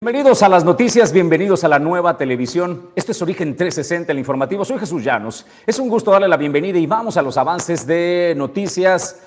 Bienvenidos 0.00 0.44
a 0.44 0.48
las 0.48 0.64
noticias, 0.64 1.12
bienvenidos 1.12 1.64
a 1.64 1.68
la 1.68 1.80
nueva 1.80 2.16
televisión. 2.16 2.90
Esto 2.94 3.10
es 3.10 3.20
Origen 3.20 3.56
360, 3.56 4.12
el 4.12 4.20
informativo. 4.20 4.64
Soy 4.64 4.78
Jesús 4.78 5.02
Llanos. 5.02 5.44
Es 5.66 5.80
un 5.80 5.88
gusto 5.88 6.12
darle 6.12 6.28
la 6.28 6.36
bienvenida 6.36 6.78
y 6.78 6.86
vamos 6.86 7.16
a 7.16 7.22
los 7.22 7.36
avances 7.36 7.84
de 7.84 8.32
noticias. 8.36 9.26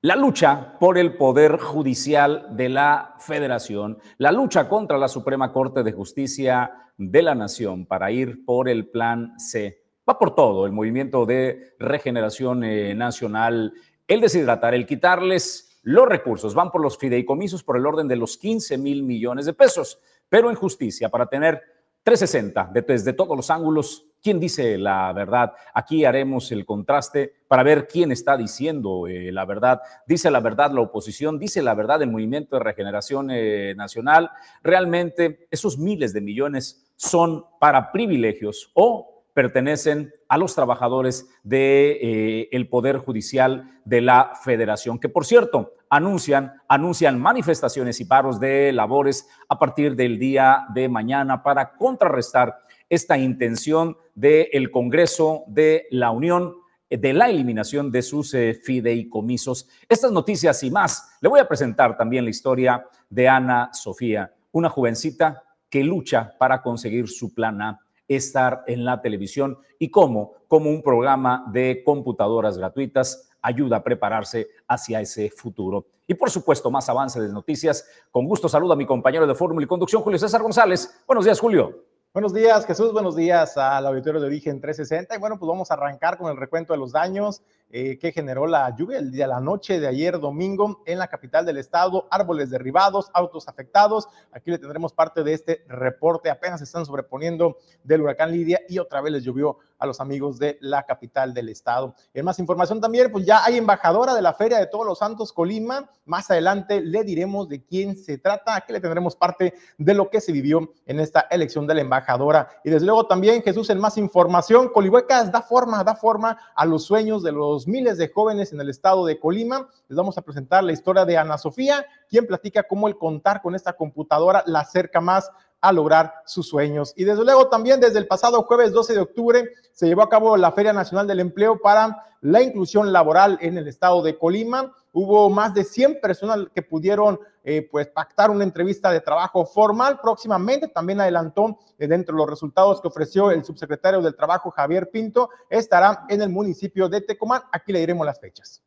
La 0.00 0.16
lucha 0.16 0.78
por 0.80 0.96
el 0.96 1.18
poder 1.18 1.58
judicial 1.58 2.56
de 2.56 2.70
la 2.70 3.16
federación, 3.18 3.98
la 4.16 4.32
lucha 4.32 4.66
contra 4.66 4.96
la 4.96 5.08
Suprema 5.08 5.52
Corte 5.52 5.82
de 5.82 5.92
Justicia 5.92 6.72
de 6.96 7.22
la 7.22 7.34
Nación 7.34 7.84
para 7.84 8.10
ir 8.10 8.46
por 8.46 8.70
el 8.70 8.86
plan 8.88 9.38
C. 9.38 9.82
Va 10.08 10.18
por 10.18 10.34
todo 10.34 10.64
el 10.64 10.72
movimiento 10.72 11.26
de 11.26 11.74
regeneración 11.78 12.64
eh, 12.64 12.94
nacional, 12.94 13.74
el 14.08 14.22
deshidratar, 14.22 14.72
el 14.72 14.86
quitarles 14.86 15.71
los 15.82 16.08
recursos 16.08 16.54
van 16.54 16.70
por 16.70 16.80
los 16.80 16.96
fideicomisos 16.96 17.62
por 17.64 17.76
el 17.76 17.86
orden 17.86 18.08
de 18.08 18.16
los 18.16 18.38
15 18.38 18.78
mil 18.78 19.02
millones 19.02 19.46
de 19.46 19.52
pesos, 19.52 19.98
pero 20.28 20.48
en 20.48 20.56
justicia, 20.56 21.08
para 21.08 21.26
tener 21.26 21.60
360 22.04 22.70
desde 22.86 23.12
todos 23.12 23.36
los 23.36 23.50
ángulos, 23.50 24.06
¿quién 24.20 24.40
dice 24.40 24.76
la 24.76 25.12
verdad? 25.12 25.52
Aquí 25.72 26.04
haremos 26.04 26.50
el 26.50 26.64
contraste 26.64 27.32
para 27.46 27.62
ver 27.62 27.86
quién 27.86 28.10
está 28.10 28.36
diciendo 28.36 29.06
eh, 29.06 29.30
la 29.30 29.44
verdad. 29.44 29.80
Dice 30.06 30.30
la 30.30 30.40
verdad 30.40 30.72
la 30.72 30.80
oposición, 30.80 31.38
dice 31.38 31.62
la 31.62 31.74
verdad 31.74 32.02
el 32.02 32.10
Movimiento 32.10 32.56
de 32.56 32.64
Regeneración 32.64 33.30
eh, 33.30 33.74
Nacional. 33.76 34.30
Realmente 34.62 35.46
esos 35.50 35.78
miles 35.78 36.12
de 36.12 36.22
millones 36.22 36.92
son 36.96 37.44
para 37.60 37.92
privilegios 37.92 38.70
o 38.74 39.11
pertenecen 39.34 40.12
a 40.28 40.38
los 40.38 40.54
trabajadores 40.54 41.28
del 41.42 41.50
de, 41.50 42.48
eh, 42.52 42.64
Poder 42.70 42.98
Judicial 42.98 43.80
de 43.84 44.00
la 44.00 44.32
Federación, 44.42 44.98
que 44.98 45.08
por 45.08 45.24
cierto 45.24 45.74
anuncian, 45.88 46.54
anuncian 46.68 47.20
manifestaciones 47.20 48.00
y 48.00 48.04
paros 48.04 48.40
de 48.40 48.72
labores 48.72 49.28
a 49.48 49.58
partir 49.58 49.96
del 49.96 50.18
día 50.18 50.66
de 50.74 50.88
mañana 50.88 51.42
para 51.42 51.72
contrarrestar 51.76 52.56
esta 52.88 53.16
intención 53.18 53.96
del 54.14 54.70
Congreso 54.70 55.44
de 55.46 55.86
la 55.90 56.10
Unión 56.10 56.54
de 56.90 57.12
la 57.14 57.30
eliminación 57.30 57.90
de 57.90 58.02
sus 58.02 58.34
eh, 58.34 58.52
fideicomisos. 58.52 59.66
Estas 59.88 60.12
noticias 60.12 60.62
y 60.62 60.70
más, 60.70 61.16
le 61.22 61.28
voy 61.30 61.40
a 61.40 61.48
presentar 61.48 61.96
también 61.96 62.24
la 62.24 62.30
historia 62.30 62.86
de 63.08 63.28
Ana 63.28 63.70
Sofía, 63.72 64.30
una 64.50 64.68
jovencita 64.68 65.42
que 65.70 65.82
lucha 65.82 66.34
para 66.38 66.60
conseguir 66.60 67.08
su 67.08 67.32
plan 67.32 67.62
A 67.62 67.81
estar 68.16 68.64
en 68.66 68.84
la 68.84 69.00
televisión 69.00 69.58
y 69.78 69.90
cómo, 69.90 70.34
como 70.48 70.70
un 70.70 70.82
programa 70.82 71.44
de 71.52 71.82
computadoras 71.84 72.58
gratuitas 72.58 73.30
ayuda 73.40 73.78
a 73.78 73.82
prepararse 73.82 74.48
hacia 74.68 75.00
ese 75.00 75.30
futuro. 75.30 75.86
Y 76.06 76.14
por 76.14 76.30
supuesto, 76.30 76.70
más 76.70 76.88
avance 76.88 77.20
de 77.20 77.32
noticias. 77.32 77.88
Con 78.10 78.26
gusto 78.26 78.48
saludo 78.48 78.72
a 78.72 78.76
mi 78.76 78.86
compañero 78.86 79.26
de 79.26 79.34
Fórmula 79.34 79.64
y 79.64 79.68
Conducción, 79.68 80.02
Julio 80.02 80.18
César 80.18 80.42
González. 80.42 81.02
Buenos 81.06 81.24
días, 81.24 81.40
Julio. 81.40 81.84
Buenos 82.12 82.34
días, 82.34 82.66
Jesús. 82.66 82.92
Buenos 82.92 83.16
días 83.16 83.56
al 83.56 83.86
auditorio 83.86 84.20
de 84.20 84.26
Origen 84.26 84.60
360. 84.60 85.16
Y 85.16 85.18
bueno, 85.18 85.38
pues 85.38 85.48
vamos 85.48 85.70
a 85.70 85.74
arrancar 85.74 86.18
con 86.18 86.30
el 86.30 86.36
recuento 86.36 86.74
de 86.74 86.78
los 86.78 86.92
daños 86.92 87.40
eh, 87.74 87.98
que 87.98 88.12
generó 88.12 88.46
la 88.46 88.76
lluvia 88.76 88.98
el 88.98 89.10
día, 89.10 89.26
la 89.26 89.40
noche 89.40 89.80
de 89.80 89.88
ayer 89.88 90.20
domingo 90.20 90.82
en 90.84 90.98
la 90.98 91.08
capital 91.08 91.46
del 91.46 91.56
estado. 91.56 92.06
Árboles 92.10 92.50
derribados, 92.50 93.10
autos 93.14 93.48
afectados. 93.48 94.08
Aquí 94.30 94.50
le 94.50 94.58
tendremos 94.58 94.92
parte 94.92 95.24
de 95.24 95.32
este 95.32 95.64
reporte. 95.68 96.28
Apenas 96.28 96.60
se 96.60 96.64
están 96.64 96.84
sobreponiendo 96.84 97.56
del 97.82 98.02
huracán 98.02 98.30
Lidia 98.30 98.60
y 98.68 98.78
otra 98.78 99.00
vez 99.00 99.14
les 99.14 99.24
llovió 99.24 99.56
a 99.78 99.86
los 99.86 100.00
amigos 100.00 100.38
de 100.38 100.58
la 100.60 100.84
capital 100.84 101.32
del 101.32 101.48
estado. 101.48 101.94
En 102.12 102.26
más 102.26 102.38
información 102.38 102.78
también, 102.78 103.10
pues 103.10 103.24
ya 103.24 103.42
hay 103.42 103.56
embajadora 103.56 104.14
de 104.14 104.22
la 104.22 104.34
Feria 104.34 104.58
de 104.58 104.66
Todos 104.66 104.84
los 104.86 104.98
Santos 104.98 105.32
Colima. 105.32 105.90
Más 106.04 106.30
adelante 106.30 106.82
le 106.82 107.02
diremos 107.04 107.48
de 107.48 107.64
quién 107.64 107.96
se 107.96 108.18
trata. 108.18 108.54
Aquí 108.54 108.72
le 108.74 108.80
tendremos 108.80 109.16
parte 109.16 109.54
de 109.78 109.94
lo 109.94 110.10
que 110.10 110.20
se 110.20 110.30
vivió 110.30 110.72
en 110.84 111.00
esta 111.00 111.22
elección 111.30 111.66
de 111.66 111.74
la 111.74 111.80
embajadora. 111.80 112.48
Y 112.64 112.70
desde 112.70 112.84
luego 112.84 113.06
también, 113.06 113.42
Jesús, 113.42 113.70
en 113.70 113.80
más 113.80 113.96
información, 113.96 114.68
Colihuecas 114.68 115.32
da 115.32 115.40
forma, 115.40 115.82
da 115.82 115.96
forma 115.96 116.38
a 116.54 116.66
los 116.66 116.84
sueños 116.84 117.22
de 117.22 117.32
los 117.32 117.61
miles 117.66 117.98
de 117.98 118.08
jóvenes 118.08 118.52
en 118.52 118.60
el 118.60 118.68
estado 118.68 119.04
de 119.06 119.18
Colima. 119.18 119.68
Les 119.88 119.96
vamos 119.96 120.18
a 120.18 120.22
presentar 120.22 120.64
la 120.64 120.72
historia 120.72 121.04
de 121.04 121.18
Ana 121.18 121.38
Sofía, 121.38 121.86
quien 122.08 122.26
platica 122.26 122.62
cómo 122.62 122.88
el 122.88 122.96
contar 122.96 123.42
con 123.42 123.54
esta 123.54 123.72
computadora 123.74 124.42
la 124.46 124.60
acerca 124.60 125.00
más 125.00 125.30
a 125.62 125.72
lograr 125.72 126.12
sus 126.26 126.48
sueños. 126.48 126.92
Y 126.96 127.04
desde 127.04 127.24
luego 127.24 127.48
también 127.48 127.80
desde 127.80 127.98
el 127.98 128.06
pasado 128.06 128.42
jueves 128.42 128.72
12 128.72 128.94
de 128.94 129.00
octubre 129.00 129.48
se 129.72 129.86
llevó 129.86 130.02
a 130.02 130.08
cabo 130.08 130.36
la 130.36 130.52
Feria 130.52 130.72
Nacional 130.72 131.06
del 131.06 131.20
Empleo 131.20 131.60
para 131.62 132.04
la 132.20 132.42
inclusión 132.42 132.92
laboral 132.92 133.38
en 133.40 133.56
el 133.56 133.68
estado 133.68 134.02
de 134.02 134.18
Colima. 134.18 134.74
Hubo 134.92 135.30
más 135.30 135.54
de 135.54 135.64
100 135.64 136.00
personas 136.00 136.46
que 136.54 136.62
pudieron 136.62 137.18
eh, 137.44 137.66
pues 137.70 137.88
pactar 137.88 138.30
una 138.30 138.44
entrevista 138.44 138.90
de 138.90 139.00
trabajo 139.00 139.46
formal. 139.46 140.00
Próximamente 140.00 140.68
también 140.68 141.00
adelantó 141.00 141.58
eh, 141.78 141.86
dentro 141.86 142.14
de 142.14 142.18
los 142.18 142.30
resultados 142.30 142.80
que 142.80 142.88
ofreció 142.88 143.30
el 143.30 143.44
subsecretario 143.44 144.02
del 144.02 144.16
Trabajo 144.16 144.50
Javier 144.50 144.90
Pinto, 144.90 145.30
estará 145.48 146.04
en 146.08 146.22
el 146.22 146.28
municipio 146.28 146.88
de 146.88 147.00
Tecomán. 147.00 147.42
Aquí 147.52 147.72
le 147.72 147.80
diremos 147.80 148.04
las 148.04 148.20
fechas. 148.20 148.62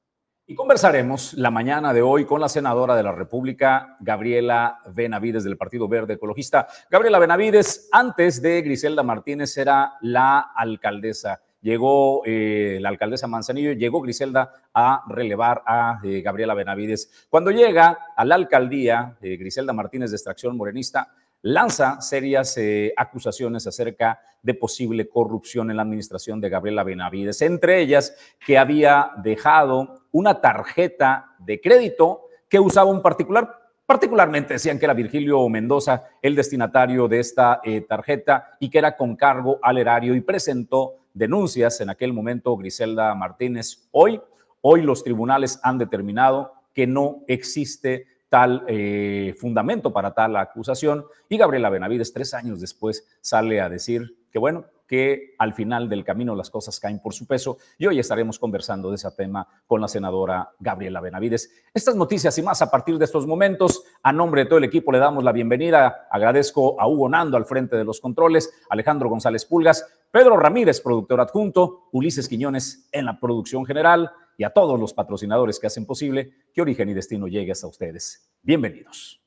Y 0.47 0.53
conversaremos 0.53 1.33
la 1.33 1.49
mañana 1.49 1.91
de 1.91 2.03
hoy 2.03 2.25
con 2.25 2.39
la 2.39 2.49
senadora 2.49 2.95
de 2.95 3.01
la 3.01 3.11
República, 3.11 3.97
Gabriela 3.99 4.77
Benavides, 4.93 5.43
del 5.43 5.57
Partido 5.57 5.87
Verde 5.87 6.13
Ecologista. 6.13 6.67
Gabriela 6.87 7.17
Benavides, 7.17 7.89
antes 7.91 8.43
de 8.43 8.61
Griselda 8.61 9.01
Martínez, 9.01 9.57
era 9.57 9.93
la 10.01 10.39
alcaldesa. 10.39 11.41
Llegó 11.61 12.21
eh, 12.27 12.77
la 12.79 12.89
alcaldesa 12.89 13.25
Manzanillo, 13.25 13.71
llegó 13.71 14.01
Griselda 14.01 14.51
a 14.71 15.01
relevar 15.09 15.63
a 15.65 15.99
eh, 16.03 16.21
Gabriela 16.21 16.53
Benavides. 16.53 17.25
Cuando 17.27 17.49
llega 17.49 17.97
a 18.15 18.23
la 18.23 18.35
alcaldía, 18.35 19.17
eh, 19.21 19.37
Griselda 19.37 19.73
Martínez 19.73 20.11
de 20.11 20.17
extracción 20.17 20.55
morenista, 20.55 21.11
lanza 21.45 22.01
serias 22.01 22.57
eh, 22.57 22.91
acusaciones 22.97 23.67
acerca 23.67 24.19
de 24.41 24.55
posible 24.55 25.07
corrupción 25.07 25.69
en 25.69 25.77
la 25.77 25.83
administración 25.83 26.41
de 26.41 26.49
Gabriela 26.49 26.83
Benavides, 26.83 27.39
entre 27.43 27.81
ellas 27.81 28.17
que 28.43 28.57
había 28.57 29.11
dejado 29.21 30.07
una 30.11 30.41
tarjeta 30.41 31.35
de 31.37 31.61
crédito 31.61 32.29
que 32.49 32.59
usaba 32.59 32.89
un 32.89 33.03
particular, 33.03 33.47
particularmente 33.85 34.55
decían 34.55 34.79
que 34.79 34.85
era 34.85 34.95
Virgilio 34.95 35.47
Mendoza 35.47 36.05
el 36.19 36.35
destinatario 36.35 37.07
de 37.07 37.19
esta 37.19 37.61
eh, 37.63 37.81
tarjeta 37.81 38.57
y 38.59 38.71
que 38.71 38.79
era 38.79 38.97
con 38.97 39.15
cargo 39.15 39.59
al 39.61 39.77
erario 39.77 40.15
y 40.15 40.21
presentó 40.21 40.95
denuncias 41.13 41.79
en 41.79 41.91
aquel 41.91 42.11
momento 42.11 42.57
Griselda 42.57 43.13
Martínez. 43.13 43.87
Hoy, 43.91 44.19
hoy 44.61 44.81
los 44.81 45.03
tribunales 45.03 45.59
han 45.61 45.77
determinado 45.77 46.53
que 46.73 46.87
no 46.87 47.23
existe 47.27 48.07
tal 48.35 48.65
eh, 48.67 49.33
fundamento 49.39 49.93
para 49.93 50.13
tal 50.13 50.35
acusación 50.35 51.05
y 51.29 51.37
Gabriela 51.37 51.69
Benavides 51.69 52.11
tres 52.11 52.33
años 52.33 52.59
después 52.59 53.07
sale 53.21 53.61
a 53.61 53.69
decir 53.69 54.25
que 54.29 54.39
bueno, 54.39 54.65
que 54.85 55.35
al 55.39 55.53
final 55.53 55.87
del 55.87 56.03
camino 56.03 56.35
las 56.35 56.49
cosas 56.49 56.77
caen 56.81 56.99
por 56.99 57.13
su 57.13 57.25
peso 57.27 57.57
y 57.77 57.87
hoy 57.87 57.97
estaremos 57.97 58.37
conversando 58.37 58.89
de 58.89 58.95
ese 58.95 59.09
tema 59.11 59.47
con 59.65 59.79
la 59.79 59.87
senadora 59.87 60.49
Gabriela 60.59 60.99
Benavides. 60.99 61.49
Estas 61.73 61.95
noticias 61.95 62.37
y 62.37 62.41
más 62.41 62.61
a 62.61 62.69
partir 62.69 62.97
de 62.97 63.05
estos 63.05 63.25
momentos, 63.25 63.85
a 64.03 64.11
nombre 64.11 64.43
de 64.43 64.49
todo 64.49 64.57
el 64.57 64.65
equipo 64.65 64.91
le 64.91 64.99
damos 64.99 65.23
la 65.23 65.31
bienvenida. 65.31 66.09
Agradezco 66.11 66.77
a 66.77 66.89
Hugo 66.89 67.07
Nando 67.07 67.37
al 67.37 67.45
frente 67.45 67.77
de 67.77 67.85
los 67.85 68.01
controles, 68.01 68.53
Alejandro 68.69 69.07
González 69.07 69.45
Pulgas, 69.45 69.87
Pedro 70.11 70.35
Ramírez, 70.35 70.81
productor 70.81 71.21
adjunto, 71.21 71.85
Ulises 71.93 72.27
Quiñones 72.27 72.89
en 72.91 73.05
la 73.05 73.17
producción 73.17 73.65
general 73.65 74.11
y 74.37 74.43
a 74.43 74.49
todos 74.49 74.79
los 74.79 74.93
patrocinadores 74.93 75.59
que 75.59 75.67
hacen 75.67 75.85
posible 75.85 76.31
que 76.53 76.61
Origen 76.61 76.89
y 76.89 76.93
Destino 76.93 77.27
llegue 77.27 77.51
hasta 77.51 77.67
ustedes. 77.67 78.29
Bienvenidos. 78.41 79.21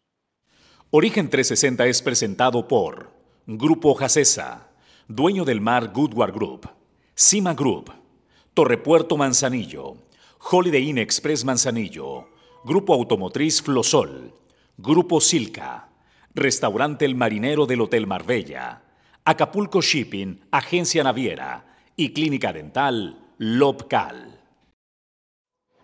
Origen 0.91 1.29
360 1.29 1.87
es 1.87 2.03
presentado 2.03 2.67
por 2.67 3.11
Grupo 3.47 3.95
Jacesa, 3.95 4.69
dueño 5.07 5.45
del 5.45 5.61
mar 5.61 5.93
Goodward 5.93 6.33
Group, 6.33 6.69
Cima 7.15 7.55
Group, 7.55 7.93
Torrepuerto 8.55 9.17
Manzanillo, 9.17 9.97
Holiday 10.51 10.89
Inn 10.89 10.99
Express 10.99 11.45
Manzanillo, 11.45 12.29
Grupo 12.65 12.95
Automotriz 12.95 13.63
Flosol, 13.63 14.33
Grupo 14.77 15.21
Silca, 15.21 15.89
Restaurante 16.35 17.05
El 17.05 17.15
Marinero 17.15 17.67
del 17.67 17.81
Hotel 17.81 18.07
Marbella, 18.07 18.83
Acapulco 19.25 19.83
Shipping, 19.83 20.41
Agencia 20.51 21.03
Naviera 21.05 21.67
y 21.97 22.13
Clínica 22.13 22.53
Dental 22.53 23.35
Lobcal. 23.39 24.38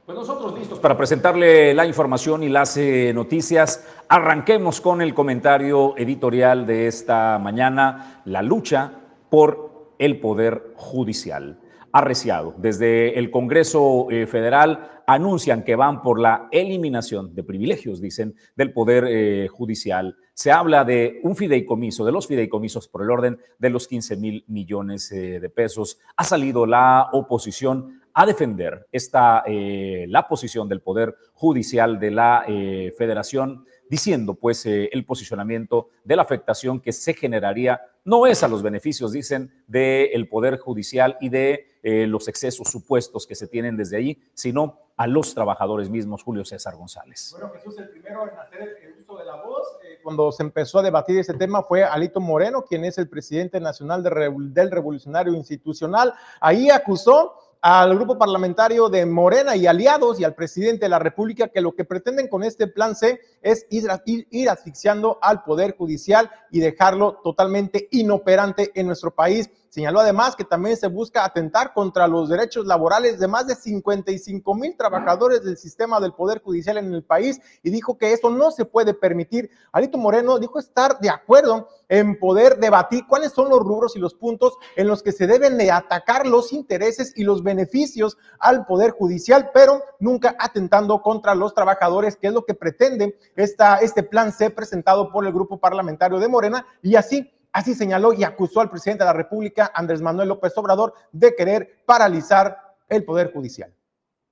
Pues 0.07 0.19
nosotros 0.19 0.59
listos 0.59 0.81
para 0.81 0.99
presentarle 0.99 1.73
la 1.73 1.87
información 1.87 2.43
y 2.43 2.51
las 2.51 2.77
eh, 2.77 3.13
noticias. 3.15 3.89
Arranquemos 4.07 4.83
con 4.83 5.01
el 5.01 5.15
comentario 5.15 5.97
editorial 5.97 6.67
de 6.67 6.89
esta 6.89 7.39
mañana, 7.39 8.21
la 8.27 8.43
lucha 8.43 9.01
por 9.31 9.95
el 9.99 10.21
poder 10.21 10.75
judicial. 10.77 11.59
Arreciado. 11.91 12.55
Desde 12.59 13.19
el 13.19 13.31
Congreso 13.31 14.09
eh, 14.11 14.27
Federal 14.27 14.91
anuncian 15.07 15.65
que 15.65 15.75
van 15.75 16.03
por 16.03 16.21
la 16.21 16.49
eliminación 16.53 17.35
de 17.35 17.43
privilegios, 17.43 18.03
dicen, 18.03 18.35
del 18.57 18.75
poder 18.75 19.07
eh, 19.09 19.49
judicial. 19.49 20.19
Se 20.35 20.53
habla 20.53 20.85
de 20.85 21.21
un 21.23 21.35
fideicomiso, 21.35 22.05
de 22.05 22.13
los 22.13 22.27
fideicomisos 22.27 22.89
por 22.89 23.05
el 23.05 23.11
orden 23.11 23.39
de 23.59 23.71
los 23.71 23.89
15 23.89 24.17
mil 24.17 24.45
millones 24.49 25.09
de 25.09 25.49
pesos. 25.49 25.99
Ha 26.17 26.25
salido 26.25 26.67
la 26.67 27.09
oposición 27.13 28.04
a 28.15 28.27
defender 28.27 28.87
esta, 28.93 29.43
eh, 29.45 30.07
la 30.09 30.29
posición 30.29 30.69
del 30.69 30.81
Poder 30.81 31.17
Judicial 31.35 31.99
de 31.99 32.11
la 32.13 32.45
eh, 32.49 32.95
Federación. 32.97 33.67
diciendo 33.87 34.35
pues 34.35 34.65
eh, 34.65 34.89
el 34.93 35.05
posicionamiento 35.05 35.91
de 36.05 36.17
la 36.17 36.23
afectación 36.23 36.81
que 36.81 36.91
se 36.93 37.13
generaría 37.13 37.83
no 38.05 38.27
es 38.27 38.43
a 38.43 38.49
los 38.49 38.63
beneficios, 38.63 39.13
dicen, 39.13 39.53
del 39.67 40.27
Poder 40.29 40.59
Judicial 40.59 41.17
y 41.21 41.29
de 41.29 41.71
los 42.09 42.29
excesos 42.29 42.69
supuestos 42.69 43.27
que 43.27 43.35
se 43.35 43.47
tienen 43.47 43.77
desde 43.77 43.99
allí, 43.99 44.19
sino 44.33 44.79
a 44.97 45.07
los 45.07 45.35
trabajadores 45.35 45.91
mismos, 45.91 46.23
Julio 46.23 46.43
César 46.43 46.77
González. 46.77 47.37
Bueno, 47.39 47.53
Jesús, 47.55 47.77
el 47.77 47.91
primero 47.91 48.23
en 48.23 48.39
hacer 48.39 48.79
el 48.83 49.03
uso 49.03 49.19
de 49.19 49.25
la 49.27 49.37
voz, 49.37 49.67
cuando 50.03 50.33
se 50.33 50.43
empezó 50.43 50.79
a 50.79 50.83
debatir 50.83 51.19
ese 51.19 51.35
tema 51.35 51.63
fue 51.63 51.85
Alito 51.85 52.21
Moreno, 52.21 52.63
quien 52.63 52.87
es 52.87 52.97
el 52.97 53.09
presidente 53.09 53.61
nacional 53.61 54.03
del 54.03 54.71
Revolucionario 54.71 55.35
Institucional. 55.35 56.15
Ahí 56.41 56.71
acusó 56.71 57.35
al 57.67 57.95
grupo 57.95 58.19
parlamentario 58.19 58.91
de 58.91 59.07
Morena 59.07 59.57
y 59.57 59.67
aliados 59.67 60.21
y 60.21 60.25
al 60.25 60.35
presidente 60.35 60.85
de 60.85 60.91
la 60.91 60.99
República 60.99 61.49
que 61.49 61.63
lo 61.63 61.73
que 61.73 61.87
pretenden 61.87 62.29
con 62.29 62.43
este 62.43 62.67
plan 62.67 62.95
C 62.95 63.19
es 63.41 63.67
ir, 63.71 63.89
ir, 64.31 64.51
asfixiando 64.51 65.19
al 65.23 65.43
Poder 65.45 65.75
Judicial 65.75 66.31
y 66.51 66.61
dejarlo 66.61 67.21
totalmente 67.25 67.89
inoperante 67.93 68.71
en 68.75 68.87
nuestro 68.87 69.15
país. 69.15 69.49
Señaló 69.75 69.99
además 69.99 70.37
que 70.37 70.45
también 70.45 70.77
se 70.77 70.87
busca 70.87 71.25
atentar 71.25 71.73
contra 71.73 72.07
los 72.07 72.29
derechos 72.29 72.65
laborales 72.65 73.19
de 73.19 73.27
más 73.27 73.49
de 73.49 73.57
55 73.57 74.55
mil 74.55 74.77
trabajadores 74.77 75.43
del 75.43 75.57
sistema 75.57 75.99
del 75.99 76.13
Poder 76.13 76.41
Judicial 76.41 76.79
en 76.79 76.95
el 76.95 77.03
país 77.03 77.41
y 77.61 77.71
dijo 77.71 77.99
que 77.99 78.13
eso 78.13 78.31
no 78.31 78.53
se 78.53 78.67
puede 78.67 78.95
permitir. 78.95 79.51
Alito 79.73 79.99
Moreno 79.99 80.39
dijo 80.39 80.61
estar 80.61 81.01
de 81.01 81.11
acuerdo 81.11 81.67
en 81.89 82.17
poder 82.21 82.61
debatir 82.61 83.05
cuáles 83.09 83.33
son 83.33 83.49
los 83.49 83.59
rubros 83.59 83.97
y 83.97 83.99
los 83.99 84.15
puntos 84.15 84.57
en 84.77 84.87
los 84.87 85.03
que 85.03 85.11
se 85.11 85.27
deben 85.27 85.59
de 85.59 85.73
atacar 85.73 86.25
los 86.25 86.53
intereses 86.53 87.13
y 87.17 87.25
los 87.25 87.43
beneficios 87.43 88.17
al 88.39 88.67
Poder 88.67 88.93
Judicial, 88.93 89.51
pero 89.53 89.83
nunca 89.99 90.37
atentando 90.39 91.03
contra 91.03 91.35
los 91.35 91.53
trabajadores, 91.53 92.15
que 92.15 92.29
es 92.29 92.33
lo 92.33 92.45
que 92.45 92.55
pretende 92.55 93.19
esta, 93.35 93.79
este 93.79 94.05
plan 94.05 94.31
C 94.31 94.51
presentado 94.51 95.11
por 95.11 95.27
el 95.27 95.33
grupo 95.33 95.59
parlamentario 95.59 96.21
de 96.21 96.29
Morena 96.29 96.65
y 96.81 96.95
así 96.95 97.29
Así 97.55 97.73
señaló 97.77 98.13
y 98.13 98.25
acusó 98.25 98.61
al 98.61 98.69
presidente 98.69 99.05
de 99.05 99.07
la 99.07 99.13
República, 99.13 99.71
Andrés 99.73 100.03
Manuel 100.03 100.29
López 100.29 100.53
Obrador, 100.57 100.93
de 101.13 101.37
querer 101.37 101.85
paralizar 101.87 102.75
el 102.89 103.05
Poder 103.05 103.33
Judicial. 103.33 103.73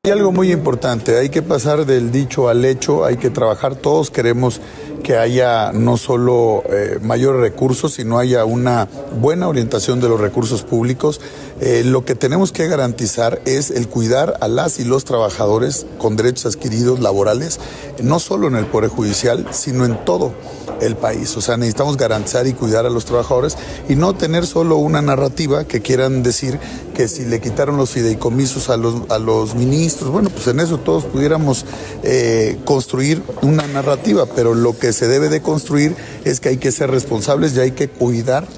Hay 0.04 0.10
algo 0.10 0.32
muy 0.32 0.50
importante, 0.50 1.16
hay 1.16 1.28
que 1.28 1.42
pasar 1.42 1.86
del 1.86 2.10
dicho 2.10 2.48
al 2.48 2.64
hecho, 2.64 3.04
hay 3.04 3.18
que 3.18 3.30
trabajar, 3.30 3.76
todos 3.76 4.10
queremos 4.10 4.60
que 5.04 5.16
haya 5.16 5.70
no 5.70 5.96
solo 5.96 6.64
eh, 6.68 6.98
mayores 7.00 7.40
recursos, 7.40 7.92
sino 7.92 8.18
haya 8.18 8.44
una 8.44 8.88
buena 9.20 9.46
orientación 9.46 10.00
de 10.00 10.08
los 10.08 10.20
recursos 10.20 10.64
públicos. 10.64 11.20
Eh, 11.64 11.84
lo 11.84 12.04
que 12.04 12.16
tenemos 12.16 12.50
que 12.50 12.66
garantizar 12.66 13.40
es 13.44 13.70
el 13.70 13.86
cuidar 13.86 14.36
a 14.40 14.48
las 14.48 14.80
y 14.80 14.84
los 14.84 15.04
trabajadores 15.04 15.86
con 15.96 16.16
derechos 16.16 16.56
adquiridos 16.56 16.98
laborales, 16.98 17.60
no 18.02 18.18
solo 18.18 18.48
en 18.48 18.56
el 18.56 18.66
Poder 18.66 18.90
Judicial, 18.90 19.46
sino 19.52 19.84
en 19.84 20.04
todo 20.04 20.34
el 20.80 20.96
país. 20.96 21.36
O 21.36 21.40
sea, 21.40 21.56
necesitamos 21.56 21.96
garantizar 21.96 22.48
y 22.48 22.52
cuidar 22.52 22.84
a 22.84 22.90
los 22.90 23.04
trabajadores 23.04 23.56
y 23.88 23.94
no 23.94 24.12
tener 24.12 24.44
solo 24.44 24.74
una 24.74 25.02
narrativa 25.02 25.62
que 25.62 25.80
quieran 25.80 26.24
decir 26.24 26.58
que 26.96 27.06
si 27.06 27.26
le 27.26 27.40
quitaron 27.40 27.76
los 27.76 27.90
fideicomisos 27.90 28.68
a 28.68 28.76
los, 28.76 29.08
a 29.08 29.20
los 29.20 29.54
ministros, 29.54 30.10
bueno, 30.10 30.30
pues 30.30 30.48
en 30.48 30.58
eso 30.58 30.78
todos 30.78 31.04
pudiéramos 31.04 31.64
eh, 32.02 32.58
construir 32.64 33.22
una 33.40 33.68
narrativa, 33.68 34.26
pero 34.34 34.54
lo 34.54 34.76
que 34.76 34.92
se 34.92 35.06
debe 35.06 35.28
de 35.28 35.40
construir 35.42 35.94
es 36.24 36.40
que 36.40 36.48
hay 36.48 36.56
que 36.56 36.72
ser 36.72 36.90
responsables 36.90 37.54
y 37.54 37.60
hay 37.60 37.70
que 37.70 37.88
cuidar 37.88 38.48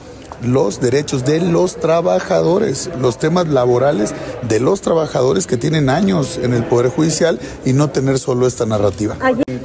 los 0.46 0.80
derechos 0.80 1.24
de 1.24 1.40
los 1.40 1.76
trabajadores, 1.76 2.90
los 3.00 3.18
temas 3.18 3.48
laborales 3.48 4.14
de 4.48 4.60
los 4.60 4.80
trabajadores 4.80 5.46
que 5.46 5.56
tienen 5.56 5.88
años 5.88 6.38
en 6.42 6.52
el 6.54 6.64
Poder 6.64 6.90
Judicial 6.90 7.38
y 7.64 7.72
no 7.72 7.90
tener 7.90 8.18
solo 8.18 8.46
esta 8.46 8.66
narrativa. 8.66 9.16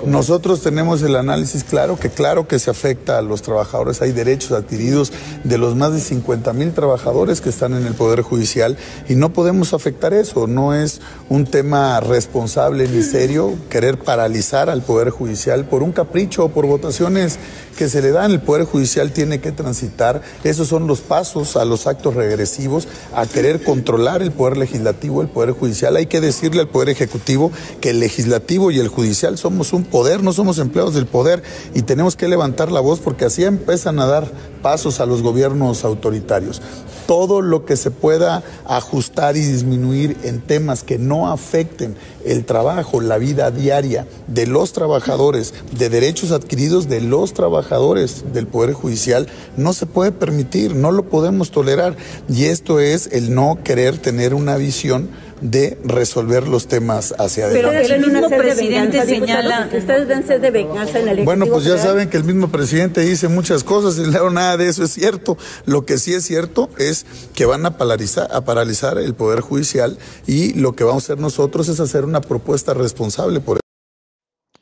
Nosotros 0.06 0.62
tenemos 0.62 1.02
el 1.02 1.16
análisis 1.16 1.64
claro 1.64 2.00
que 2.00 2.10
claro 2.10 2.48
que 2.48 2.60
se 2.60 2.72
afecta 2.72 3.18
a 3.18 3.22
los 3.22 3.42
trabajadores, 3.42 4.02
hay 4.02 4.12
derechos 4.12 4.54
adquiridos 4.54 5.12
de 5.44 5.58
los 5.58 5.76
más 5.76 5.94
de 5.94 6.00
50 6.00 6.54
mil 6.54 6.74
trabajadores 6.74 7.42
que 7.42 7.50
están 7.50 7.74
en 7.74 7.86
el 7.86 7.94
Poder 7.94 8.22
Judicial 8.22 8.78
y 9.08 9.16
no 9.16 9.34
podemos 9.34 9.74
afectar 9.74 10.14
eso, 10.14 10.48
no 10.48 10.74
es 10.74 11.02
un 11.30 11.46
tema 11.46 12.00
responsable 12.00 12.88
ni 12.88 13.04
serio 13.04 13.56
querer 13.70 14.00
paralizar 14.00 14.70
al 14.70 14.82
Poder 14.82 15.10
Judicial 15.10 15.66
por 15.66 15.84
un 15.84 15.92
capricho 15.92 16.46
o 16.46 16.50
por 16.50 16.66
votaciones 16.66 17.38
que 17.80 17.88
se 17.88 18.02
le 18.02 18.12
dan, 18.12 18.32
el 18.32 18.42
Poder 18.42 18.66
Judicial 18.66 19.14
tiene 19.14 19.40
que 19.40 19.54
transitar, 19.54 20.22
esos 20.44 20.68
son 20.68 20.86
los 20.86 21.00
pasos 21.00 21.56
a 21.56 21.64
los 21.64 21.88
actos 21.88 22.14
regresivos, 22.14 22.90
a 23.16 23.26
querer 23.26 23.64
controlar 23.64 24.22
el 24.22 24.34
Poder 24.34 24.58
Legislativo, 24.58 25.22
el 25.22 25.30
Poder 25.30 25.52
Judicial. 25.52 25.96
Hay 25.96 26.08
que 26.08 26.20
decirle 26.20 26.60
al 26.60 26.68
Poder 26.68 26.90
Ejecutivo 26.90 27.54
que 27.80 27.92
el 27.92 28.02
Legislativo 28.02 28.70
y 28.72 28.80
el 28.80 28.90
Judicial 28.90 29.38
somos 29.38 29.72
un 29.72 29.86
poder, 29.86 30.22
no 30.24 30.34
somos 30.34 30.58
empleados 30.58 30.94
del 30.94 31.06
poder 31.06 31.42
y 31.74 31.84
tenemos 31.84 32.18
que 32.18 32.28
levantar 32.28 32.70
la 32.70 32.82
voz 32.82 33.00
porque 33.00 33.24
así 33.24 33.46
empiezan 33.46 34.02
a 34.02 34.08
dar 34.08 34.30
pasos 34.62 35.00
a 35.00 35.06
los 35.06 35.22
gobiernos 35.22 35.84
autoritarios. 35.84 36.62
Todo 37.08 37.42
lo 37.42 37.66
que 37.66 37.76
se 37.76 37.90
pueda 37.90 38.44
ajustar 38.68 39.36
y 39.36 39.40
disminuir 39.40 40.16
en 40.24 40.42
temas 40.42 40.84
que 40.84 41.00
no 41.00 41.32
afecten 41.32 41.96
el 42.24 42.46
trabajo, 42.46 43.02
la 43.02 43.18
vida 43.18 43.50
diaria 43.50 44.06
de 44.28 44.46
los 44.46 44.74
trabajadores, 44.74 45.54
de 45.78 45.90
derechos 45.90 46.32
adquiridos 46.32 46.88
de 46.88 47.02
los 47.02 47.34
trabajadores 47.34 48.32
del 48.32 48.46
Poder 48.46 48.74
Judicial, 48.74 49.28
no 49.58 49.74
se 49.74 49.88
puede 49.88 50.12
permitir, 50.12 50.76
no 50.76 50.92
lo 50.92 51.10
podemos 51.10 51.50
tolerar. 51.50 51.96
Y 52.30 52.46
esto 52.46 52.80
es 52.80 53.10
el 53.12 53.34
no 53.34 53.60
querer 53.64 53.98
tener 53.98 54.34
una 54.34 54.58
visión 54.58 55.10
de 55.42 55.78
resolver 55.84 56.48
los 56.48 56.68
temas 56.68 57.14
hacia 57.18 57.46
adelante. 57.46 57.80
Pero 57.82 57.96
el 57.96 58.12
mismo 58.12 58.30
presidente 58.30 59.06
señala... 59.06 59.70
Ustedes 59.76 60.08
deben 60.08 60.28
ser 60.28 60.42
de 60.42 60.52
venganza 60.52 61.00
en 61.00 61.08
el 61.08 61.24
Bueno, 61.24 61.46
pues 61.48 61.64
ya 61.64 61.78
saben 61.78 62.10
que 62.10 62.18
el 62.18 62.24
mismo 62.24 62.50
presidente 62.50 63.02
dice 63.02 63.28
muchas 63.28 63.64
cosas 63.64 63.98
y 63.98 64.10
nada 64.10 64.58
de 64.58 64.68
eso 64.68 64.84
es 64.84 64.92
cierto. 64.92 65.38
Lo 65.66 65.86
que 65.86 65.98
sí 65.98 66.14
es 66.14 66.24
cierto 66.24 66.70
es 66.78 67.06
que 67.34 67.46
van 67.46 67.66
a 67.66 67.78
paralizar, 67.78 68.28
a 68.32 68.42
paralizar 68.42 68.98
el 68.98 69.14
Poder 69.14 69.42
Judicial 69.42 69.98
y 70.28 70.54
lo 70.54 70.76
que 70.76 70.84
vamos 70.84 71.04
a 71.04 71.06
hacer 71.14 71.20
nosotros 71.20 71.68
es 71.70 71.80
hacer 71.80 72.06
una 72.06 72.22
propuesta 72.22 72.74
responsable 72.74 73.40
por 73.40 73.60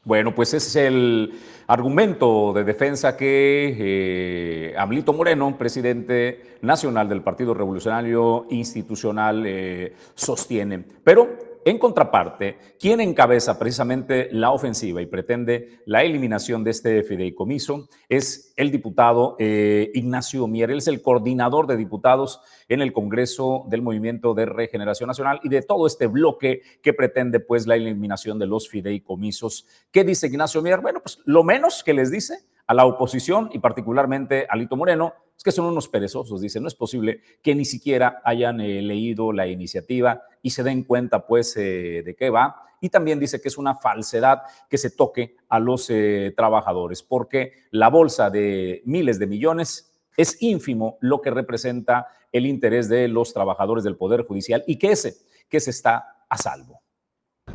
bueno, 0.08 0.34
pues 0.34 0.54
ese 0.54 0.68
es 0.70 0.76
el 0.88 1.34
argumento 1.68 2.54
de 2.54 2.64
defensa 2.64 3.16
que 3.16 3.76
eh, 3.78 4.76
Moreno, 5.14 5.58
presidente 5.58 6.58
nacional 6.62 7.10
del 7.10 7.22
Partido 7.22 7.54
Revolucionario 7.54 8.48
Institucional, 8.50 9.44
eh, 9.46 9.94
sostiene. 10.16 10.84
Pero 11.04 11.47
en 11.70 11.80
contraparte, 11.80 12.58
¿quién 12.80 13.02
encabeza 13.02 13.60
precisamente 13.60 14.30
la 14.32 14.52
ofensiva 14.52 15.02
y 15.02 15.06
pretende 15.06 15.82
la 15.86 16.02
eliminación 16.04 16.64
de 16.64 16.72
este 16.72 17.04
fideicomiso 17.04 17.90
es 18.08 18.54
el 18.56 18.72
diputado 18.72 19.36
eh, 19.38 19.92
Ignacio 19.94 20.48
Mier. 20.48 20.72
Él 20.72 20.78
es 20.78 20.88
el 20.88 21.02
coordinador 21.02 21.68
de 21.68 21.76
diputados 21.76 22.40
en 22.70 22.82
el 22.82 22.94
Congreso 22.94 23.66
del 23.68 23.82
Movimiento 23.82 24.34
de 24.34 24.46
Regeneración 24.46 25.08
Nacional 25.08 25.42
y 25.44 25.50
de 25.50 25.62
todo 25.62 25.88
este 25.88 26.08
bloque 26.08 26.62
que 26.82 26.94
pretende 26.94 27.42
pues 27.42 27.68
la 27.68 27.76
eliminación 27.76 28.40
de 28.40 28.48
los 28.48 28.70
fideicomisos. 28.70 29.68
¿Qué 29.92 30.06
dice 30.06 30.28
Ignacio 30.28 30.62
Mier? 30.62 30.80
Bueno, 30.80 31.02
pues 31.02 31.20
lo 31.26 31.44
menos 31.44 31.84
que 31.84 31.94
les 31.94 32.12
dice 32.12 32.46
a 32.66 32.74
la 32.74 32.86
oposición 32.86 33.50
y 33.52 33.60
particularmente 33.60 34.48
a 34.50 34.56
Lito 34.56 34.78
Moreno 34.78 35.14
es 35.38 35.44
que 35.44 35.52
son 35.52 35.66
unos 35.66 35.88
perezosos. 35.88 36.42
Dice, 36.42 36.60
no 36.60 36.68
es 36.68 36.76
posible 36.76 37.22
que 37.44 37.54
ni 37.54 37.64
siquiera 37.64 38.22
hayan 38.24 38.60
eh, 38.60 38.82
leído 38.82 39.32
la 39.32 39.48
iniciativa 39.48 40.24
y 40.42 40.50
se 40.50 40.64
den 40.64 40.84
cuenta 40.84 41.28
pues 41.28 41.56
eh, 41.58 42.02
de 42.04 42.16
qué 42.16 42.30
va. 42.32 42.64
Y 42.82 42.90
también 42.90 43.20
dice 43.20 43.40
que 43.40 43.48
es 43.48 43.58
una 43.58 43.76
falsedad 43.76 44.42
que 44.70 44.78
se 44.78 44.90
toque 44.90 45.36
a 45.50 45.60
los 45.60 45.90
eh, 45.90 46.34
trabajadores 46.36 47.04
porque 47.04 47.54
la 47.72 47.90
bolsa 47.90 48.30
de 48.30 48.82
miles 48.86 49.20
de 49.20 49.28
millones 49.28 49.94
es 50.16 50.42
ínfimo 50.42 50.98
lo 51.02 51.22
que 51.22 51.30
representa 51.30 52.08
el 52.32 52.46
interés 52.46 52.90
de 52.90 53.08
los 53.08 53.34
trabajadores 53.34 53.84
del 53.84 53.96
Poder 53.96 54.24
Judicial 54.24 54.64
y 54.68 54.78
que 54.78 54.92
ese, 54.92 55.16
que 55.50 55.60
se 55.60 55.70
está 55.70 56.26
a 56.30 56.38
salvo. 56.38 56.82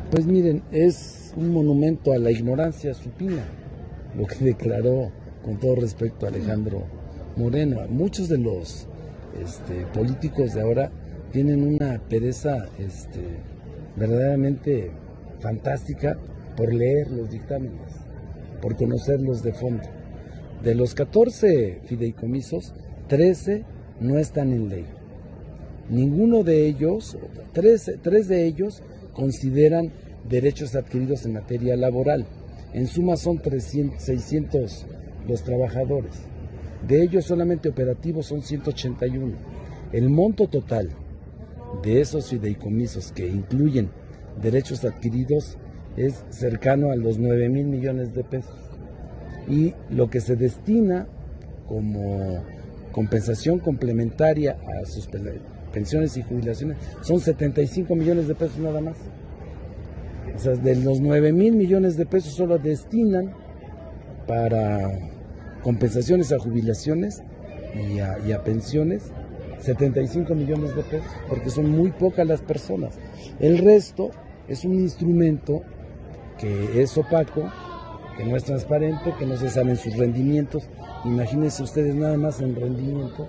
Pues 0.09 0.25
miren, 0.25 0.63
es 0.71 1.33
un 1.35 1.53
monumento 1.53 2.13
a 2.13 2.17
la 2.17 2.31
ignorancia 2.31 2.93
supina 2.93 3.45
lo 4.15 4.25
que 4.25 4.35
declaró 4.35 5.11
con 5.43 5.59
todo 5.59 5.75
respeto 5.75 6.27
Alejandro 6.27 7.02
Moreno. 7.35 7.87
Muchos 7.89 8.29
de 8.29 8.37
los 8.37 8.87
este, 9.41 9.85
políticos 9.93 10.53
de 10.53 10.61
ahora 10.61 10.91
tienen 11.31 11.63
una 11.63 11.99
pereza 11.99 12.67
este, 12.77 13.21
verdaderamente 13.95 14.91
fantástica 15.39 16.17
por 16.55 16.73
leer 16.73 17.09
los 17.09 17.29
dictámenes, 17.31 17.91
por 18.61 18.75
conocerlos 18.75 19.41
de 19.41 19.53
fondo. 19.53 19.83
De 20.63 20.75
los 20.75 20.93
14 20.93 21.81
fideicomisos, 21.85 22.73
13 23.07 23.65
no 23.99 24.17
están 24.17 24.53
en 24.53 24.69
ley. 24.69 24.85
Ninguno 25.89 26.43
de 26.43 26.65
ellos, 26.67 27.17
tres, 27.51 27.91
tres 28.01 28.27
de 28.27 28.45
ellos 28.45 28.81
consideran 29.13 29.91
derechos 30.29 30.75
adquiridos 30.75 31.25
en 31.25 31.33
materia 31.33 31.75
laboral. 31.75 32.25
En 32.73 32.87
suma 32.87 33.17
son 33.17 33.39
300, 33.39 34.01
600 34.01 34.85
los 35.27 35.43
trabajadores. 35.43 36.32
De 36.87 37.01
ellos 37.01 37.25
solamente 37.25 37.69
operativos 37.69 38.25
son 38.25 38.41
181. 38.41 39.33
El 39.91 40.09
monto 40.09 40.47
total 40.47 40.89
de 41.81 42.01
esos 42.01 42.29
fideicomisos 42.29 43.11
que 43.11 43.27
incluyen 43.27 43.89
derechos 44.41 44.83
adquiridos 44.83 45.57
es 45.95 46.25
cercano 46.29 46.91
a 46.91 46.95
los 46.95 47.19
9 47.19 47.49
mil 47.49 47.67
millones 47.67 48.13
de 48.13 48.23
pesos. 48.23 48.55
y 49.45 49.73
lo 49.89 50.09
que 50.09 50.21
se 50.21 50.37
destina 50.37 51.05
como 51.67 52.41
compensación 52.93 53.59
complementaria 53.59 54.57
a 54.81 54.85
sus 54.85 55.09
pensiones 55.73 56.15
y 56.15 56.21
jubilaciones 56.21 56.77
son 57.01 57.19
75 57.19 57.93
millones 57.93 58.29
de 58.29 58.35
pesos 58.35 58.57
nada 58.59 58.79
más. 58.79 58.95
O 60.33 60.39
sea, 60.39 60.53
de 60.53 60.77
los 60.77 61.01
9 61.01 61.33
mil 61.33 61.55
millones 61.55 61.97
de 61.97 62.05
pesos 62.05 62.33
solo 62.33 62.57
destinan 62.57 63.33
para 64.27 64.91
compensaciones 65.63 66.31
a 66.31 66.39
jubilaciones 66.39 67.23
y 67.75 67.99
a, 67.99 68.43
pensiones 68.43 69.11
75 69.59 70.35
millones 70.35 70.75
de 70.75 70.83
pesos, 70.83 71.07
porque 71.29 71.49
son 71.49 71.71
muy 71.71 71.91
pocas 71.91 72.27
las 72.27 72.41
personas. 72.41 72.99
El 73.39 73.57
resto 73.59 74.11
es 74.47 74.65
un 74.65 74.73
instrumento 74.75 75.61
que 76.37 76.81
es 76.81 76.97
opaco, 76.97 77.49
que 78.17 78.25
no 78.25 78.35
es 78.35 78.43
transparente, 78.43 79.13
que 79.17 79.25
no 79.25 79.37
se 79.37 79.49
saben 79.49 79.77
sus 79.77 79.95
rendimientos. 79.95 80.67
Imagínense 81.05 81.63
ustedes 81.63 81.95
nada 81.95 82.17
más 82.17 82.41
en 82.41 82.55
rendimiento 82.55 83.27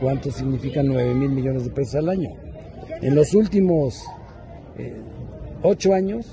cuánto 0.00 0.30
significa 0.30 0.82
9 0.82 1.14
mil 1.14 1.30
millones 1.30 1.64
de 1.64 1.70
pesos 1.70 1.96
al 1.96 2.08
año. 2.08 2.30
En 3.02 3.16
los 3.16 3.34
últimos 3.34 4.04
eh, 4.78 4.94
ocho 5.62 5.92
años, 5.92 6.26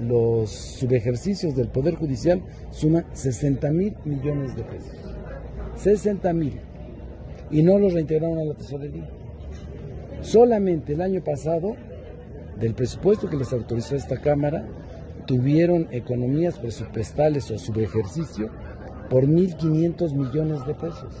los 0.00 0.50
subejercicios 0.50 1.56
del 1.56 1.68
Poder 1.68 1.94
Judicial 1.96 2.42
suman 2.70 3.04
60 3.12 3.70
mil 3.70 3.96
millones 4.04 4.54
de 4.56 4.62
pesos. 4.62 4.96
60 5.76 6.32
mil. 6.32 6.60
Y 7.50 7.62
no 7.62 7.78
los 7.78 7.92
reintegraron 7.92 8.38
a 8.38 8.44
la 8.44 8.54
tesorería. 8.54 9.08
Solamente 10.20 10.92
el 10.92 11.00
año 11.00 11.22
pasado, 11.22 11.76
del 12.58 12.74
presupuesto 12.74 13.28
que 13.28 13.36
les 13.36 13.52
autorizó 13.52 13.96
esta 13.96 14.20
Cámara, 14.20 14.66
tuvieron 15.26 15.88
economías 15.90 16.58
presupuestales 16.58 17.50
o 17.50 17.58
subejercicio 17.58 18.50
por 19.08 19.26
1.500 19.26 20.12
millones 20.14 20.66
de 20.66 20.74
pesos. 20.74 21.14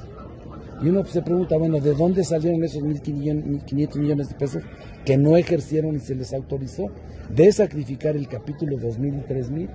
Y 0.82 0.88
uno 0.88 1.04
se 1.04 1.22
pregunta, 1.22 1.56
bueno, 1.56 1.80
¿de 1.80 1.94
dónde 1.94 2.22
salieron 2.22 2.62
esos 2.62 2.82
1.500 2.82 3.98
millones 3.98 4.28
de 4.28 4.34
pesos 4.34 4.62
que 5.04 5.16
no 5.16 5.36
ejercieron 5.36 5.96
y 5.96 6.00
se 6.00 6.14
les 6.14 6.32
autorizó? 6.32 6.90
De 7.34 7.50
sacrificar 7.52 8.16
el 8.16 8.28
capítulo 8.28 8.76
2.000 8.78 9.18
y 9.18 9.32
3.000, 9.32 9.68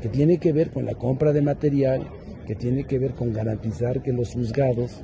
que 0.00 0.08
tiene 0.08 0.38
que 0.38 0.52
ver 0.52 0.70
con 0.70 0.84
la 0.84 0.94
compra 0.94 1.32
de 1.32 1.42
material, 1.42 2.06
que 2.46 2.54
tiene 2.54 2.84
que 2.84 2.98
ver 2.98 3.14
con 3.14 3.32
garantizar 3.32 4.02
que 4.02 4.12
los 4.12 4.32
juzgados, 4.32 5.02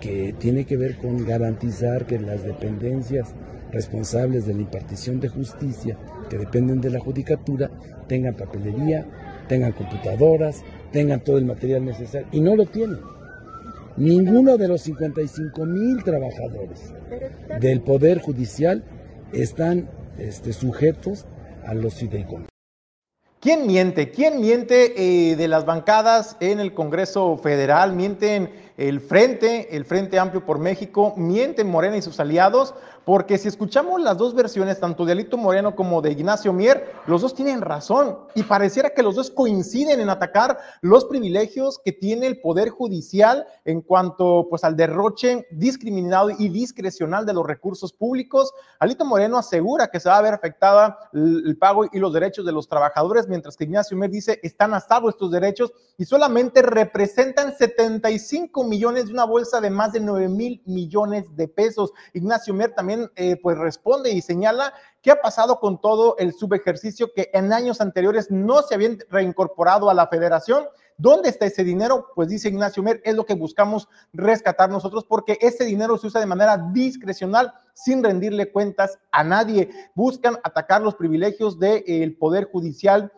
que 0.00 0.34
tiene 0.38 0.64
que 0.64 0.76
ver 0.76 0.96
con 0.96 1.24
garantizar 1.26 2.06
que 2.06 2.18
las 2.18 2.44
dependencias 2.44 3.34
responsables 3.72 4.46
de 4.46 4.54
la 4.54 4.62
impartición 4.62 5.20
de 5.20 5.28
justicia, 5.28 5.98
que 6.30 6.38
dependen 6.38 6.80
de 6.80 6.90
la 6.90 7.00
judicatura, 7.00 7.70
tengan 8.06 8.34
papelería, 8.34 9.06
tengan 9.48 9.72
computadoras, 9.72 10.62
tengan 10.92 11.20
todo 11.20 11.38
el 11.38 11.44
material 11.44 11.84
necesario, 11.84 12.28
y 12.32 12.40
no 12.40 12.56
lo 12.56 12.66
tienen. 12.66 12.98
Ninguno 13.98 14.56
de 14.56 14.68
los 14.68 14.82
55 14.82 15.66
mil 15.66 16.04
trabajadores 16.04 16.94
del 17.60 17.80
Poder 17.80 18.20
Judicial 18.20 18.84
están 19.32 19.90
este, 20.18 20.52
sujetos 20.52 21.26
a 21.66 21.74
los 21.74 21.94
fideicomisos. 21.94 22.48
¿Quién 23.40 23.66
miente? 23.66 24.12
¿Quién 24.12 24.40
miente 24.40 24.94
eh, 25.30 25.34
de 25.34 25.48
las 25.48 25.64
bancadas 25.64 26.36
en 26.38 26.60
el 26.60 26.74
Congreso 26.74 27.36
Federal? 27.38 27.92
¿Mienten 27.92 28.50
el 28.78 29.00
Frente, 29.00 29.76
el 29.76 29.84
Frente 29.84 30.18
Amplio 30.18 30.46
por 30.46 30.58
México? 30.60 31.12
¿Mienten 31.16 31.68
Morena 31.68 31.96
y 31.96 32.02
sus 32.02 32.20
aliados? 32.20 32.74
Porque 33.04 33.38
si 33.38 33.48
escuchamos 33.48 34.02
las 34.02 34.18
dos 34.18 34.34
versiones, 34.34 34.80
tanto 34.80 35.06
de 35.06 35.12
Alito 35.12 35.38
Moreno 35.38 35.74
como 35.74 36.02
de 36.02 36.12
Ignacio 36.12 36.52
Mier, 36.52 36.92
los 37.06 37.22
dos 37.22 37.34
tienen 37.34 37.62
razón 37.62 38.18
y 38.34 38.42
pareciera 38.42 38.90
que 38.90 39.02
los 39.02 39.16
dos 39.16 39.30
coinciden 39.30 39.98
en 40.00 40.10
atacar 40.10 40.58
los 40.82 41.06
privilegios 41.06 41.80
que 41.82 41.92
tiene 41.92 42.26
el 42.26 42.38
Poder 42.38 42.68
Judicial 42.68 43.46
en 43.64 43.80
cuanto 43.80 44.46
pues, 44.50 44.62
al 44.62 44.76
derroche 44.76 45.46
discriminado 45.50 46.28
y 46.30 46.50
discrecional 46.50 47.24
de 47.24 47.32
los 47.32 47.46
recursos 47.46 47.94
públicos. 47.94 48.52
Alito 48.78 49.06
Moreno 49.06 49.38
asegura 49.38 49.88
que 49.88 50.00
se 50.00 50.10
va 50.10 50.18
a 50.18 50.22
ver 50.22 50.34
afectada 50.34 50.98
el 51.14 51.56
pago 51.58 51.86
y 51.90 51.98
los 51.98 52.12
derechos 52.12 52.44
de 52.44 52.52
los 52.52 52.68
trabajadores, 52.68 53.26
mientras 53.26 53.56
que 53.56 53.64
Ignacio 53.64 53.96
Mier 53.96 54.10
dice 54.10 54.38
están 54.42 54.74
asados 54.74 55.14
estos 55.14 55.30
derechos 55.30 55.72
y 55.96 56.04
solamente 56.04 56.60
representan 56.60 57.56
75 57.56 58.67
millones 58.68 59.06
de 59.06 59.12
una 59.12 59.24
bolsa 59.24 59.60
de 59.60 59.70
más 59.70 59.92
de 59.92 60.00
9 60.00 60.28
mil 60.28 60.62
millones 60.66 61.34
de 61.34 61.48
pesos. 61.48 61.92
Ignacio 62.12 62.54
Mier 62.54 62.74
también 62.74 63.10
eh, 63.16 63.36
pues 63.42 63.58
responde 63.58 64.10
y 64.10 64.20
señala 64.20 64.72
qué 65.02 65.10
ha 65.10 65.20
pasado 65.20 65.58
con 65.58 65.80
todo 65.80 66.16
el 66.18 66.34
subejercicio 66.34 67.12
que 67.14 67.30
en 67.32 67.52
años 67.52 67.80
anteriores 67.80 68.30
no 68.30 68.62
se 68.62 68.74
habían 68.74 68.98
reincorporado 69.10 69.90
a 69.90 69.94
la 69.94 70.06
federación. 70.06 70.64
¿Dónde 70.96 71.28
está 71.28 71.46
ese 71.46 71.62
dinero? 71.62 72.08
Pues 72.16 72.28
dice 72.28 72.48
Ignacio 72.48 72.82
Mer, 72.82 73.00
es 73.04 73.14
lo 73.14 73.24
que 73.24 73.34
buscamos 73.34 73.88
rescatar 74.12 74.68
nosotros 74.68 75.04
porque 75.08 75.38
ese 75.40 75.64
dinero 75.64 75.96
se 75.96 76.08
usa 76.08 76.20
de 76.20 76.26
manera 76.26 76.58
discrecional 76.72 77.54
sin 77.72 78.02
rendirle 78.02 78.50
cuentas 78.50 78.98
a 79.12 79.22
nadie. 79.22 79.70
Buscan 79.94 80.38
atacar 80.42 80.82
los 80.82 80.96
privilegios 80.96 81.58
del 81.60 82.16
Poder 82.16 82.48
Judicial 82.50 83.12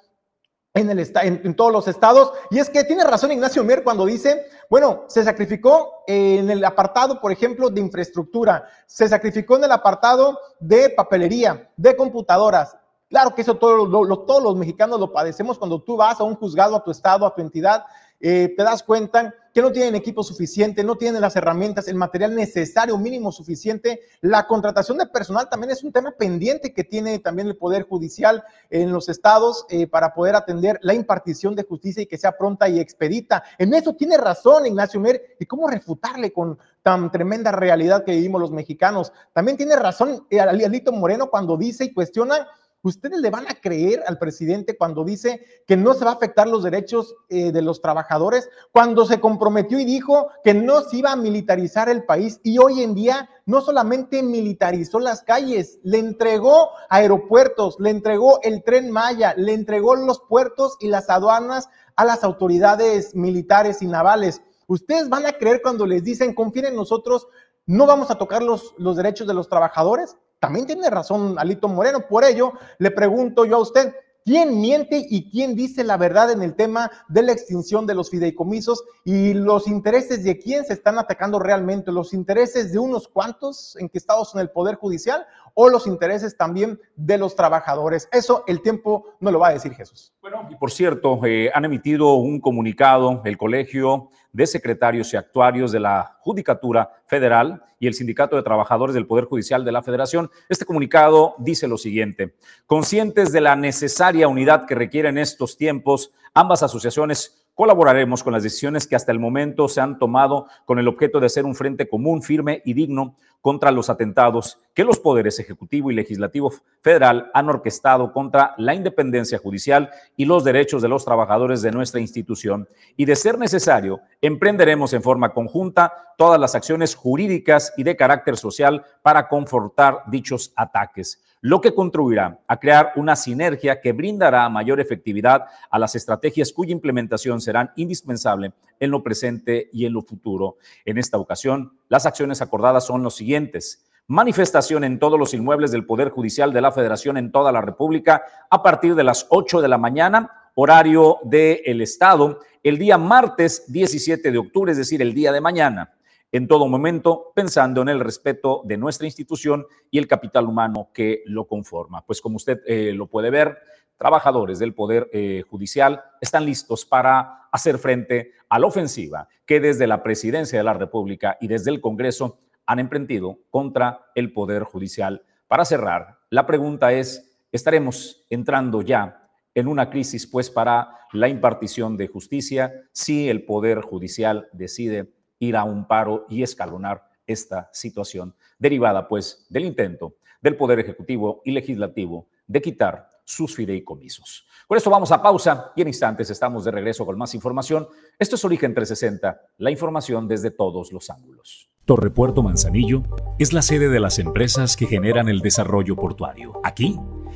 en, 0.75 0.91
el, 0.91 1.57
todos 1.57 1.73
los 1.73 1.89
estados. 1.89 2.33
Y 2.51 2.59
es 2.59 2.71
que 2.71 2.85
tiene 2.85 3.05
razón 3.05 3.33
Ignacio 3.33 3.65
Mier 3.65 3.83
cuando 3.83 4.07
dice, 4.07 4.47
bueno, 4.69 5.05
se 5.09 5.25
sacrificó 5.25 6.05
en 6.07 6.51
el 6.51 6.65
apartado, 6.65 7.21
por 7.21 7.33
ejemplo, 7.33 7.71
de 7.71 7.81
infraestructura, 7.81 8.65
se 8.87 9.09
sacrificó 9.09 9.57
en 9.57 9.65
el 9.65 9.73
apartado 9.73 10.39
de 10.61 10.91
papelería, 10.91 11.71
de 11.77 11.97
computadoras. 11.97 12.77
Claro 13.09 13.35
que 13.35 13.43
eso 13.43 13.57
todo, 13.57 13.89
todos 14.25 14.43
los 14.43 14.57
mexicanos 14.57 15.01
lo 15.01 15.13
padecemos 15.13 15.59
cuando 15.59 15.83
tú 15.83 15.97
vas 15.97 16.21
a 16.21 16.25
un 16.25 16.37
juzgado, 16.37 16.77
a 16.77 16.85
tu 16.85 16.93
estado, 16.93 17.27
a 17.27 17.35
tu 17.35 17.41
entidad 17.41 17.85
eh, 18.21 18.53
te 18.55 18.63
das 18.63 18.83
cuenta 18.83 19.35
que 19.53 19.63
no 19.63 19.73
tienen 19.73 19.95
equipo 19.95 20.23
suficiente, 20.23 20.85
no 20.85 20.97
tienen 20.97 21.21
las 21.21 21.37
herramientas, 21.37 21.89
el 21.89 21.97
material 21.97 22.35
necesario, 22.35 22.97
mínimo 22.99 23.33
suficiente. 23.33 24.01
La 24.21 24.47
contratación 24.47 24.99
de 24.99 25.07
personal 25.07 25.49
también 25.49 25.71
es 25.71 25.83
un 25.83 25.93
tema 25.93 26.13
pendiente 26.13 26.73
que 26.73 26.85
tiene 26.85 27.19
también 27.19 27.49
el 27.49 27.57
Poder 27.57 27.83
Judicial 27.89 28.45
en 28.71 28.93
los 28.93 29.09
estados 29.09 29.67
eh, 29.69 29.87
para 29.87 30.15
poder 30.15 30.37
atender 30.37 30.79
la 30.83 30.95
impartición 30.95 31.55
de 31.55 31.65
justicia 31.65 32.03
y 32.03 32.07
que 32.07 32.19
sea 32.19 32.37
pronta 32.37 32.69
y 32.69 32.79
expedita. 32.79 33.43
En 33.59 33.75
eso 33.75 33.95
tiene 33.95 34.17
razón 34.17 34.67
Ignacio 34.67 35.01
Mer 35.01 35.37
y 35.39 35.47
cómo 35.47 35.69
refutarle 35.69 36.33
con 36.33 36.59
tan 36.83 37.11
tremenda 37.11 37.53
realidad 37.53 38.05
que 38.05 38.13
vivimos 38.13 38.41
los 38.41 38.53
mexicanos. 38.53 39.13
También 39.33 39.57
tiene 39.57 39.77
razón 39.77 40.27
eh, 40.31 40.41
Alito 40.41 40.93
Moreno 40.93 41.29
cuando 41.29 41.57
dice 41.57 41.85
y 41.85 41.93
cuestiona 41.93 42.47
¿Ustedes 42.83 43.21
le 43.21 43.29
van 43.29 43.47
a 43.47 43.61
creer 43.61 44.03
al 44.07 44.17
presidente 44.17 44.79
cuando 44.79 45.05
dice 45.05 45.45
que 45.67 45.77
no 45.77 45.93
se 45.93 46.05
va 46.07 46.13
a 46.13 46.15
afectar 46.15 46.49
los 46.49 46.63
derechos 46.63 47.15
eh, 47.29 47.53
de 47.53 47.61
los 47.61 47.83
trabajadores? 47.83 48.49
Cuando 48.73 49.05
se 49.05 49.21
comprometió 49.21 49.79
y 49.79 49.85
dijo 49.85 50.29
que 50.43 50.55
no 50.55 50.81
se 50.81 50.97
iba 50.97 51.13
a 51.13 51.17
militarizar 51.17 51.91
el 51.91 52.05
país 52.05 52.41
y 52.43 52.57
hoy 52.57 52.83
en 52.83 52.95
día 52.95 53.29
no 53.45 53.61
solamente 53.61 54.23
militarizó 54.23 54.99
las 54.99 55.23
calles, 55.23 55.79
le 55.83 55.99
entregó 55.99 56.71
aeropuertos, 56.89 57.77
le 57.81 57.91
entregó 57.91 58.41
el 58.43 58.63
tren 58.65 58.91
Maya, 58.91 59.35
le 59.37 59.53
entregó 59.53 59.95
los 59.95 60.21
puertos 60.21 60.79
y 60.81 60.89
las 60.89 61.11
aduanas 61.11 61.69
a 61.97 62.07
las 62.07 62.25
autoridades 62.25 63.15
militares 63.15 63.83
y 63.83 63.89
navales. 63.89 64.41
¿Ustedes 64.67 65.11
van 65.11 65.27
a 65.27 65.33
creer 65.33 65.61
cuando 65.61 65.85
les 65.85 66.03
dicen, 66.03 66.33
confíen 66.33 66.67
en 66.67 66.77
nosotros, 66.77 67.29
no 67.67 67.85
vamos 67.85 68.11
a 68.11 68.17
tocar 68.17 68.43
los, 68.43 68.73
los 68.79 68.97
derechos 68.97 69.27
de 69.27 69.35
los 69.35 69.51
trabajadores? 69.51 70.17
También 70.41 70.67
tiene 70.67 70.89
razón 70.89 71.39
Alito 71.39 71.69
Moreno. 71.69 72.09
Por 72.09 72.25
ello, 72.25 72.55
le 72.79 72.91
pregunto 72.91 73.45
yo 73.45 73.57
a 73.57 73.61
usted, 73.61 73.95
¿quién 74.25 74.59
miente 74.59 75.07
y 75.09 75.31
quién 75.31 75.55
dice 75.55 75.85
la 75.85 75.99
verdad 75.99 76.31
en 76.31 76.43
el 76.43 76.57
tema 76.57 76.91
de 77.09 77.23
la 77.23 77.33
extinción 77.33 77.87
de 77.87 77.95
los 77.95 78.09
fideicomisos 78.09 78.83
y 79.05 79.35
los 79.35 79.69
intereses 79.69 80.25
de 80.25 80.39
quién 80.39 80.65
se 80.65 80.73
están 80.73 80.99
atacando 80.99 81.39
realmente? 81.39 81.93
¿Los 81.93 82.15
intereses 82.15 82.73
de 82.73 82.79
unos 82.79 83.07
cuantos 83.07 83.77
enquistados 83.77 84.35
en 84.35 84.41
el 84.41 84.51
Poder 84.51 84.77
Judicial 84.77 85.27
o 85.55 85.69
los 85.69 85.87
intereses 85.87 86.37
también 86.37 86.81
de 86.97 87.19
los 87.19 87.37
trabajadores? 87.37 88.09
Eso 88.13 88.45
el 88.47 88.63
tiempo 88.63 89.15
no 89.21 89.31
lo 89.31 89.39
va 89.39 89.49
a 89.49 89.53
decir 89.53 89.73
Jesús. 89.75 90.13
Bueno, 90.21 90.47
y 90.51 90.57
por 90.57 90.71
cierto, 90.71 91.21
eh, 91.25 91.51
han 91.55 91.65
emitido 91.65 92.15
un 92.15 92.41
comunicado 92.41 93.23
el 93.25 93.37
Colegio 93.37 94.11
de 94.33 94.47
Secretarios 94.47 95.13
y 95.13 95.17
Actuarios 95.17 95.73
de 95.73 95.81
la 95.81 96.19
Judicatura 96.21 96.91
Federal 97.07 97.63
y 97.79 97.87
el 97.87 97.95
Sindicato 97.95 98.37
de 98.37 98.43
Trabajadores 98.43 98.95
del 98.95 99.07
Poder 99.07 99.25
Judicial 99.25 99.65
de 99.65 99.73
la 99.73 99.83
Federación. 99.83 100.31
Este 100.49 100.65
comunicado 100.65 101.35
dice 101.39 101.67
lo 101.67 101.79
siguiente, 101.79 102.35
conscientes 102.67 103.33
de 103.33 103.41
la 103.41 103.57
necesaria 103.57 104.29
unidad 104.29 104.67
que 104.67 104.75
requieren 104.75 105.19
estos 105.19 105.57
tiempos, 105.57 106.13
ambas 106.35 106.63
asociaciones 106.63 107.40
colaboraremos 107.55 108.23
con 108.23 108.33
las 108.33 108.43
decisiones 108.43 108.87
que 108.87 108.97
hasta 108.97 109.13
el 109.13 109.19
momento 109.19 109.69
se 109.69 109.81
han 109.81 109.99
tomado 109.99 110.47
con 110.65 110.79
el 110.79 110.89
objeto 110.89 111.21
de 111.21 111.27
hacer 111.27 111.45
un 111.45 111.55
frente 111.55 111.89
común, 111.89 112.23
firme 112.23 112.63
y 112.65 112.75
digno 112.75 113.17
contra 113.41 113.71
los 113.71 113.89
atentados 113.89 114.61
que 114.75 114.85
los 114.85 114.99
poderes 114.99 115.39
ejecutivo 115.39 115.91
y 115.91 115.95
legislativo 115.95 116.53
federal 116.83 117.31
han 117.35 117.49
orquestado 117.49 118.13
contra 118.13 118.55
la 118.59 118.75
independencia 118.75 119.39
judicial 119.39 119.91
y 120.17 120.27
los 120.27 120.45
derechos 120.45 120.83
de 120.83 120.89
los 120.89 121.05
trabajadores 121.05 121.63
de 121.63 121.73
nuestra 121.73 122.01
institución. 122.01 122.69
Y 122.97 123.07
de 123.07 123.17
ser 123.17 123.39
necesario, 123.39 124.01
emprenderemos 124.21 124.93
en 124.93 125.03
forma 125.03 125.33
conjunta 125.33 125.93
todas 126.19 126.39
las 126.39 126.55
acciones 126.55 126.95
jurídicas 126.95 127.73
y 127.77 127.83
de 127.83 127.97
carácter 127.97 128.37
social 128.37 128.85
para 129.03 129.29
confortar 129.29 130.03
dichos 130.09 130.53
ataques 130.57 131.23
lo 131.41 131.61
que 131.61 131.75
contribuirá 131.75 132.41
a 132.47 132.59
crear 132.59 132.93
una 132.97 133.17
sinergia 133.17 133.81
que 133.81 133.93
brindará 133.93 134.49
mayor 134.49 134.81
efectividad 134.81 135.47
a 135.71 135.79
las 135.79 135.95
estrategias 135.95 136.53
cuya 136.53 136.73
implementación 136.73 137.41
serán 137.41 137.73
indispensable 137.77 138.53
en 138.79 138.91
lo 138.91 139.03
presente 139.03 139.69
y 139.73 139.87
en 139.87 139.95
lo 139.95 140.03
futuro. 140.03 140.57
En 140.85 140.99
esta 140.99 141.19
ocasión, 141.19 141.73
las 141.89 142.07
acciones 142.07 142.43
acordadas 142.43 142.87
son 142.87 143.03
los 143.03 143.17
siguientes. 143.17 143.87
Manifestación 144.07 144.85
en 144.85 144.99
todos 144.99 145.19
los 145.19 145.33
inmuebles 145.35 145.71
del 145.71 145.87
Poder 145.87 146.11
Judicial 146.11 146.53
de 146.53 146.61
la 146.61 146.73
Federación 146.73 147.17
en 147.17 147.31
toda 147.31 147.53
la 147.53 147.61
República 147.61 148.23
a 148.51 148.63
partir 148.63 148.95
de 148.95 149.05
las 149.05 149.27
8 149.31 149.61
de 149.61 149.69
la 149.69 149.79
mañana, 149.79 150.51
horario 150.57 151.19
del 151.23 151.81
Estado, 151.81 152.41
el 152.63 152.77
día 152.77 152.99
martes 152.99 153.73
17 153.73 154.31
de 154.31 154.39
octubre, 154.39 154.73
es 154.73 154.79
decir, 154.79 155.01
el 155.01 155.15
día 155.15 155.33
de 155.33 155.41
mañana 155.41 155.93
en 156.33 156.47
todo 156.47 156.69
momento 156.69 157.33
pensando 157.35 157.83
en 157.83 157.89
el 157.89 158.01
respeto 158.01 158.63
de 158.65 158.77
nuestra 158.77 159.07
institución 159.07 159.67
y 159.91 159.99
el 159.99 160.07
capital 160.07 160.47
humano 160.47 160.91
que 160.95 161.23
lo 161.27 161.47
conforma. 161.47 162.05
Pues 162.07 162.21
como 162.21 162.37
usted 162.37 162.61
eh, 162.67 162.93
lo 162.93 163.07
puede 163.07 163.31
ver, 163.31 163.59
trabajadores 163.99 164.59
del 164.59 164.75
Poder 164.75 165.11
eh, 165.13 165.43
Judicial 165.49 166.03
están 166.21 166.47
listos 166.47 166.87
para 166.87 167.49
hacer 167.53 167.79
frente 167.79 168.33
a 168.49 168.59
la 168.59 168.67
ofensiva 168.67 169.29
que 169.45 169.61
desde 169.61 169.87
la 169.87 170.03
Presidencia 170.03 170.59
de 170.59 170.65
la 170.65 170.75
República 170.75 171.37
y 171.41 171.49
desde 171.49 171.71
el 171.71 171.81
Congreso 171.81 172.39
han 172.67 172.79
emprendido 172.79 173.41
contra 173.51 174.07
el 174.15 174.33
Poder 174.33 174.63
Judicial. 174.63 175.25
Para 175.49 175.65
cerrar, 175.65 176.19
la 176.31 176.47
pregunta 176.47 176.93
es, 176.93 177.41
¿estaremos 177.51 178.25
entrando 178.31 178.83
ya 178.83 179.29
en 179.55 179.67
una 179.67 179.91
crisis 179.91 180.27
pues 180.27 180.49
para 180.49 180.91
la 181.13 181.29
impartición 181.29 181.97
de 181.97 182.07
justicia 182.07 182.73
si 182.93 183.29
el 183.29 183.45
Poder 183.45 183.81
Judicial 183.81 184.49
decide 184.53 185.13
ir 185.41 185.57
a 185.57 185.65
un 185.65 185.87
paro 185.87 186.27
y 186.29 186.45
escalonar 186.45 187.05
esta 187.27 187.69
situación 187.73 188.35
derivada 188.59 189.09
pues 189.09 189.47
del 189.49 189.65
intento 189.65 190.15
del 190.41 190.57
Poder 190.57 190.79
Ejecutivo 190.79 191.43
y 191.45 191.51
Legislativo 191.51 192.29
de 192.47 192.63
quitar 192.63 193.09
sus 193.25 193.55
fideicomisos. 193.55 194.47
Con 194.67 194.77
esto 194.77 194.91
vamos 194.91 195.11
a 195.13 195.23
pausa 195.23 195.73
y 195.75 195.83
en 195.83 195.89
instantes 195.89 196.31
estamos 196.31 196.65
de 196.65 196.71
regreso 196.71 197.05
con 197.05 197.19
más 197.19 197.35
información. 197.35 197.89
Esto 198.19 198.37
es 198.37 198.45
Origen 198.45 198.75
360, 198.75 199.41
la 199.59 199.71
información 199.71 200.29
desde 200.29 200.51
todos 200.51 200.93
los 200.93 201.11
ángulos. 201.11 201.69
Torrepuerto 201.85 202.43
Manzanillo 202.43 203.03
es 203.39 203.53
la 203.53 203.63
sede 203.63 203.89
de 203.89 204.01
las 204.01 204.19
empresas 204.19 204.77
que 204.77 204.87
generan 204.87 205.29
el 205.29 205.41
desarrollo 205.41 205.97
portuario. 205.97 206.61
Aquí 206.63 206.99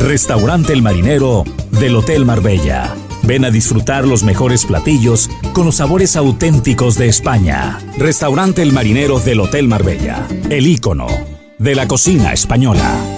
Restaurante 0.00 0.72
El 0.72 0.80
Marinero 0.80 1.44
del 1.72 1.96
Hotel 1.96 2.24
Marbella. 2.24 2.94
Ven 3.24 3.44
a 3.44 3.50
disfrutar 3.50 4.06
los 4.06 4.22
mejores 4.22 4.64
platillos 4.64 5.28
con 5.52 5.66
los 5.66 5.76
sabores 5.76 6.16
auténticos 6.16 6.96
de 6.96 7.08
España. 7.08 7.78
Restaurante 7.98 8.62
El 8.62 8.72
Marinero 8.72 9.18
del 9.18 9.40
Hotel 9.40 9.68
Marbella. 9.68 10.26
El 10.50 10.66
ícono 10.66 11.08
de 11.58 11.74
la 11.74 11.88
cocina 11.88 12.32
española. 12.32 13.17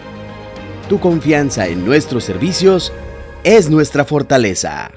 tu 0.91 0.99
confianza 0.99 1.67
en 1.67 1.85
nuestros 1.85 2.25
servicios 2.25 2.91
es 3.45 3.69
nuestra 3.69 4.03
fortaleza. 4.03 4.91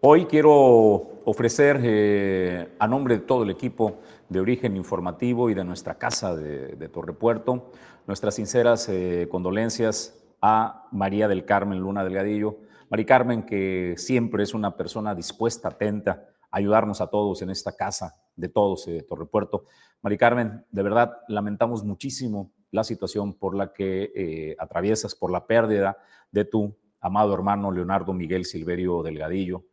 Hoy 0.00 0.24
quiero 0.24 0.50
ofrecer 1.26 1.78
eh, 1.82 2.68
a 2.78 2.88
nombre 2.88 3.18
de 3.18 3.20
todo 3.20 3.42
el 3.42 3.50
equipo 3.50 3.98
de 4.30 4.40
Origen 4.40 4.78
Informativo 4.78 5.50
y 5.50 5.54
de 5.54 5.62
nuestra 5.62 5.98
casa 5.98 6.34
de, 6.34 6.88
Torrepuerto 6.88 7.70
nuestras 8.06 8.36
sinceras 8.36 8.88
eh, 8.88 9.28
condolencias 9.30 10.18
a 10.40 10.88
María 10.90 11.28
del 11.28 11.44
Carmen 11.44 11.80
Luna 11.80 12.02
Delgadillo. 12.02 12.60
María 12.88 13.04
Carmen, 13.04 13.42
que 13.42 13.92
siempre 13.98 14.42
es 14.42 14.54
una 14.54 14.74
persona 14.74 15.14
dispuesta, 15.14 15.68
atenta 15.68 16.30
ayudarnos 16.54 17.00
a 17.00 17.08
todos 17.08 17.42
en 17.42 17.50
esta 17.50 17.76
casa 17.76 18.14
de 18.36 18.48
todos 18.48 18.86
de 18.86 19.02
Torrepuerto. 19.02 19.64
Mari 20.02 20.16
Carmen, 20.16 20.64
de 20.70 20.82
verdad 20.82 21.18
lamentamos 21.26 21.82
muchísimo 21.82 22.52
la 22.70 22.84
situación 22.84 23.34
por 23.34 23.56
la 23.56 23.72
que 23.72 24.12
eh, 24.14 24.56
atraviesas, 24.58 25.16
por 25.16 25.32
la 25.32 25.46
pérdida 25.46 25.98
de 26.30 26.44
tu 26.44 26.76
amado 27.00 27.34
hermano 27.34 27.72
Leonardo 27.72 28.12
Miguel 28.12 28.44
Silverio 28.44 29.02
Delgadillo. 29.02 29.64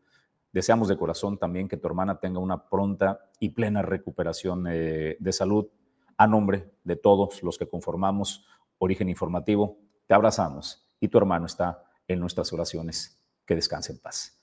Deseamos 0.52 0.88
de 0.88 0.98
corazón 0.98 1.38
también 1.38 1.68
que 1.68 1.78
tu 1.78 1.88
hermana 1.88 2.20
tenga 2.20 2.40
una 2.40 2.68
pronta 2.68 3.30
y 3.40 3.50
plena 3.50 3.84
recuperación 3.84 4.66
eh, 4.68 5.18
de 5.20 5.34
salud 5.34 5.68
a 6.18 6.26
nombre 6.26 6.72
de 6.84 6.96
todos 6.96 7.44
los 7.44 7.60
que 7.60 7.70
conformamos 7.70 8.44
Origen 8.80 9.08
Informativo. 9.08 9.78
Te 10.08 10.16
abrazamos 10.16 10.90
y 11.00 11.08
tu 11.10 11.20
hermano 11.20 11.46
está 11.46 11.84
en 12.08 12.20
nuestras 12.20 12.52
oraciones. 12.52 13.20
Que 13.46 13.56
descanse 13.56 13.92
en 13.92 14.00
paz. 14.00 14.41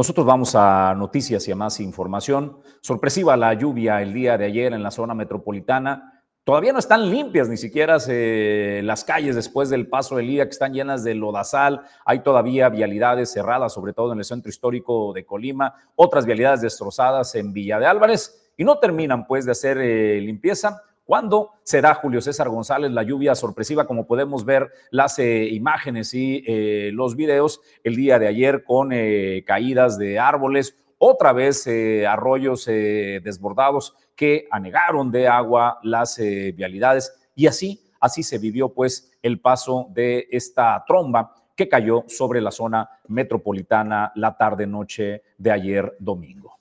Nosotros 0.00 0.24
vamos 0.24 0.54
a 0.54 0.94
noticias 0.96 1.46
y 1.46 1.52
a 1.52 1.56
más 1.56 1.78
información. 1.78 2.56
Sorpresiva 2.80 3.36
la 3.36 3.52
lluvia 3.52 4.00
el 4.00 4.14
día 4.14 4.38
de 4.38 4.46
ayer 4.46 4.72
en 4.72 4.82
la 4.82 4.90
zona 4.90 5.12
metropolitana. 5.12 6.24
Todavía 6.42 6.72
no 6.72 6.78
están 6.78 7.10
limpias 7.10 7.50
ni 7.50 7.58
siquiera 7.58 7.98
eh, 8.08 8.80
las 8.82 9.04
calles 9.04 9.36
después 9.36 9.68
del 9.68 9.90
paso 9.90 10.16
del 10.16 10.28
día 10.28 10.46
que 10.46 10.52
están 10.52 10.72
llenas 10.72 11.04
de 11.04 11.14
lodazal. 11.14 11.82
Hay 12.06 12.20
todavía 12.20 12.70
vialidades 12.70 13.30
cerradas, 13.30 13.74
sobre 13.74 13.92
todo 13.92 14.14
en 14.14 14.20
el 14.20 14.24
centro 14.24 14.48
histórico 14.48 15.12
de 15.12 15.26
Colima, 15.26 15.74
otras 15.96 16.24
vialidades 16.24 16.62
destrozadas 16.62 17.34
en 17.34 17.52
Villa 17.52 17.78
de 17.78 17.84
Álvarez 17.84 18.50
y 18.56 18.64
no 18.64 18.78
terminan 18.78 19.26
pues 19.26 19.44
de 19.44 19.52
hacer 19.52 19.76
eh, 19.76 20.18
limpieza. 20.22 20.82
¿Cuándo 21.10 21.54
será 21.64 21.94
Julio 21.94 22.20
César 22.20 22.48
González 22.48 22.92
la 22.92 23.02
lluvia 23.02 23.34
sorpresiva? 23.34 23.84
Como 23.84 24.06
podemos 24.06 24.44
ver 24.44 24.70
las 24.92 25.18
eh, 25.18 25.48
imágenes 25.48 26.14
y 26.14 26.44
eh, 26.46 26.92
los 26.92 27.16
videos 27.16 27.60
el 27.82 27.96
día 27.96 28.20
de 28.20 28.28
ayer 28.28 28.62
con 28.62 28.92
eh, 28.92 29.42
caídas 29.44 29.98
de 29.98 30.20
árboles, 30.20 30.76
otra 30.98 31.32
vez 31.32 31.66
arroyos 32.06 32.66
desbordados 32.66 33.96
que 34.14 34.46
anegaron 34.52 35.10
de 35.10 35.26
agua 35.26 35.80
las 35.82 36.16
vialidades 36.54 37.12
y 37.34 37.48
así, 37.48 37.90
así 37.98 38.22
se 38.22 38.38
vivió 38.38 38.72
pues 38.72 39.10
el 39.20 39.40
paso 39.40 39.88
de 39.90 40.28
esta 40.30 40.84
tromba 40.86 41.34
que 41.56 41.68
cayó 41.68 42.04
sobre 42.06 42.40
la 42.40 42.52
zona 42.52 42.88
metropolitana 43.08 44.12
la 44.14 44.36
tarde-noche 44.36 45.24
de 45.36 45.50
ayer 45.50 45.96
domingo. 45.98 46.59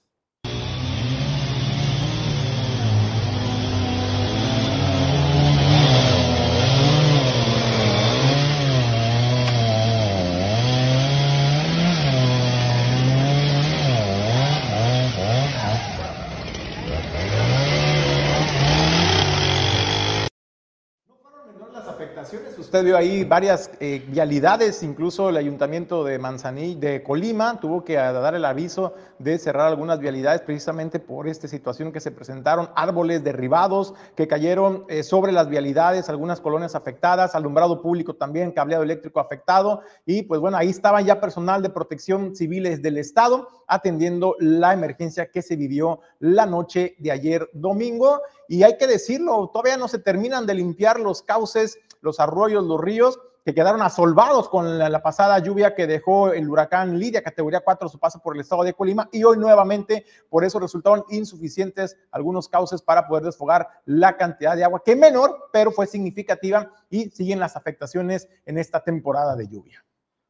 Usted 22.69 22.85
vio 22.85 22.97
ahí 22.97 23.23
varias 23.23 23.71
eh, 23.79 24.05
vialidades, 24.09 24.83
incluso 24.83 25.29
el 25.29 25.37
ayuntamiento 25.37 26.03
de 26.03 26.19
Manzanillo, 26.19 26.79
de 26.79 27.01
Colima, 27.01 27.59
tuvo 27.59 27.83
que 27.83 27.95
dar 27.95 28.35
el 28.35 28.45
aviso 28.45 28.93
de 29.17 29.39
cerrar 29.39 29.65
algunas 29.65 29.97
vialidades 29.97 30.41
precisamente 30.41 30.99
por 30.99 31.27
esta 31.27 31.47
situación 31.47 31.91
que 31.91 31.99
se 31.99 32.11
presentaron, 32.11 32.69
árboles 32.75 33.23
derribados 33.23 33.95
que 34.15 34.27
cayeron 34.27 34.85
eh, 34.87 35.01
sobre 35.01 35.31
las 35.31 35.49
vialidades, 35.49 36.09
algunas 36.09 36.41
colonias 36.41 36.75
afectadas, 36.75 37.33
alumbrado 37.33 37.81
público 37.81 38.13
también, 38.13 38.51
cableado 38.51 38.83
eléctrico 38.83 39.19
afectado 39.19 39.81
y 40.05 40.21
pues 40.21 40.39
bueno, 40.39 40.55
ahí 40.55 40.69
estaban 40.69 41.03
ya 41.03 41.19
personal 41.19 41.63
de 41.63 41.71
protección 41.71 42.35
civiles 42.35 42.83
del 42.83 42.99
Estado 42.99 43.47
atendiendo 43.65 44.35
la 44.39 44.73
emergencia 44.73 45.31
que 45.31 45.41
se 45.41 45.55
vivió 45.55 46.01
la 46.19 46.45
noche 46.45 46.95
de 46.99 47.11
ayer 47.11 47.49
domingo. 47.53 48.21
Y 48.47 48.63
hay 48.63 48.77
que 48.77 48.87
decirlo, 48.87 49.49
todavía 49.53 49.77
no 49.77 49.87
se 49.87 49.99
terminan 49.99 50.47
de 50.47 50.55
limpiar 50.55 50.99
los 50.99 51.21
cauces 51.21 51.77
los 52.01 52.19
arroyos, 52.19 52.63
los 52.63 52.79
ríos, 52.79 53.19
que 53.45 53.53
quedaron 53.53 53.81
asolvados 53.81 54.49
con 54.49 54.77
la, 54.77 55.01
pasada 55.01 55.39
lluvia 55.39 55.73
que 55.73 55.87
dejó 55.87 56.31
el 56.31 56.49
huracán 56.49 56.99
Lidia, 56.99 57.23
categoría 57.23 57.61
4, 57.61 57.89
su 57.89 57.97
paso 57.97 58.19
por 58.19 58.35
el 58.35 58.41
estado 58.41 58.63
de 58.63 58.73
Colima, 58.73 59.09
y 59.11 59.23
hoy 59.23 59.37
nuevamente 59.37 60.05
por 60.29 60.43
eso 60.43 60.59
resultaron 60.59 61.03
insuficientes 61.09 61.97
algunos 62.11 62.49
cauces 62.49 62.81
para 62.81 63.07
poder 63.07 63.23
desfogar 63.23 63.67
la 63.85 64.17
cantidad 64.17 64.55
de 64.55 64.63
agua, 64.63 64.83
que 64.83 64.95
menor, 64.95 65.49
pero 65.51 65.71
fue 65.71 65.87
significativa 65.87 66.71
y 66.89 67.09
siguen 67.09 67.39
las 67.39 67.55
afectaciones 67.55 68.27
en 68.45 68.57
esta 68.57 68.83
temporada 68.83 69.35
de 69.35 69.47
lluvia. 69.47 69.83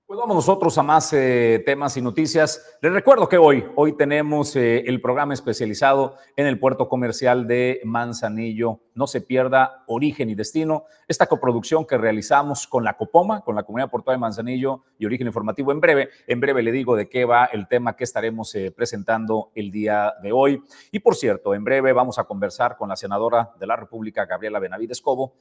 Pues 0.10 0.18
vamos 0.18 0.38
nosotros 0.38 0.76
a 0.80 0.82
más 0.82 1.14
eh, 1.14 1.62
temas 1.68 1.96
y 1.96 2.02
noticias. 2.02 2.80
Les 2.82 2.92
recuerdo 2.92 3.30
que 3.30 3.38
hoy, 3.38 3.64
hoy 3.76 3.96
tenemos 3.96 4.56
eh, 4.56 4.80
el 4.88 5.02
programa 5.02 5.36
especializado 5.36 6.16
en 6.36 6.48
el 6.48 6.60
puerto 6.60 6.90
comercial 6.90 7.46
de 7.46 7.80
Manzanillo. 7.86 8.80
No 8.96 9.06
se 9.06 9.22
pierda 9.22 9.84
Origen 9.86 10.32
y 10.32 10.34
Destino, 10.34 10.86
esta 11.08 11.28
coproducción 11.28 11.86
que 11.86 11.96
realizamos 11.96 12.66
con 12.66 12.84
la 12.84 12.98
Copoma, 12.98 13.42
con 13.42 13.56
la 13.56 13.62
Comunidad 13.62 13.92
Portuaria 13.92 14.18
de 14.18 14.22
Manzanillo 14.22 14.82
y 14.98 15.06
Origen 15.06 15.28
Informativo. 15.28 15.72
En 15.72 15.80
breve, 15.80 16.10
en 16.26 16.40
breve 16.40 16.64
le 16.64 16.72
digo 16.72 16.96
de 16.96 17.08
qué 17.08 17.26
va 17.26 17.46
el 17.46 17.68
tema 17.68 17.96
que 17.96 18.04
estaremos 18.04 18.56
eh, 18.56 18.72
presentando 18.72 19.52
el 19.54 19.70
día 19.70 20.16
de 20.24 20.32
hoy. 20.32 20.64
Y 20.92 21.02
por 21.02 21.18
cierto, 21.18 21.54
en 21.54 21.64
breve 21.64 21.94
vamos 21.94 22.18
a 22.18 22.24
conversar 22.24 22.78
con 22.78 22.90
la 22.90 22.96
senadora 22.96 23.52
de 23.60 23.68
la 23.68 23.76
República, 23.76 24.26
Gabriela 24.26 24.58
Benavides 24.58 25.02
Cobo, 25.02 25.36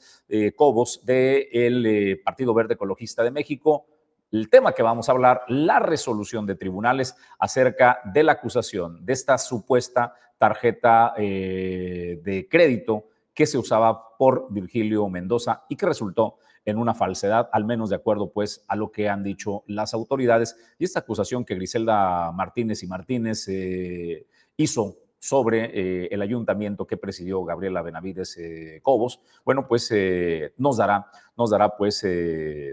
Cobos, 0.56 1.00
del 1.06 2.20
Partido 2.22 2.52
Verde 2.52 2.74
Ecologista 2.74 3.22
de 3.22 3.30
México 3.30 3.86
el 4.30 4.50
tema 4.50 4.72
que 4.72 4.82
vamos 4.82 5.08
a 5.08 5.12
hablar, 5.12 5.42
la 5.48 5.78
resolución 5.78 6.46
de 6.46 6.54
tribunales 6.54 7.16
acerca 7.38 8.00
de 8.04 8.22
la 8.22 8.32
acusación 8.32 9.04
de 9.04 9.12
esta 9.12 9.38
supuesta 9.38 10.14
tarjeta 10.38 11.14
eh, 11.16 12.20
de 12.22 12.48
crédito 12.48 13.06
que 13.34 13.46
se 13.46 13.58
usaba 13.58 14.16
por 14.16 14.48
Virgilio 14.50 15.08
Mendoza 15.08 15.64
y 15.68 15.76
que 15.76 15.86
resultó 15.86 16.38
en 16.64 16.76
una 16.76 16.92
falsedad, 16.92 17.48
al 17.52 17.64
menos 17.64 17.88
de 17.88 17.96
acuerdo 17.96 18.30
pues 18.30 18.62
a 18.68 18.76
lo 18.76 18.92
que 18.92 19.08
han 19.08 19.22
dicho 19.22 19.64
las 19.68 19.94
autoridades. 19.94 20.56
Y 20.78 20.84
esta 20.84 21.00
acusación 21.00 21.44
que 21.44 21.54
Griselda 21.54 22.30
Martínez 22.32 22.82
y 22.82 22.86
Martínez 22.86 23.48
eh, 23.48 24.26
hizo 24.56 24.98
sobre 25.18 25.70
eh, 25.72 26.08
el 26.10 26.20
ayuntamiento 26.20 26.86
que 26.86 26.96
presidió 26.96 27.42
Gabriela 27.42 27.80
Benavides 27.80 28.38
Cobos, 28.82 29.20
bueno, 29.44 29.66
pues 29.66 29.90
eh, 29.92 30.52
nos 30.58 30.76
dará, 30.76 31.06
nos 31.36 31.50
dará 31.50 31.76
pues 31.76 32.04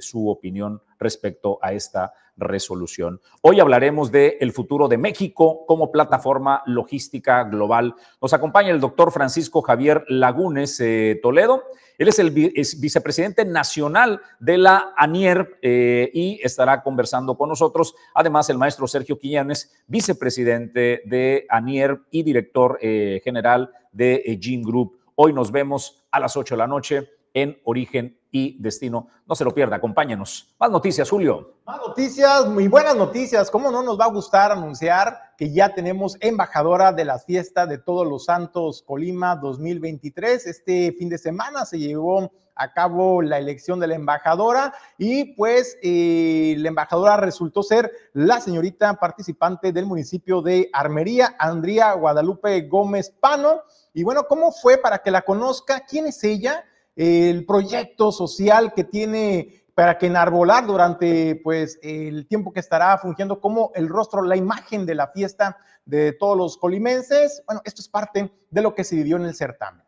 su 0.01 0.29
opinión 0.29 0.81
respecto 0.99 1.59
a 1.61 1.73
esta 1.73 2.13
resolución. 2.37 3.21
Hoy 3.41 3.59
hablaremos 3.59 4.11
de 4.11 4.37
el 4.41 4.51
futuro 4.51 4.87
de 4.87 4.97
México 4.97 5.65
como 5.65 5.91
plataforma 5.91 6.63
logística 6.65 7.43
global. 7.45 7.95
Nos 8.21 8.33
acompaña 8.33 8.71
el 8.71 8.81
doctor 8.81 9.11
Francisco 9.11 9.61
Javier 9.61 10.03
Lagunes 10.09 10.81
Toledo. 11.21 11.63
Él 11.97 12.09
es 12.09 12.19
el 12.19 12.31
vicepresidente 12.31 13.45
nacional 13.45 14.21
de 14.39 14.57
la 14.57 14.93
ANIER 14.97 15.57
eh, 15.61 16.09
y 16.13 16.39
estará 16.43 16.83
conversando 16.83 17.37
con 17.37 17.49
nosotros. 17.49 17.95
Además, 18.13 18.49
el 18.49 18.57
maestro 18.57 18.87
Sergio 18.87 19.17
Quiñones, 19.17 19.73
vicepresidente 19.87 21.01
de 21.05 21.45
ANIER 21.49 22.01
y 22.11 22.23
director 22.23 22.77
eh, 22.81 23.21
general 23.23 23.71
de 23.91 24.15
eh, 24.25 24.39
Gene 24.41 24.63
Group. 24.63 24.99
Hoy 25.15 25.31
nos 25.31 25.51
vemos 25.51 26.05
a 26.11 26.19
las 26.19 26.35
8 26.35 26.55
de 26.55 26.59
la 26.59 26.67
noche 26.67 27.09
en 27.33 27.59
Origen 27.63 28.17
y 28.35 28.57
Destino. 28.59 29.07
No 29.25 29.33
se 29.33 29.45
lo 29.45 29.53
pierda, 29.53 29.77
acompáñenos. 29.77 30.53
Más 30.59 30.69
noticias, 30.69 31.09
Julio. 31.09 31.53
Más 31.65 31.77
noticias, 31.77 32.45
muy 32.47 32.67
buenas 32.67 32.93
noticias. 32.93 33.49
¿Cómo 33.49 33.71
no 33.71 33.81
nos 33.81 33.97
va 33.97 34.03
a 34.05 34.11
gustar 34.11 34.51
anunciar 34.51 35.17
que 35.37 35.53
ya 35.53 35.73
tenemos 35.73 36.17
embajadora 36.19 36.91
de 36.91 37.05
la 37.05 37.17
fiesta 37.17 37.65
de 37.65 37.77
Todos 37.77 38.05
los 38.05 38.25
Santos 38.25 38.83
Colima 38.85 39.37
2023? 39.37 40.47
Este 40.47 40.93
fin 40.99 41.07
de 41.07 41.17
semana 41.17 41.63
se 41.63 41.79
llevó 41.79 42.29
a 42.55 42.73
cabo 42.73 43.21
la 43.21 43.37
elección 43.37 43.79
de 43.79 43.87
la 43.87 43.95
embajadora 43.95 44.73
y 44.97 45.33
pues 45.35 45.77
eh, 45.81 46.55
la 46.57 46.67
embajadora 46.67 47.15
resultó 47.15 47.63
ser 47.63 47.89
la 48.11 48.41
señorita 48.41 48.95
participante 48.95 49.71
del 49.71 49.85
municipio 49.85 50.41
de 50.41 50.69
Armería, 50.73 51.37
Andrea 51.39 51.93
Guadalupe 51.93 52.67
Gómez 52.67 53.11
Pano. 53.17 53.61
Y 53.93 54.03
bueno, 54.03 54.25
¿cómo 54.27 54.51
fue 54.51 54.77
para 54.77 54.97
que 54.97 55.09
la 55.09 55.21
conozca? 55.21 55.85
¿Quién 55.87 56.07
es 56.07 56.21
ella? 56.25 56.65
El 56.95 57.45
proyecto 57.45 58.11
social 58.11 58.73
que 58.73 58.83
tiene 58.83 59.65
para 59.75 59.97
que 59.97 60.07
enarbolar 60.07 60.65
durante 60.65 61.35
pues 61.43 61.77
el 61.83 62.27
tiempo 62.27 62.53
que 62.53 62.61
estará 62.61 62.97
fungiendo 62.97 63.41
como 63.41 63.71
el 63.75 63.89
rostro, 63.89 64.21
la 64.21 64.37
imagen 64.37 64.85
de 64.85 64.95
la 64.95 65.09
fiesta 65.09 65.57
de 65.83 66.13
todos 66.13 66.37
los 66.37 66.57
colimenses. 66.57 67.43
Bueno, 67.45 67.61
esto 67.65 67.81
es 67.81 67.89
parte 67.89 68.33
de 68.49 68.61
lo 68.61 68.73
que 68.73 68.85
se 68.85 68.95
vivió 68.95 69.17
en 69.17 69.25
el 69.25 69.35
certamen. 69.35 69.85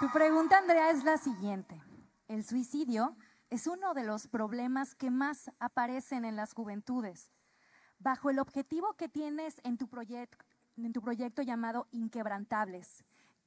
Tu 0.00 0.10
pregunta, 0.12 0.58
Andrea, 0.58 0.90
es 0.90 1.04
la 1.04 1.16
siguiente. 1.16 1.80
El 2.26 2.44
suicidio 2.44 3.16
es 3.48 3.68
uno 3.68 3.94
de 3.94 4.02
los 4.02 4.26
problemas 4.26 4.96
que 4.96 5.10
más 5.10 5.50
aparecen 5.60 6.24
en 6.24 6.34
las 6.34 6.52
juventudes. 6.52 7.30
Bajo 7.98 8.28
el 8.28 8.40
objetivo 8.40 8.94
que 8.94 9.08
tienes 9.08 9.60
en 9.62 9.78
tu, 9.78 9.88
en 10.76 10.92
tu 10.92 11.00
proyecto 11.00 11.42
llamado 11.42 11.86
Inquebrantables, 11.92 13.04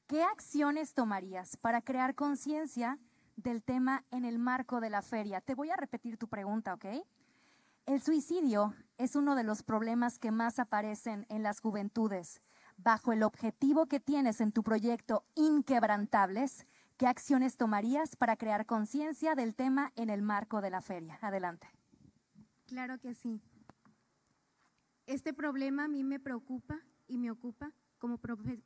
¿Qué 0.09 0.23
acciones 0.23 0.95
tomarías 0.95 1.55
para 1.55 1.83
crear 1.83 2.15
conciencia 2.15 2.97
del 3.35 3.61
tema 3.61 4.05
en 4.09 4.25
el 4.25 4.39
marco 4.39 4.81
de 4.81 4.89
la 4.89 5.03
feria? 5.03 5.39
Te 5.39 5.53
voy 5.53 5.69
a 5.69 5.75
repetir 5.75 6.17
tu 6.17 6.27
pregunta, 6.27 6.73
¿ok? 6.73 6.85
El 7.85 8.01
suicidio 8.01 8.73
es 8.97 9.15
uno 9.15 9.35
de 9.35 9.43
los 9.43 9.61
problemas 9.61 10.17
que 10.17 10.31
más 10.31 10.57
aparecen 10.57 11.27
en 11.29 11.43
las 11.43 11.59
juventudes. 11.59 12.41
Bajo 12.75 13.13
el 13.13 13.21
objetivo 13.21 13.85
que 13.85 13.99
tienes 13.99 14.41
en 14.41 14.51
tu 14.51 14.63
proyecto 14.63 15.25
Inquebrantables, 15.35 16.65
¿qué 16.97 17.05
acciones 17.05 17.55
tomarías 17.55 18.15
para 18.15 18.35
crear 18.35 18.65
conciencia 18.65 19.35
del 19.35 19.53
tema 19.53 19.91
en 19.95 20.09
el 20.09 20.23
marco 20.23 20.59
de 20.59 20.71
la 20.71 20.81
feria? 20.81 21.19
Adelante. 21.21 21.67
Claro 22.65 22.97
que 22.97 23.13
sí. 23.13 23.43
Este 25.05 25.35
problema 25.35 25.83
a 25.83 25.87
mí 25.87 26.03
me 26.03 26.19
preocupa 26.19 26.79
y 27.07 27.19
me 27.19 27.29
ocupa 27.29 27.73
como, 27.99 28.19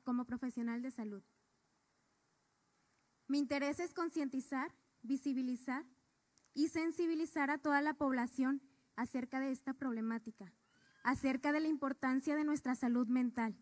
como 0.06 0.24
profesional 0.24 0.82
de 0.82 0.92
salud. 0.92 1.22
Mi 3.28 3.40
interés 3.40 3.80
es 3.80 3.94
concientizar 3.94 4.74
visibilizar 5.04 5.86
y 6.54 6.70
sensibilizar 6.70 7.52
a 7.52 7.58
toda 7.58 7.82
la 7.82 7.94
población 7.94 8.62
acerca 8.96 9.40
de 9.40 9.52
esta 9.52 9.74
problemática, 9.74 10.52
acerca 11.04 11.52
de 11.52 11.60
la 11.60 11.68
importancia 11.68 12.36
de 12.36 12.44
nuestra 12.44 12.76
salud 12.76 13.08
mental. 13.08 13.56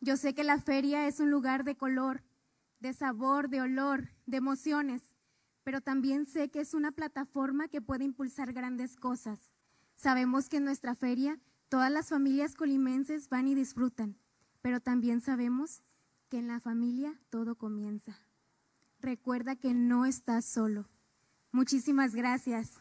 Yo 0.00 0.16
sé 0.16 0.34
que 0.34 0.44
la 0.44 0.60
feria 0.60 1.06
es 1.06 1.20
un 1.20 1.30
lugar 1.30 1.64
de 1.64 1.76
color, 1.76 2.22
de 2.80 2.92
sabor, 2.92 3.48
de 3.48 3.62
olor, 3.62 4.10
de 4.26 4.36
emociones, 4.36 5.02
pero 5.64 5.80
también 5.80 6.26
sé 6.26 6.50
que 6.50 6.60
es 6.60 6.74
una 6.74 6.92
plataforma 6.92 7.68
que 7.68 7.80
puede 7.80 8.04
impulsar 8.04 8.52
grandes 8.52 8.94
cosas. 8.94 9.50
Sabemos 9.96 10.48
que 10.48 10.58
en 10.58 10.64
nuestra 10.64 10.94
feria 10.94 11.40
todas 11.68 11.90
las 11.90 12.10
familias 12.10 12.54
colimenses 12.54 13.28
van 13.28 13.48
y 13.48 13.54
disfrutan, 13.54 14.16
pero 14.60 14.80
también 14.80 15.20
sabemos 15.20 15.82
que 16.28 16.38
en 16.38 16.48
la 16.48 16.60
familia 16.60 17.14
todo 17.30 17.54
comienza. 17.54 18.18
Recuerda 19.00 19.56
que 19.56 19.74
no 19.74 20.06
estás 20.06 20.44
solo. 20.44 20.86
Muchísimas 21.52 22.14
gracias. 22.14 22.74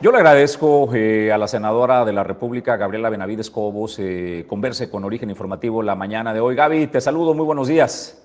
Yo 0.00 0.10
le 0.10 0.18
agradezco 0.18 0.92
eh, 0.94 1.30
a 1.30 1.38
la 1.38 1.46
senadora 1.46 2.04
de 2.04 2.12
la 2.12 2.24
República, 2.24 2.76
Gabriela 2.76 3.10
Benavides 3.10 3.50
Cobos, 3.50 3.98
eh, 3.98 4.46
converse 4.48 4.90
con 4.90 5.04
Origen 5.04 5.30
Informativo 5.30 5.82
la 5.82 5.94
mañana 5.94 6.34
de 6.34 6.40
hoy. 6.40 6.56
Gaby, 6.56 6.88
te 6.88 7.00
saludo, 7.00 7.34
muy 7.34 7.44
buenos 7.44 7.68
días. 7.68 8.18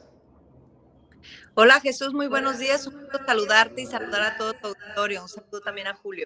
Hola 1.54 1.80
Jesús, 1.80 2.14
muy 2.14 2.28
buenos 2.28 2.60
días. 2.60 2.88
Un 2.88 3.02
gusto 3.02 3.20
saludarte 3.26 3.82
y 3.82 3.86
saludar 3.86 4.22
a 4.22 4.38
todo 4.38 4.54
tu 4.54 4.68
auditorio. 4.68 5.24
Un 5.24 5.30
saludo 5.30 5.60
también 5.62 5.88
a 5.88 5.96
Julio. 5.96 6.26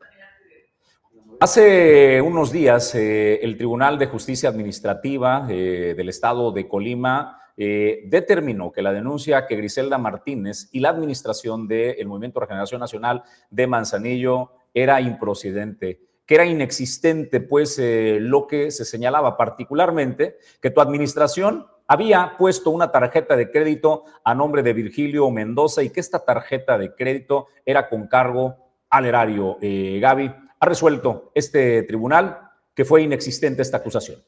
Hace 1.43 2.21
unos 2.21 2.51
días, 2.51 2.93
eh, 2.93 3.39
el 3.41 3.57
Tribunal 3.57 3.97
de 3.97 4.05
Justicia 4.05 4.47
Administrativa 4.47 5.47
del 5.47 6.07
Estado 6.07 6.51
de 6.51 6.67
Colima 6.67 7.39
determinó 7.57 8.71
que 8.71 8.83
la 8.83 8.93
denuncia 8.93 9.47
que 9.47 9.55
Griselda 9.55 9.97
Martínez 9.97 10.69
y 10.71 10.81
la 10.81 10.89
administración 10.89 11.67
del 11.67 12.05
Movimiento 12.05 12.39
de 12.39 12.45
Regeneración 12.45 12.79
Nacional 12.79 13.23
de 13.49 13.65
Manzanillo 13.65 14.51
era 14.71 15.01
improcedente, 15.01 16.01
que 16.27 16.35
era 16.35 16.45
inexistente, 16.45 17.39
pues 17.41 17.79
eh, 17.79 18.19
lo 18.21 18.45
que 18.45 18.69
se 18.69 18.85
señalaba 18.85 19.35
particularmente, 19.35 20.37
que 20.61 20.69
tu 20.69 20.79
administración 20.79 21.65
había 21.87 22.35
puesto 22.37 22.69
una 22.69 22.91
tarjeta 22.91 23.35
de 23.35 23.49
crédito 23.49 24.05
a 24.23 24.35
nombre 24.35 24.61
de 24.61 24.73
Virgilio 24.73 25.29
Mendoza 25.31 25.81
y 25.81 25.89
que 25.89 26.01
esta 26.01 26.23
tarjeta 26.23 26.77
de 26.77 26.93
crédito 26.93 27.47
era 27.65 27.89
con 27.89 28.05
cargo 28.05 28.57
al 28.91 29.07
erario. 29.07 29.57
Eh, 29.59 29.99
Gaby, 29.99 30.31
ha 30.61 30.65
resuelto 30.67 31.31
este 31.33 31.83
tribunal 31.83 32.51
que 32.75 32.85
fue 32.85 33.01
inexistente 33.01 33.63
esta 33.63 33.77
acusación. 33.77 34.23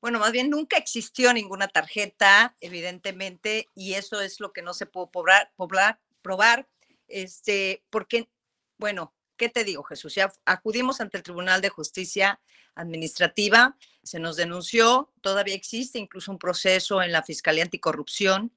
Bueno, 0.00 0.18
más 0.18 0.32
bien 0.32 0.50
nunca 0.50 0.76
existió 0.76 1.32
ninguna 1.32 1.66
tarjeta, 1.66 2.54
evidentemente, 2.60 3.70
y 3.74 3.94
eso 3.94 4.20
es 4.20 4.38
lo 4.38 4.52
que 4.52 4.60
no 4.60 4.74
se 4.74 4.84
pudo 4.84 5.10
probar, 5.10 5.98
probar 6.20 6.68
este, 7.08 7.82
porque, 7.88 8.28
bueno, 8.76 9.14
¿qué 9.38 9.48
te 9.48 9.64
digo, 9.64 9.82
Jesús? 9.82 10.14
Acudimos 10.44 11.00
ante 11.00 11.16
el 11.16 11.22
Tribunal 11.22 11.62
de 11.62 11.70
Justicia 11.70 12.38
Administrativa, 12.74 13.78
se 14.02 14.18
nos 14.18 14.36
denunció, 14.36 15.10
todavía 15.22 15.54
existe 15.54 15.98
incluso 15.98 16.32
un 16.32 16.38
proceso 16.38 17.02
en 17.02 17.12
la 17.12 17.22
Fiscalía 17.22 17.64
Anticorrupción, 17.64 18.52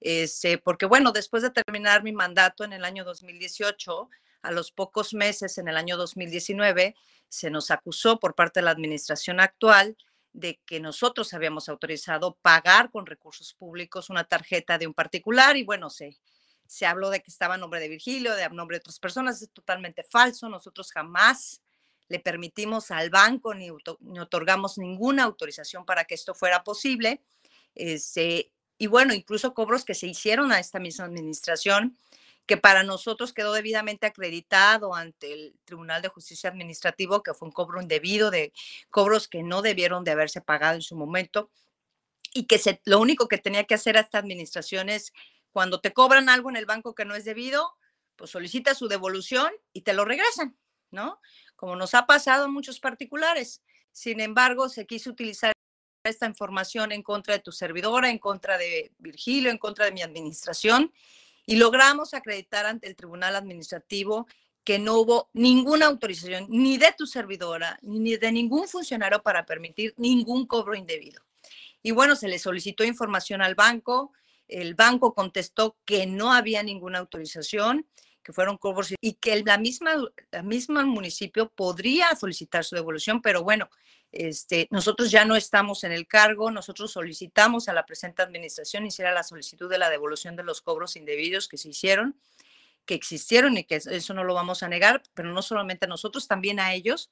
este, 0.00 0.58
porque 0.58 0.84
bueno, 0.84 1.12
después 1.12 1.42
de 1.42 1.50
terminar 1.50 2.02
mi 2.02 2.12
mandato 2.12 2.62
en 2.62 2.74
el 2.74 2.84
año 2.84 3.04
2018, 3.04 4.10
a 4.42 4.50
los 4.52 4.72
pocos 4.72 5.14
meses, 5.14 5.58
en 5.58 5.68
el 5.68 5.76
año 5.76 5.96
2019, 5.96 6.94
se 7.28 7.50
nos 7.50 7.70
acusó 7.70 8.18
por 8.18 8.34
parte 8.34 8.60
de 8.60 8.64
la 8.64 8.70
administración 8.70 9.40
actual 9.40 9.96
de 10.32 10.60
que 10.64 10.80
nosotros 10.80 11.32
habíamos 11.34 11.68
autorizado 11.68 12.36
pagar 12.40 12.90
con 12.90 13.06
recursos 13.06 13.54
públicos 13.54 14.10
una 14.10 14.24
tarjeta 14.24 14.78
de 14.78 14.86
un 14.86 14.94
particular 14.94 15.56
y 15.56 15.64
bueno, 15.64 15.90
se, 15.90 16.16
se 16.66 16.86
habló 16.86 17.10
de 17.10 17.20
que 17.20 17.30
estaba 17.30 17.54
a 17.54 17.58
nombre 17.58 17.80
de 17.80 17.88
Virgilio, 17.88 18.34
de 18.36 18.44
a 18.44 18.48
nombre 18.48 18.76
de 18.76 18.80
otras 18.80 19.00
personas, 19.00 19.42
es 19.42 19.50
totalmente 19.50 20.04
falso. 20.04 20.48
Nosotros 20.48 20.92
jamás 20.92 21.60
le 22.08 22.20
permitimos 22.20 22.90
al 22.90 23.10
banco 23.10 23.54
ni, 23.54 23.70
otorgamos 23.70 24.78
ninguna 24.78 25.24
autorización 25.24 25.84
para 25.84 26.04
que 26.04 26.14
esto 26.14 26.34
fuera 26.34 26.62
posible. 26.62 27.22
Este, 27.74 28.52
y 28.78 28.86
bueno, 28.86 29.14
incluso 29.14 29.52
cobros 29.52 29.84
que 29.84 29.94
se 29.94 30.06
hicieron 30.06 30.52
a 30.52 30.60
esta 30.60 30.78
misma 30.78 31.06
administración, 31.06 31.96
que 32.50 32.56
para 32.56 32.82
nosotros 32.82 33.32
quedó 33.32 33.52
debidamente 33.52 34.08
acreditado 34.08 34.96
ante 34.96 35.32
el 35.32 35.54
Tribunal 35.64 36.02
de 36.02 36.08
Justicia 36.08 36.50
Administrativo, 36.50 37.22
que 37.22 37.32
fue 37.32 37.46
un 37.46 37.52
cobro 37.52 37.80
indebido 37.80 38.32
de 38.32 38.52
cobros 38.90 39.28
que 39.28 39.44
no 39.44 39.62
debieron 39.62 40.02
de 40.02 40.10
haberse 40.10 40.40
pagado 40.40 40.74
en 40.74 40.82
su 40.82 40.96
momento 40.96 41.52
y 42.34 42.48
que 42.48 42.58
se, 42.58 42.82
lo 42.86 42.98
único 42.98 43.28
que 43.28 43.38
tenía 43.38 43.62
que 43.62 43.74
hacer 43.74 43.94
esta 43.94 44.18
administración 44.18 44.88
es 44.88 45.12
cuando 45.52 45.80
te 45.80 45.92
cobran 45.92 46.28
algo 46.28 46.50
en 46.50 46.56
el 46.56 46.66
banco 46.66 46.92
que 46.92 47.04
no 47.04 47.14
es 47.14 47.24
debido, 47.24 47.76
pues 48.16 48.32
solicita 48.32 48.74
su 48.74 48.88
devolución 48.88 49.52
y 49.72 49.82
te 49.82 49.92
lo 49.92 50.04
regresan, 50.04 50.58
¿no? 50.90 51.20
Como 51.54 51.76
nos 51.76 51.94
ha 51.94 52.04
pasado 52.06 52.46
en 52.46 52.52
muchos 52.52 52.80
particulares. 52.80 53.62
Sin 53.92 54.18
embargo, 54.18 54.68
se 54.68 54.86
quiso 54.86 55.10
utilizar 55.10 55.52
esta 56.02 56.26
información 56.26 56.90
en 56.90 57.04
contra 57.04 57.34
de 57.34 57.40
tu 57.44 57.52
servidora, 57.52 58.10
en 58.10 58.18
contra 58.18 58.58
de 58.58 58.90
Virgilio, 58.98 59.52
en 59.52 59.58
contra 59.58 59.84
de 59.84 59.92
mi 59.92 60.02
administración, 60.02 60.92
y 61.50 61.56
logramos 61.56 62.14
acreditar 62.14 62.64
ante 62.64 62.86
el 62.86 62.94
Tribunal 62.94 63.34
Administrativo 63.34 64.28
que 64.62 64.78
no 64.78 65.00
hubo 65.00 65.30
ninguna 65.32 65.86
autorización 65.86 66.46
ni 66.48 66.78
de 66.78 66.94
tu 66.96 67.06
servidora 67.06 67.76
ni 67.82 68.16
de 68.16 68.30
ningún 68.30 68.68
funcionario 68.68 69.20
para 69.20 69.44
permitir 69.46 69.92
ningún 69.96 70.46
cobro 70.46 70.76
indebido. 70.76 71.24
Y 71.82 71.90
bueno, 71.90 72.14
se 72.14 72.28
le 72.28 72.38
solicitó 72.38 72.84
información 72.84 73.42
al 73.42 73.56
banco, 73.56 74.12
el 74.46 74.76
banco 74.76 75.12
contestó 75.12 75.76
que 75.84 76.06
no 76.06 76.32
había 76.32 76.62
ninguna 76.62 77.00
autorización, 77.00 77.84
que 78.22 78.32
fueron 78.32 78.56
cobros 78.56 78.94
y 79.00 79.14
que 79.14 79.42
la 79.42 79.58
misma, 79.58 79.96
la 80.30 80.44
misma 80.44 80.86
municipio 80.86 81.50
podría 81.50 82.14
solicitar 82.14 82.64
su 82.64 82.76
devolución, 82.76 83.22
pero 83.22 83.42
bueno, 83.42 83.68
este, 84.12 84.66
nosotros 84.70 85.10
ya 85.10 85.24
no 85.24 85.36
estamos 85.36 85.84
en 85.84 85.92
el 85.92 86.06
cargo, 86.06 86.50
nosotros 86.50 86.92
solicitamos 86.92 87.68
a 87.68 87.72
la 87.72 87.86
presente 87.86 88.22
administración 88.22 88.86
hiciera 88.86 89.12
la 89.12 89.22
solicitud 89.22 89.70
de 89.70 89.78
la 89.78 89.88
devolución 89.88 90.36
de 90.36 90.42
los 90.42 90.62
cobros 90.62 90.96
indebidos 90.96 91.48
que 91.48 91.56
se 91.56 91.68
hicieron, 91.68 92.16
que 92.86 92.94
existieron 92.94 93.56
y 93.56 93.64
que 93.64 93.76
eso 93.76 94.14
no 94.14 94.24
lo 94.24 94.34
vamos 94.34 94.62
a 94.62 94.68
negar, 94.68 95.02
pero 95.14 95.32
no 95.32 95.42
solamente 95.42 95.84
a 95.84 95.88
nosotros, 95.88 96.26
también 96.26 96.58
a 96.58 96.72
ellos, 96.72 97.10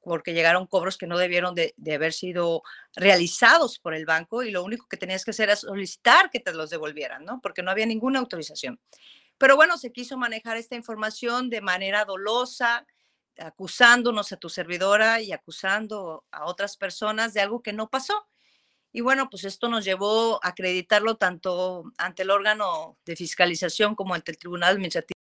porque 0.00 0.34
llegaron 0.34 0.68
cobros 0.68 0.96
que 0.96 1.08
no 1.08 1.18
debieron 1.18 1.56
de, 1.56 1.74
haber 1.92 2.12
sido 2.12 2.62
realizados 2.94 3.80
por 3.80 3.92
el 3.92 4.06
banco 4.06 4.44
y 4.44 4.52
lo 4.52 4.62
único 4.62 4.86
que 4.86 4.96
tenías 4.96 5.24
que 5.24 5.32
hacer 5.32 5.48
era 5.48 5.56
solicitar 5.56 6.30
que 6.30 6.38
te 6.38 6.52
los 6.52 6.70
devolvieran, 6.70 7.24
¿no? 7.24 7.40
Porque 7.40 7.64
no 7.64 7.72
había 7.72 7.86
ninguna 7.86 8.20
autorización. 8.20 8.78
Pero 9.36 9.56
bueno, 9.56 9.76
se 9.78 9.90
quiso 9.90 10.16
manejar 10.16 10.58
esta 10.58 10.76
información 10.76 11.50
de 11.50 11.60
manera 11.60 12.04
dolosa, 12.04 12.86
acusándonos 13.38 14.32
a 14.32 14.36
tu 14.36 14.48
servidora 14.48 15.20
y 15.20 15.32
acusando 15.32 16.24
a 16.30 16.46
otras 16.46 16.76
personas 16.76 17.34
de 17.34 17.40
algo 17.40 17.62
que 17.62 17.72
no 17.72 17.88
pasó. 17.88 18.26
Y 18.92 19.02
bueno, 19.02 19.28
pues 19.30 19.44
esto 19.44 19.68
nos 19.68 19.84
llevó 19.84 20.42
a 20.42 20.48
acreditarlo 20.48 21.16
tanto 21.16 21.92
ante 21.98 22.22
el 22.22 22.30
órgano 22.30 22.96
de 23.04 23.16
fiscalización 23.16 23.94
como 23.94 24.14
ante 24.14 24.32
el 24.32 24.38
Tribunal 24.38 24.70
Administrativo 24.72 25.16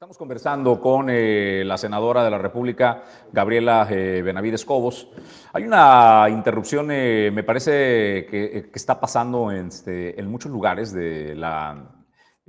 Estamos 0.00 0.16
conversando 0.16 0.80
con 0.80 1.08
eh, 1.10 1.62
la 1.66 1.76
senadora 1.76 2.24
de 2.24 2.30
la 2.30 2.38
República, 2.38 3.02
Gabriela 3.30 3.86
eh, 3.90 4.22
Benavides 4.22 4.64
Cobos. 4.64 5.06
Hay 5.52 5.64
una 5.64 6.26
interrupción, 6.30 6.88
eh, 6.90 7.30
me 7.30 7.42
parece, 7.42 8.26
que, 8.30 8.70
que 8.72 8.78
está 8.78 8.98
pasando 8.98 9.52
en, 9.52 9.66
este, 9.66 10.18
en 10.18 10.30
muchos 10.30 10.50
lugares 10.50 10.94
de 10.94 11.34
la 11.34 11.99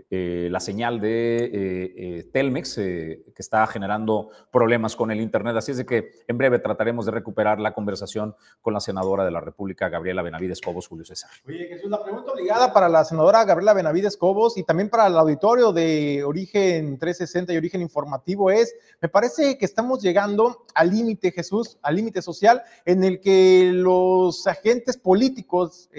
eh, 0.09 0.47
la 0.51 0.59
señal 0.59 0.99
de 0.99 1.45
eh, 1.45 1.93
eh, 1.97 2.29
Telmex, 2.31 2.75
que 2.75 3.23
está 3.37 3.65
generando 3.67 4.29
problemas 4.51 4.95
con 4.95 5.11
el 5.11 5.21
Internet. 5.21 5.55
Así 5.55 5.71
es 5.71 5.77
de 5.77 5.85
que 5.85 6.11
en 6.27 6.37
breve 6.37 6.59
trataremos 6.59 7.05
de 7.05 7.11
recuperar 7.11 7.59
la 7.59 7.73
conversación 7.73 8.35
con 8.61 8.73
la 8.73 8.79
senadora 8.79 9.25
de 9.25 9.31
la 9.31 9.39
República, 9.39 9.89
Gabriela 9.89 10.21
Benavides 10.21 10.61
Cobos, 10.61 10.87
Julio 10.87 11.05
César. 11.05 11.29
Oye, 11.47 11.67
Jesús, 11.67 11.89
la 11.89 12.03
pregunta 12.03 12.31
obligada 12.31 12.73
para 12.73 12.89
la 12.89 13.03
senadora 13.03 13.43
Gabriela 13.43 13.73
Benavides 13.73 14.17
Cobos 14.17 14.57
y 14.57 14.63
también 14.63 14.89
para 14.89 15.07
el 15.07 15.17
auditorio 15.17 15.73
de 15.73 16.23
Origen 16.23 16.97
360 16.97 17.53
y 17.53 17.57
Origen 17.57 17.81
Informativo 17.81 18.51
es, 18.51 18.75
me 19.01 19.09
parece 19.09 19.57
que 19.57 19.65
estamos 19.65 20.01
llegando 20.01 20.65
al 20.73 20.89
límite, 20.89 21.31
Jesús, 21.31 21.77
al 21.81 21.95
límite 21.95 22.21
social 22.21 22.61
en 22.85 23.03
el 23.03 23.19
que 23.19 23.71
los 23.73 24.47
agentes 24.47 24.97
políticos, 24.97 25.89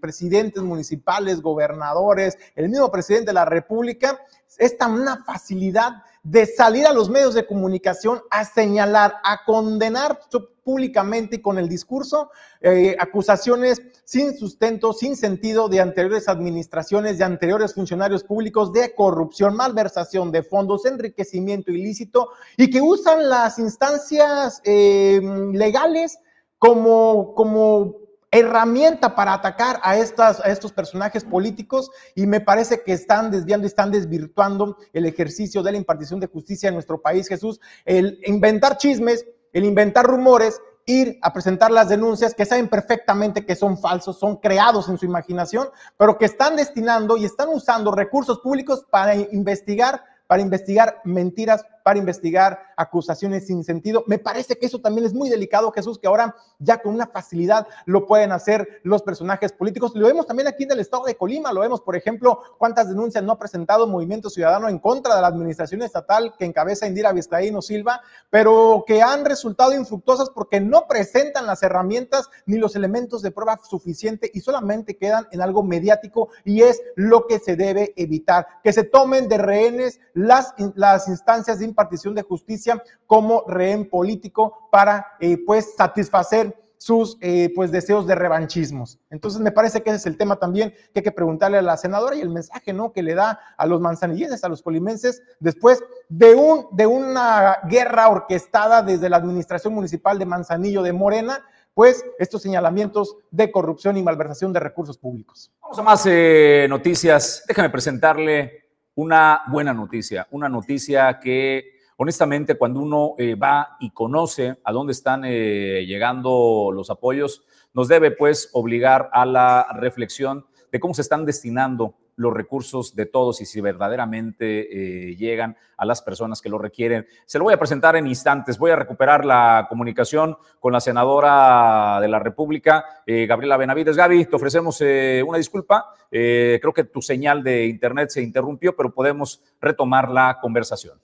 presidentes 0.00 0.62
municipales, 0.62 1.40
gobernadores, 1.40 2.38
el 2.54 2.68
mismo 2.68 2.90
presidente 2.90 3.26
de 3.26 3.34
la 3.34 3.43
República, 3.44 4.20
es 4.58 4.78
tan 4.78 4.92
una 4.92 5.24
facilidad 5.24 6.02
de 6.22 6.46
salir 6.46 6.86
a 6.86 6.92
los 6.92 7.10
medios 7.10 7.34
de 7.34 7.46
comunicación 7.46 8.22
a 8.30 8.44
señalar, 8.44 9.16
a 9.22 9.44
condenar 9.44 10.20
públicamente 10.64 11.36
y 11.36 11.42
con 11.42 11.58
el 11.58 11.68
discurso 11.68 12.30
eh, 12.62 12.96
acusaciones 12.98 13.82
sin 14.04 14.34
sustento, 14.34 14.94
sin 14.94 15.16
sentido 15.16 15.68
de 15.68 15.80
anteriores 15.80 16.28
administraciones, 16.28 17.18
de 17.18 17.24
anteriores 17.24 17.74
funcionarios 17.74 18.24
públicos 18.24 18.72
de 18.72 18.94
corrupción, 18.94 19.54
malversación 19.54 20.32
de 20.32 20.42
fondos, 20.42 20.86
enriquecimiento 20.86 21.70
ilícito 21.70 22.30
y 22.56 22.70
que 22.70 22.80
usan 22.80 23.28
las 23.28 23.58
instancias 23.58 24.62
eh, 24.64 25.20
legales 25.52 26.18
como, 26.58 27.34
como 27.34 28.03
herramienta 28.34 29.14
para 29.14 29.32
atacar 29.32 29.80
a, 29.82 29.96
estas, 29.96 30.40
a 30.40 30.50
estos 30.50 30.72
personajes 30.72 31.24
políticos 31.24 31.90
y 32.14 32.26
me 32.26 32.40
parece 32.40 32.82
que 32.82 32.92
están 32.92 33.30
desviando 33.30 33.66
están 33.66 33.90
desvirtuando 33.90 34.76
el 34.92 35.06
ejercicio 35.06 35.62
de 35.62 35.72
la 35.72 35.78
impartición 35.78 36.20
de 36.20 36.26
justicia 36.26 36.68
en 36.68 36.74
nuestro 36.74 37.00
país, 37.00 37.28
Jesús. 37.28 37.60
El 37.84 38.20
inventar 38.24 38.76
chismes, 38.76 39.24
el 39.52 39.64
inventar 39.64 40.06
rumores, 40.06 40.60
ir 40.86 41.18
a 41.22 41.32
presentar 41.32 41.70
las 41.70 41.88
denuncias 41.88 42.34
que 42.34 42.44
saben 42.44 42.68
perfectamente 42.68 43.46
que 43.46 43.56
son 43.56 43.78
falsos, 43.78 44.18
son 44.18 44.36
creados 44.36 44.88
en 44.88 44.98
su 44.98 45.06
imaginación, 45.06 45.68
pero 45.96 46.18
que 46.18 46.26
están 46.26 46.56
destinando 46.56 47.16
y 47.16 47.24
están 47.24 47.48
usando 47.48 47.92
recursos 47.92 48.40
públicos 48.40 48.84
para 48.90 49.14
investigar 49.14 50.02
para 50.26 50.42
investigar 50.42 51.00
mentiras, 51.04 51.64
para 51.84 51.98
investigar 51.98 52.58
acusaciones 52.76 53.46
sin 53.46 53.62
sentido. 53.62 54.04
Me 54.06 54.18
parece 54.18 54.56
que 54.56 54.66
eso 54.66 54.80
también 54.80 55.06
es 55.06 55.12
muy 55.12 55.28
delicado, 55.28 55.70
Jesús, 55.70 55.98
que 55.98 56.08
ahora 56.08 56.34
ya 56.58 56.80
con 56.80 56.94
una 56.94 57.06
facilidad 57.06 57.68
lo 57.84 58.06
pueden 58.06 58.32
hacer 58.32 58.80
los 58.82 59.02
personajes 59.02 59.52
políticos. 59.52 59.92
Lo 59.94 60.06
vemos 60.06 60.26
también 60.26 60.48
aquí 60.48 60.64
en 60.64 60.72
el 60.72 60.80
estado 60.80 61.04
de 61.04 61.14
Colima, 61.14 61.52
lo 61.52 61.60
vemos, 61.60 61.82
por 61.82 61.94
ejemplo, 61.94 62.40
cuántas 62.58 62.88
denuncias 62.88 63.22
no 63.22 63.32
ha 63.32 63.38
presentado 63.38 63.86
Movimiento 63.86 64.30
Ciudadano 64.30 64.68
en 64.68 64.78
contra 64.78 65.14
de 65.14 65.20
la 65.20 65.28
administración 65.28 65.82
estatal 65.82 66.34
que 66.38 66.46
encabeza 66.46 66.86
Indira 66.86 67.12
Vizcaíno 67.12 67.60
Silva, 67.60 68.00
pero 68.30 68.84
que 68.86 69.02
han 69.02 69.26
resultado 69.26 69.74
infructuosas 69.74 70.30
porque 70.30 70.60
no 70.60 70.86
presentan 70.88 71.46
las 71.46 71.62
herramientas 71.62 72.30
ni 72.46 72.56
los 72.56 72.76
elementos 72.76 73.20
de 73.20 73.30
prueba 73.30 73.60
suficiente 73.62 74.30
y 74.32 74.40
solamente 74.40 74.96
quedan 74.96 75.28
en 75.32 75.42
algo 75.42 75.62
mediático 75.62 76.30
y 76.44 76.62
es 76.62 76.80
lo 76.96 77.26
que 77.26 77.38
se 77.38 77.56
debe 77.56 77.92
evitar, 77.96 78.46
que 78.62 78.72
se 78.72 78.84
tomen 78.84 79.28
de 79.28 79.36
rehenes 79.36 80.00
las, 80.14 80.54
las 80.74 81.08
instancias 81.08 81.58
de 81.58 81.73
impartición 81.74 82.14
de 82.14 82.22
justicia 82.22 82.82
como 83.06 83.44
rehén 83.46 83.88
político 83.90 84.68
para 84.70 85.06
eh, 85.20 85.38
pues 85.44 85.74
satisfacer 85.76 86.54
sus 86.84 87.16
eh, 87.22 87.50
pues 87.54 87.72
deseos 87.72 88.06
de 88.06 88.14
revanchismos. 88.14 88.98
Entonces 89.08 89.40
me 89.40 89.52
parece 89.52 89.82
que 89.82 89.88
ese 89.88 89.96
es 89.96 90.06
el 90.06 90.18
tema 90.18 90.36
también 90.36 90.74
que 90.92 91.00
hay 91.00 91.02
que 91.02 91.12
preguntarle 91.12 91.56
a 91.56 91.62
la 91.62 91.78
senadora 91.78 92.14
y 92.14 92.20
el 92.20 92.28
mensaje 92.28 92.74
¿no? 92.74 92.92
que 92.92 93.02
le 93.02 93.14
da 93.14 93.40
a 93.56 93.66
los 93.66 93.80
manzanillenses, 93.80 94.44
a 94.44 94.50
los 94.50 94.60
colimenses, 94.60 95.22
después 95.40 95.82
de, 96.10 96.34
un, 96.34 96.66
de 96.72 96.86
una 96.86 97.58
guerra 97.70 98.08
orquestada 98.08 98.82
desde 98.82 99.08
la 99.08 99.16
administración 99.16 99.72
municipal 99.72 100.18
de 100.18 100.26
Manzanillo 100.26 100.82
de 100.82 100.92
Morena, 100.92 101.42
pues 101.72 102.04
estos 102.18 102.42
señalamientos 102.42 103.16
de 103.30 103.50
corrupción 103.50 103.96
y 103.96 104.02
malversación 104.02 104.52
de 104.52 104.60
recursos 104.60 104.98
públicos. 104.98 105.50
Vamos 105.62 105.78
a 105.78 105.82
más 105.82 106.04
eh, 106.06 106.66
noticias. 106.68 107.44
Déjame 107.48 107.70
presentarle 107.70 108.63
una 108.94 109.42
buena 109.48 109.72
noticia, 109.72 110.26
una 110.30 110.48
noticia 110.48 111.18
que 111.18 111.74
honestamente 111.96 112.56
cuando 112.56 112.80
uno 112.80 113.14
eh, 113.18 113.34
va 113.34 113.76
y 113.80 113.90
conoce 113.90 114.58
a 114.64 114.72
dónde 114.72 114.92
están 114.92 115.24
eh, 115.24 115.84
llegando 115.86 116.70
los 116.72 116.90
apoyos, 116.90 117.44
nos 117.72 117.88
debe 117.88 118.10
pues 118.10 118.50
obligar 118.52 119.10
a 119.12 119.26
la 119.26 119.66
reflexión 119.74 120.46
de 120.70 120.80
cómo 120.80 120.94
se 120.94 121.02
están 121.02 121.24
destinando 121.24 121.94
los 122.16 122.32
recursos 122.32 122.94
de 122.94 123.06
todos 123.06 123.40
y 123.40 123.46
si 123.46 123.60
verdaderamente 123.60 125.08
eh, 125.08 125.16
llegan 125.16 125.56
a 125.76 125.84
las 125.84 126.02
personas 126.02 126.40
que 126.40 126.48
lo 126.48 126.58
requieren. 126.58 127.06
Se 127.26 127.38
lo 127.38 127.44
voy 127.44 127.54
a 127.54 127.58
presentar 127.58 127.96
en 127.96 128.06
instantes. 128.06 128.58
Voy 128.58 128.70
a 128.70 128.76
recuperar 128.76 129.24
la 129.24 129.66
comunicación 129.68 130.36
con 130.60 130.72
la 130.72 130.80
senadora 130.80 131.98
de 132.00 132.08
la 132.08 132.18
República, 132.18 133.02
eh, 133.06 133.26
Gabriela 133.26 133.56
Benavides. 133.56 133.96
Gaby, 133.96 134.26
te 134.26 134.36
ofrecemos 134.36 134.80
eh, 134.80 135.22
una 135.26 135.38
disculpa. 135.38 135.94
creo 136.10 136.72
que 136.72 136.84
tu 136.84 137.02
señal 137.02 137.42
de 137.42 137.66
internet 137.66 138.10
se 138.10 138.22
interrumpió, 138.22 138.76
pero 138.76 138.92
podemos 138.92 139.42
retomar 139.60 140.10
la 140.10 140.38
conversación. 140.40 141.00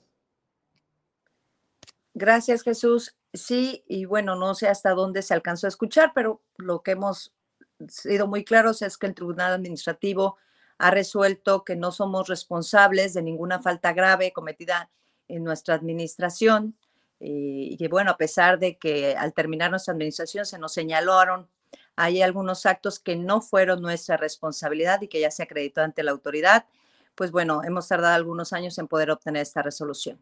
Gracias, 2.15 2.63
Jesús. 2.63 3.17
Sí, 3.33 3.85
y 3.87 4.05
bueno, 4.05 4.35
no 4.35 4.55
sé 4.55 4.69
hasta 4.69 4.91
dónde 4.91 5.23
se 5.23 5.35
alcanzó 5.35 5.67
a 5.67 5.69
escuchar, 5.69 6.13
pero 6.15 6.43
lo 6.57 6.83
que 6.83 6.93
hemos 6.93 7.33
sido 7.89 8.27
muy 8.27 8.45
claros 8.45 8.83
es 8.83 8.99
que 8.99 9.07
el 9.07 9.15
Tribunal 9.15 9.53
Administrativo 9.53 10.37
ha 10.81 10.91
resuelto 10.91 11.63
que 11.63 11.77
no 11.77 11.93
somos 11.93 12.27
responsables 12.27 13.13
de 13.13 13.23
ninguna 13.23 13.61
falta 13.61 13.93
grave 13.93 14.33
cometida 14.33 14.91
en 15.29 15.45
nuestra 15.45 15.75
administración 15.75 16.75
eh, 17.21 17.29
y 17.71 17.77
que 17.77 17.89
bueno, 17.89 18.13
a 18.13 18.17
pesar 18.17 18.59
de 18.59 18.79
que 18.79 19.15
al 19.15 19.35
terminar 19.35 19.71
nuestra 19.71 19.93
administración 19.93 20.47
se 20.47 20.59
nos 20.59 20.73
señalaron 20.73 21.49
hay 21.97 22.23
algunos 22.23 22.65
actos 22.65 22.99
que 22.99 23.15
no 23.15 23.43
fueron 23.43 23.83
nuestra 23.83 24.17
responsabilidad 24.17 25.03
y 25.03 25.09
que 25.09 25.21
ya 25.21 25.31
se 25.31 25.43
acreditó 25.43 25.83
ante 25.83 26.03
la 26.03 26.13
autoridad, 26.13 26.65
pues 27.15 27.31
bueno, 27.31 27.63
hemos 27.63 27.87
tardado 27.87 28.15
algunos 28.15 28.55
años 28.55 28.79
en 28.79 28.89
poder 28.89 29.11
obtener 29.11 29.43
esta 29.43 29.61
resolución 29.61 30.19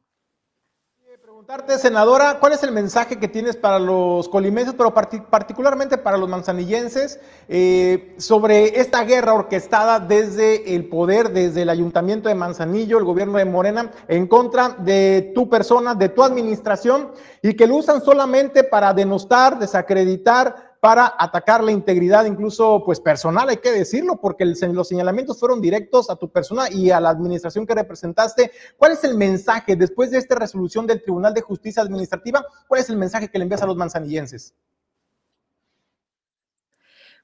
preguntarte, 1.38 1.78
senadora, 1.78 2.38
¿cuál 2.40 2.52
es 2.52 2.64
el 2.64 2.72
mensaje 2.72 3.20
que 3.20 3.28
tienes 3.28 3.54
para 3.54 3.78
los 3.78 4.28
colimenses, 4.28 4.74
pero 4.76 4.92
particularmente 4.92 5.96
para 5.96 6.16
los 6.16 6.28
manzanillenses, 6.28 7.20
eh, 7.46 8.16
sobre 8.18 8.80
esta 8.80 9.04
guerra 9.04 9.34
orquestada 9.34 10.00
desde 10.00 10.74
el 10.74 10.88
poder, 10.88 11.30
desde 11.30 11.62
el 11.62 11.68
ayuntamiento 11.68 12.28
de 12.28 12.34
Manzanillo, 12.34 12.98
el 12.98 13.04
gobierno 13.04 13.38
de 13.38 13.44
Morena, 13.44 13.92
en 14.08 14.26
contra 14.26 14.70
de 14.70 15.30
tu 15.32 15.48
persona, 15.48 15.94
de 15.94 16.08
tu 16.08 16.24
administración, 16.24 17.12
y 17.40 17.54
que 17.54 17.68
lo 17.68 17.76
usan 17.76 18.02
solamente 18.02 18.64
para 18.64 18.92
denostar, 18.92 19.60
desacreditar, 19.60 20.67
para 20.80 21.14
atacar 21.18 21.62
la 21.62 21.72
integridad 21.72 22.24
incluso 22.24 22.82
pues 22.84 23.00
personal, 23.00 23.48
hay 23.48 23.56
que 23.56 23.72
decirlo, 23.72 24.20
porque 24.20 24.44
los 24.44 24.88
señalamientos 24.88 25.38
fueron 25.40 25.60
directos 25.60 26.08
a 26.08 26.16
tu 26.16 26.30
persona 26.30 26.70
y 26.70 26.90
a 26.90 27.00
la 27.00 27.10
administración 27.10 27.66
que 27.66 27.74
representaste. 27.74 28.52
¿Cuál 28.76 28.92
es 28.92 29.02
el 29.04 29.16
mensaje 29.16 29.74
después 29.74 30.10
de 30.10 30.18
esta 30.18 30.36
resolución 30.36 30.86
del 30.86 31.02
Tribunal 31.02 31.34
de 31.34 31.40
Justicia 31.40 31.82
Administrativa? 31.82 32.44
¿Cuál 32.68 32.80
es 32.80 32.90
el 32.90 32.96
mensaje 32.96 33.28
que 33.28 33.38
le 33.38 33.42
envías 33.44 33.62
a 33.62 33.66
los 33.66 33.76
manzanillenses? 33.76 34.54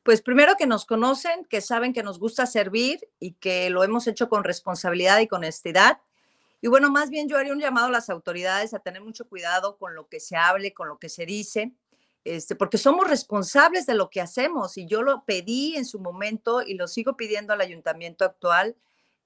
Pues 0.02 0.20
primero 0.20 0.54
que 0.58 0.66
nos 0.66 0.84
conocen, 0.84 1.44
que 1.46 1.60
saben 1.60 1.92
que 1.92 2.02
nos 2.02 2.18
gusta 2.18 2.44
servir 2.46 3.08
y 3.18 3.32
que 3.34 3.70
lo 3.70 3.84
hemos 3.84 4.06
hecho 4.06 4.28
con 4.28 4.44
responsabilidad 4.44 5.20
y 5.20 5.28
con 5.28 5.38
honestidad. 5.38 5.98
Y 6.60 6.68
bueno, 6.68 6.90
más 6.90 7.08
bien 7.08 7.28
yo 7.28 7.38
haría 7.38 7.52
un 7.52 7.60
llamado 7.60 7.86
a 7.86 7.90
las 7.90 8.10
autoridades 8.10 8.74
a 8.74 8.80
tener 8.80 9.00
mucho 9.00 9.28
cuidado 9.28 9.78
con 9.78 9.94
lo 9.94 10.08
que 10.08 10.20
se 10.20 10.36
hable, 10.36 10.74
con 10.74 10.88
lo 10.88 10.98
que 10.98 11.08
se 11.08 11.24
dice 11.24 11.72
este, 12.24 12.56
porque 12.56 12.78
somos 12.78 13.06
responsables 13.06 13.84
de 13.84 13.94
lo 13.94 14.08
que 14.08 14.22
hacemos 14.22 14.78
y 14.78 14.86
yo 14.86 15.02
lo 15.02 15.24
pedí 15.24 15.76
en 15.76 15.84
su 15.84 16.00
momento 16.00 16.62
y 16.62 16.74
lo 16.74 16.88
sigo 16.88 17.16
pidiendo 17.16 17.52
al 17.52 17.60
ayuntamiento 17.60 18.24
actual 18.24 18.76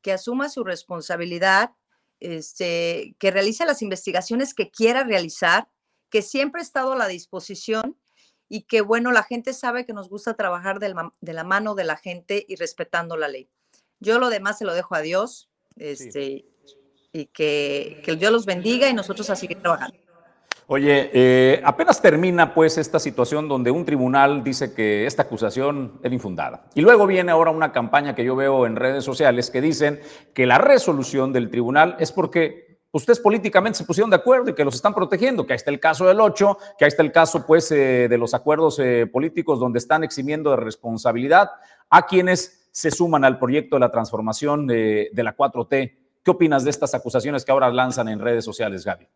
que 0.02 0.12
asuma 0.12 0.48
su 0.48 0.64
responsabilidad, 0.64 1.70
este, 2.18 3.14
que 3.18 3.30
realice 3.30 3.64
las 3.64 3.82
investigaciones 3.82 4.52
que 4.52 4.70
quiera 4.70 5.04
realizar, 5.04 5.68
que 6.10 6.22
siempre 6.22 6.60
he 6.60 6.64
estado 6.64 6.92
a 6.92 6.96
la 6.96 7.06
disposición 7.06 7.96
y 8.48 8.62
que, 8.62 8.80
bueno, 8.80 9.12
la 9.12 9.22
gente 9.22 9.52
sabe 9.52 9.86
que 9.86 9.92
nos 9.92 10.08
gusta 10.08 10.34
trabajar 10.34 10.80
de 10.80 10.88
la, 10.88 11.44
mano 11.44 11.74
de 11.76 11.84
la 11.84 11.96
gente 11.96 12.44
y 12.48 12.56
respetando 12.56 13.16
la 13.16 13.28
ley. 13.28 13.48
Yo 14.00 14.18
lo 14.18 14.30
demás 14.30 14.58
se 14.58 14.64
lo 14.64 14.74
dejo 14.74 14.94
a 14.94 15.02
Dios 15.02 15.50
este, 15.76 16.46
y 17.12 17.26
que, 17.26 18.00
que 18.04 18.16
Dios 18.16 18.32
los 18.32 18.46
bendiga 18.46 18.88
y 18.88 18.94
nosotros 18.94 19.30
a 19.30 19.36
seguir 19.36 19.60
trabajando. 19.60 20.07
Oye, 20.70 21.10
eh, 21.14 21.62
apenas 21.64 22.02
termina 22.02 22.52
pues 22.52 22.76
esta 22.76 22.98
situación 22.98 23.48
donde 23.48 23.70
un 23.70 23.86
tribunal 23.86 24.44
dice 24.44 24.74
que 24.74 25.06
esta 25.06 25.22
acusación 25.22 25.98
era 26.02 26.12
infundada. 26.12 26.66
Y 26.74 26.82
luego 26.82 27.06
viene 27.06 27.32
ahora 27.32 27.50
una 27.50 27.72
campaña 27.72 28.14
que 28.14 28.22
yo 28.22 28.36
veo 28.36 28.66
en 28.66 28.76
redes 28.76 29.02
sociales 29.02 29.50
que 29.50 29.62
dicen 29.62 29.98
que 30.34 30.44
la 30.44 30.58
resolución 30.58 31.32
del 31.32 31.48
tribunal 31.48 31.96
es 31.98 32.12
porque 32.12 32.80
ustedes 32.92 33.18
políticamente 33.18 33.78
se 33.78 33.84
pusieron 33.86 34.10
de 34.10 34.16
acuerdo 34.16 34.50
y 34.50 34.54
que 34.54 34.62
los 34.62 34.74
están 34.74 34.92
protegiendo, 34.92 35.46
que 35.46 35.54
ahí 35.54 35.56
está 35.56 35.70
el 35.70 35.80
caso 35.80 36.06
del 36.06 36.20
8, 36.20 36.58
que 36.78 36.84
ahí 36.84 36.88
está 36.88 37.02
el 37.02 37.12
caso 37.12 37.46
pues 37.46 37.72
eh, 37.72 38.06
de 38.06 38.18
los 38.18 38.34
acuerdos 38.34 38.78
eh, 38.78 39.06
políticos 39.10 39.58
donde 39.58 39.78
están 39.78 40.04
eximiendo 40.04 40.50
de 40.50 40.56
responsabilidad 40.56 41.48
a 41.88 42.04
quienes 42.04 42.68
se 42.72 42.90
suman 42.90 43.24
al 43.24 43.38
proyecto 43.38 43.76
de 43.76 43.80
la 43.80 43.90
transformación 43.90 44.66
de, 44.66 45.08
de 45.14 45.22
la 45.22 45.34
4T. 45.34 45.96
¿Qué 46.22 46.30
opinas 46.30 46.64
de 46.64 46.68
estas 46.68 46.92
acusaciones 46.92 47.46
que 47.46 47.52
ahora 47.52 47.70
lanzan 47.70 48.08
en 48.08 48.20
redes 48.20 48.44
sociales, 48.44 48.84
Gaby? 48.84 49.08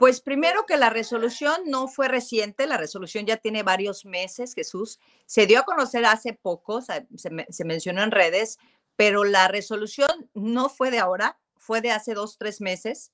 Pues 0.00 0.22
primero 0.22 0.64
que 0.64 0.78
la 0.78 0.88
resolución 0.88 1.60
no 1.66 1.86
fue 1.86 2.08
reciente, 2.08 2.66
la 2.66 2.78
resolución 2.78 3.26
ya 3.26 3.36
tiene 3.36 3.62
varios 3.62 4.06
meses, 4.06 4.54
Jesús. 4.54 4.98
Se 5.26 5.46
dio 5.46 5.60
a 5.60 5.64
conocer 5.64 6.06
hace 6.06 6.32
poco, 6.32 6.80
se, 6.80 7.64
mencionó 7.66 8.02
en 8.02 8.10
redes, 8.10 8.58
pero 8.96 9.24
la 9.24 9.46
resolución 9.48 10.30
no 10.32 10.70
fue 10.70 10.90
de 10.90 11.00
ahora, 11.00 11.38
fue 11.58 11.82
de 11.82 11.90
hace 11.90 12.14
dos, 12.14 12.38
tres 12.38 12.62
meses. 12.62 13.12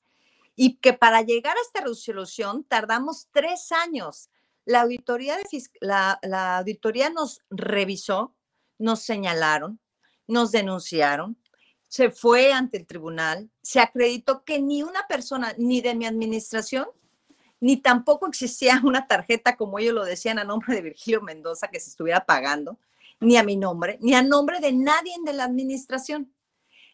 Y 0.55 0.77
que 0.77 0.92
para 0.92 1.22
llegar 1.22 1.57
a 1.57 1.61
esta 1.61 1.81
resolución 1.81 2.62
tardamos 2.62 3.27
tres 3.33 3.72
años. 3.72 4.31
La 4.64 4.83
auditoría, 4.83 5.37
de, 5.38 5.44
la, 5.81 6.20
auditoría 6.59 7.11
nos 7.11 7.40
revisó, 7.51 8.33
nos 8.79 9.03
señalaron, 9.03 9.81
nos 10.29 10.53
denunciaron, 10.53 11.37
se 11.88 12.11
fue 12.11 12.53
ante 12.53 12.79
el 12.79 12.87
tribunal, 12.87 13.50
se 13.63 13.81
acreditó 13.81 14.44
que 14.44 14.60
ni 14.60 14.83
una 14.83 15.06
persona, 15.06 15.54
ni 15.56 15.81
de 15.81 15.94
mi 15.94 16.06
administración, 16.06 16.87
ni 17.60 17.77
tampoco 17.77 18.27
existía 18.27 18.81
una 18.85 19.06
tarjeta, 19.06 19.56
como 19.56 19.79
ellos 19.79 19.94
lo 19.94 20.04
decían, 20.04 20.38
a 20.38 20.44
nombre 20.44 20.75
de 20.75 20.83
Virgilio 20.83 21.23
Mendoza 21.23 21.69
que 21.69 21.81
se 21.81 21.90
estuviera 21.90 22.25
pagando, 22.25 22.79
ni 23.21 23.37
a 23.37 23.42
mi 23.42 23.56
nombre, 23.56 23.98
ni 24.00 24.15
a 24.15 24.23
nombre 24.23 24.60
de 24.60 24.73
nadie 24.73 25.15
de 25.25 25.33
la 25.33 25.44
administración. 25.44 26.33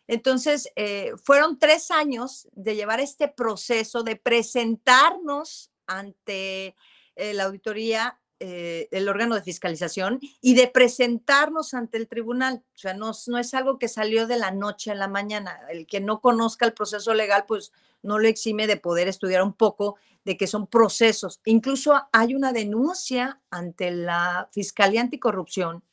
Entonces, 0.07 0.69
eh, 0.77 1.13
fueron 1.23 1.59
tres 1.59 1.91
años 1.91 2.49
de 2.53 2.75
llevar 2.75 3.01
este 3.01 3.29
proceso, 3.29 4.03
de 4.03 4.17
presentarnos 4.17 5.71
ante 5.87 6.77
eh, 7.17 7.35
la 7.35 7.45
auditoría 7.45 8.19
eh, 8.45 8.89
el 8.91 9.09
órgano 9.09 9.37
de 9.37 9.43
fiscalización 9.43 10.19
y 10.41 10.55
de 10.55 10.67
presentarnos 10.67 11.75
ante 11.75 11.97
el 11.97 12.09
tribunal. 12.09 12.65
O 12.75 12.79
sea, 12.79 12.93
no, 12.93 13.13
es 13.39 13.55
algo 13.55 13.79
que 13.79 13.87
salió 13.87 14.27
de 14.27 14.37
la 14.37 14.51
noche 14.51 14.91
a 14.91 14.97
la 14.97 15.07
mañana. 15.07 15.61
El 15.71 15.87
que 15.87 16.01
no 16.01 16.21
conozca 16.21 16.67
el 16.67 16.73
proceso 16.73 17.15
legal, 17.15 17.45
pues 17.47 17.71
no 18.03 18.19
lo 18.19 18.27
exime 18.27 18.67
de 18.67 18.77
poder 18.77 19.07
estudiar 19.07 19.45
un 19.45 19.53
poco 19.53 19.95
de 20.25 20.37
que 20.37 20.49
son 20.49 20.67
procesos. 20.67 21.41
Incluso 21.45 22.03
hay 22.11 22.35
una 22.35 22.53
denuncia 22.53 23.41
ante 23.49 23.93
la 23.93 24.49
Fiscalía 24.51 25.03
Anticorrupción 25.03 25.85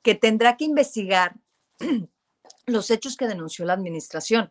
que 0.00 0.14
tendrá 0.14 0.56
que 0.56 0.64
investigar 0.64 1.36
los 2.66 2.90
hechos 2.90 3.18
que 3.18 3.28
denunció 3.28 3.66
la 3.66 3.74
administración 3.74 4.50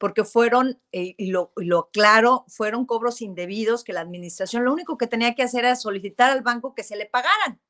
porque 0.00 0.24
fueron, 0.24 0.80
eh, 0.92 1.14
y, 1.18 1.26
lo, 1.26 1.52
claro, 1.92 2.46
fueron 2.48 2.86
cobros 2.86 3.20
indebidos 3.20 3.84
que 3.84 3.92
la 3.92 4.00
administración 4.00 4.64
lo 4.64 4.72
único 4.72 4.96
que 4.96 5.06
tenía 5.06 5.34
que 5.34 5.42
hacer 5.42 5.66
era 5.66 5.76
solicitar 5.76 6.30
al 6.30 6.40
banco 6.40 6.74
que 6.74 6.82
se 6.82 6.96
le 6.96 7.04
pagaran. 7.04 7.60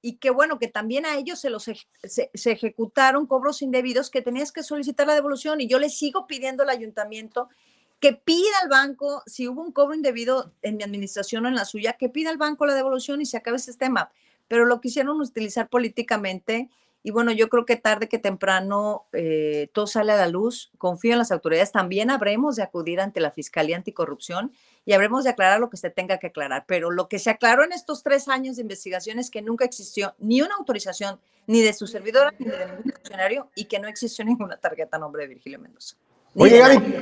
Y 0.00 0.18
que 0.18 0.30
bueno, 0.30 0.60
que 0.60 0.68
también 0.68 1.06
a 1.06 1.16
ellos 1.16 1.40
se 1.40 1.50
los 1.50 1.64
se, 1.64 2.30
ejecutaron 2.32 3.26
cobros 3.26 3.62
indebidos 3.62 4.10
que 4.10 4.22
tenías 4.22 4.52
que 4.52 4.62
solicitar 4.62 5.08
la 5.08 5.14
devolución. 5.14 5.60
Y 5.60 5.66
yo 5.66 5.80
le 5.80 5.90
sigo 5.90 6.28
pidiendo 6.28 6.62
al 6.62 6.70
ayuntamiento 6.70 7.48
que 7.98 8.12
pida 8.12 8.60
al 8.62 8.68
banco, 8.68 9.24
si 9.26 9.48
hubo 9.48 9.60
un 9.60 9.72
cobro 9.72 9.96
indebido 9.96 10.52
en 10.62 10.76
mi 10.76 10.84
administración 10.84 11.46
o 11.46 11.48
en 11.48 11.56
la 11.56 11.64
suya, 11.64 11.94
que 11.94 12.08
pida 12.08 12.30
al 12.30 12.38
banco 12.38 12.64
la 12.64 12.76
devolución 12.76 13.20
y 13.22 13.26
se 13.26 13.36
acabe 13.36 13.56
ese 13.56 13.74
tema. 13.74 14.12
Pero 14.46 14.66
lo 14.66 14.80
quisieron 14.80 15.20
utilizar 15.20 15.68
políticamente 15.68 16.70
y 17.02 17.12
bueno, 17.12 17.32
yo 17.32 17.48
creo 17.48 17.64
que 17.64 17.76
tarde 17.76 18.08
que 18.08 18.18
temprano 18.18 19.06
eh, 19.12 19.70
todo 19.72 19.86
sale 19.86 20.12
a 20.12 20.16
la 20.16 20.28
luz. 20.28 20.70
Confío 20.76 21.12
en 21.12 21.18
las 21.18 21.32
autoridades. 21.32 21.72
También 21.72 22.10
habremos 22.10 22.56
de 22.56 22.62
acudir 22.62 23.00
ante 23.00 23.20
la 23.20 23.30
Fiscalía 23.30 23.76
Anticorrupción 23.76 24.52
y 24.84 24.92
habremos 24.92 25.24
de 25.24 25.30
aclarar 25.30 25.60
lo 25.60 25.70
que 25.70 25.78
se 25.78 25.88
tenga 25.88 26.18
que 26.18 26.26
aclarar. 26.26 26.64
Pero 26.66 26.90
lo 26.90 27.08
que 27.08 27.18
se 27.18 27.30
aclaró 27.30 27.64
en 27.64 27.72
estos 27.72 28.02
tres 28.02 28.28
años 28.28 28.56
de 28.56 28.62
investigación 28.62 29.18
es 29.18 29.30
que 29.30 29.40
nunca 29.40 29.64
existió 29.64 30.14
ni 30.18 30.42
una 30.42 30.56
autorización 30.56 31.18
ni 31.46 31.62
de 31.62 31.72
su 31.72 31.86
servidora 31.86 32.34
ni 32.38 32.46
de 32.46 32.66
ningún 32.66 32.92
funcionario 32.92 33.48
y 33.54 33.64
que 33.64 33.78
no 33.78 33.88
existió 33.88 34.24
ninguna 34.26 34.58
tarjeta 34.58 34.98
a 34.98 35.00
nombre 35.00 35.22
de 35.22 35.28
Virgilio 35.28 35.58
Mendoza. 35.58 35.96
Oye, 36.34 36.58
Gaby, 36.58 36.94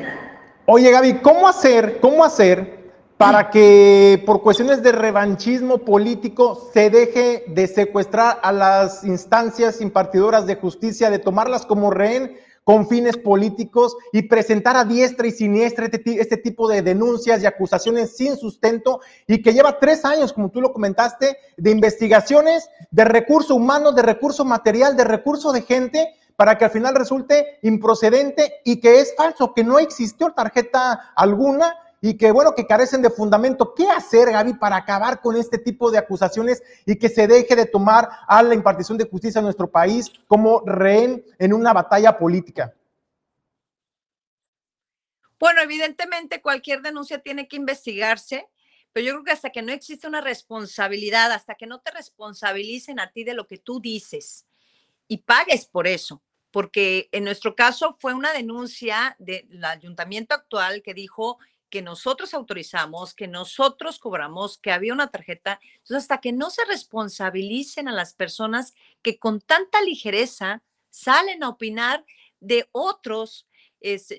oye, 0.67 0.91
Gaby, 0.91 1.15
¿cómo 1.21 1.49
hacer, 1.49 1.99
cómo 2.01 2.25
hacer 2.25 2.78
para 3.19 3.51
que 3.51 4.23
por 4.25 4.43
cuestiones 4.43 4.81
de 4.81 4.93
revanchismo 4.93 5.79
político 5.79 6.71
se 6.73 6.89
deje 6.89 7.45
de 7.49 7.67
secuestrar 7.67 8.39
a 8.43 8.53
las 8.53 9.03
instancias 9.03 9.81
impartidoras 9.81 10.47
de 10.47 10.55
justicia, 10.55 11.11
de 11.11 11.19
tomarlas 11.19 11.67
como 11.67 11.91
rehén 11.91 12.39
con 12.63 12.87
fines 12.87 13.17
políticos 13.17 13.97
y 14.13 14.23
presentar 14.23 14.77
a 14.77 14.85
diestra 14.85 15.27
y 15.27 15.33
siniestra 15.33 15.87
este, 15.87 16.21
este, 16.21 16.37
tipo 16.37 16.69
de 16.69 16.83
denuncias 16.83 17.43
y 17.43 17.47
acusaciones 17.47 18.17
sin 18.17 18.37
sustento 18.37 19.01
y 19.27 19.43
que 19.43 19.53
lleva 19.53 19.81
tres 19.81 20.05
años, 20.05 20.33
como 20.33 20.51
tú 20.51 20.61
lo 20.61 20.73
comentaste, 20.73 21.39
de 21.57 21.71
investigaciones, 21.73 22.69
de 22.93 23.05
recurso 23.05 23.57
humano, 23.57 23.91
de 23.91 24.03
recurso 24.03 24.45
material, 24.45 24.97
de 24.97 25.05
recurso 25.05 25.51
de 25.51 25.63
gente, 25.63 26.15
para 26.37 26.57
que 26.57 26.67
al 26.67 26.71
final 26.71 26.95
resulte 26.95 27.59
improcedente 27.63 28.61
y 28.65 28.81
que 28.81 29.01
es 29.01 29.15
falso, 29.17 29.55
que 29.55 29.65
no 29.65 29.81
existió 29.81 30.31
tarjeta 30.33 31.11
alguna 31.17 31.75
y 32.01 32.17
que 32.17 32.31
bueno, 32.31 32.55
que 32.55 32.67
carecen 32.67 33.03
de 33.03 33.11
fundamento. 33.11 33.75
¿Qué 33.75 33.89
hacer, 33.89 34.31
Gaby, 34.31 34.55
para 34.55 34.77
acabar 34.77 35.21
con 35.21 35.37
este 35.37 35.59
tipo 35.59 35.91
de 35.91 35.99
acusaciones 35.99 36.63
y 36.87 36.97
que 36.97 37.09
se 37.09 37.27
deje 37.27 37.57
de 37.57 37.67
tomar 37.67 38.09
a 38.27 38.43
la 38.43 38.55
impartición 38.55 38.99
de 38.99 39.09
justicia 39.09 39.39
en 39.41 39.45
nuestro 39.45 39.71
país 39.71 40.11
como 40.27 40.63
rehén 40.65 41.25
en 41.39 41.53
una 41.53 41.73
batalla 41.73 42.17
política? 42.17 42.73
Bueno, 45.39 45.61
evidentemente 45.61 46.43
cualquier 46.43 46.83
denuncia 46.83 47.21
tiene 47.21 47.47
que 47.47 47.57
investigarse, 47.57 48.49
pero 48.93 49.07
yo 49.07 49.13
creo 49.13 49.25
que 49.25 49.33
hasta 49.33 49.51
que 49.51 49.63
no 49.63 49.73
existe 49.73 50.09
una 50.09 50.21
responsabilidad, 50.21 51.31
hasta 51.31 51.55
que 51.55 51.67
no 51.67 51.81
te 51.81 51.93
responsabilicen 51.93 52.99
a 52.99 53.13
ti 53.13 53.23
de 53.23 53.35
lo 53.35 53.47
que 53.47 53.59
tú 53.59 53.81
dices 53.81 54.47
y 55.07 55.19
pagues 55.19 55.67
por 55.67 55.87
eso, 55.87 56.23
porque 56.51 57.09
en 57.13 57.25
nuestro 57.25 57.55
caso 57.55 57.97
fue 58.01 58.15
una 58.15 58.33
denuncia 58.33 59.17
del 59.19 59.65
ayuntamiento 59.65 60.35
actual 60.35 60.83
que 60.83 60.95
dijo 60.95 61.39
que 61.71 61.83
nosotros 61.83 62.35
autorizamos, 62.35 63.15
que 63.15 63.29
nosotros 63.29 63.99
cobramos, 63.99 64.59
que 64.59 64.73
había 64.73 64.93
una 64.93 65.11
tarjeta. 65.11 65.61
Entonces, 65.79 66.05
hasta 66.05 66.21
que 66.21 66.33
no 66.33 66.51
se 66.51 66.65
responsabilicen 66.65 67.89
a 67.89 67.93
las 67.93 68.15
personas 68.15 68.75
que 69.03 69.19
con 69.19 69.41
tanta 69.41 69.83
ligereza 69.83 70.63
salen 70.91 71.43
a 71.43 71.49
opinar 71.49 72.05
de 72.41 72.69
otros, 72.73 73.47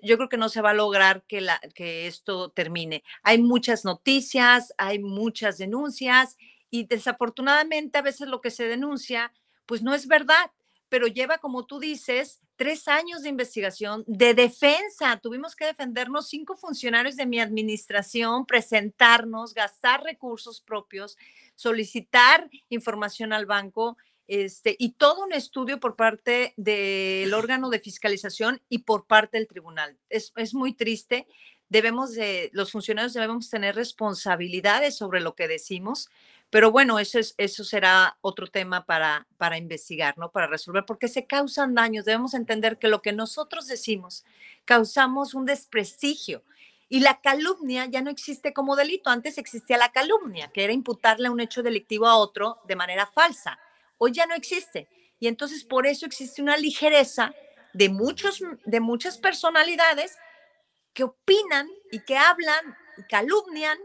yo 0.01 0.17
creo 0.17 0.29
que 0.29 0.37
no 0.37 0.49
se 0.49 0.61
va 0.61 0.69
a 0.71 0.73
lograr 0.73 1.23
que, 1.27 1.41
la, 1.41 1.59
que 1.75 2.07
esto 2.07 2.49
termine. 2.51 3.03
Hay 3.23 3.39
muchas 3.39 3.83
noticias, 3.83 4.73
hay 4.77 4.99
muchas 4.99 5.57
denuncias 5.57 6.37
y 6.69 6.85
desafortunadamente 6.85 7.97
a 7.97 8.03
veces 8.03 8.27
lo 8.27 8.41
que 8.41 8.51
se 8.51 8.67
denuncia, 8.67 9.33
pues 9.65 9.81
no 9.81 9.93
es 9.93 10.07
verdad 10.07 10.51
pero 10.89 11.07
lleva, 11.07 11.37
como 11.37 11.65
tú 11.65 11.79
dices, 11.79 12.41
tres 12.55 12.87
años 12.87 13.21
de 13.21 13.29
investigación, 13.29 14.03
de 14.07 14.33
defensa. 14.33 15.17
Tuvimos 15.21 15.55
que 15.55 15.65
defendernos 15.65 16.27
cinco 16.27 16.57
funcionarios 16.57 17.15
de 17.15 17.25
mi 17.25 17.39
administración, 17.39 18.45
presentarnos, 18.45 19.53
gastar 19.53 20.03
recursos 20.03 20.59
propios, 20.59 21.17
solicitar 21.55 22.49
información 22.69 23.31
al 23.31 23.45
banco. 23.45 23.97
Este, 24.27 24.75
y 24.77 24.91
todo 24.91 25.23
un 25.23 25.33
estudio 25.33 25.79
por 25.79 25.95
parte 25.95 26.53
del 26.57 27.33
órgano 27.33 27.69
de 27.69 27.79
fiscalización 27.79 28.61
y 28.67 28.79
por 28.79 29.05
parte 29.07 29.37
del 29.37 29.47
tribunal. 29.47 29.97
Es, 30.09 30.33
es 30.35 30.53
muy 30.53 30.73
triste. 30.73 31.27
Debemos 31.69 32.13
de, 32.13 32.49
los 32.53 32.71
funcionarios 32.71 33.13
debemos 33.13 33.49
tener 33.49 33.75
responsabilidades 33.75 34.97
sobre 34.97 35.21
lo 35.21 35.35
que 35.35 35.47
decimos 35.47 36.09
pero 36.49 36.71
bueno, 36.71 36.97
eso, 36.97 37.19
es, 37.19 37.35
eso 37.37 37.63
será 37.63 38.17
otro 38.21 38.47
tema 38.47 38.85
para, 38.85 39.27
para 39.37 39.57
investigar, 39.57 40.17
¿no? 40.17 40.31
Para 40.31 40.47
resolver, 40.47 40.83
porque 40.85 41.07
se 41.07 41.27
causan 41.27 41.75
daños. 41.75 42.05
Debemos 42.05 42.33
entender 42.33 42.79
que 42.79 42.87
lo 42.87 43.01
que 43.01 43.13
nosotros 43.13 43.67
decimos 43.67 44.25
causamos 44.65 45.33
un 45.33 45.45
desprestigio. 45.45 46.43
Y 46.91 47.01
la 47.01 47.21
calumnia 47.21 47.85
ya 47.85 48.01
no 48.01 48.09
existe 48.09 48.51
como 48.51 48.75
delito. 48.75 49.11
Antes 49.11 49.37
existía 49.37 49.77
la 49.77 49.91
calumnia, 49.91 50.49
que 50.51 50.63
era 50.63 50.73
imputarle 50.73 51.29
un 51.29 51.39
hecho 51.39 51.61
delictivo 51.61 52.07
a 52.07 52.17
otro 52.17 52.59
de 52.67 52.75
manera 52.75 53.05
falsa. 53.05 53.59
Hoy 53.99 54.11
ya 54.11 54.25
no 54.25 54.33
existe. 54.33 54.87
Y 55.19 55.27
entonces 55.27 55.63
por 55.63 55.85
eso 55.85 56.07
existe 56.07 56.41
una 56.41 56.57
ligereza 56.57 57.31
de, 57.73 57.89
muchos, 57.89 58.41
de 58.65 58.79
muchas 58.79 59.19
personalidades 59.19 60.17
que 60.93 61.03
opinan 61.03 61.69
y 61.91 61.99
que 61.99 62.17
hablan 62.17 62.75
y 62.97 63.03
calumnian 63.03 63.77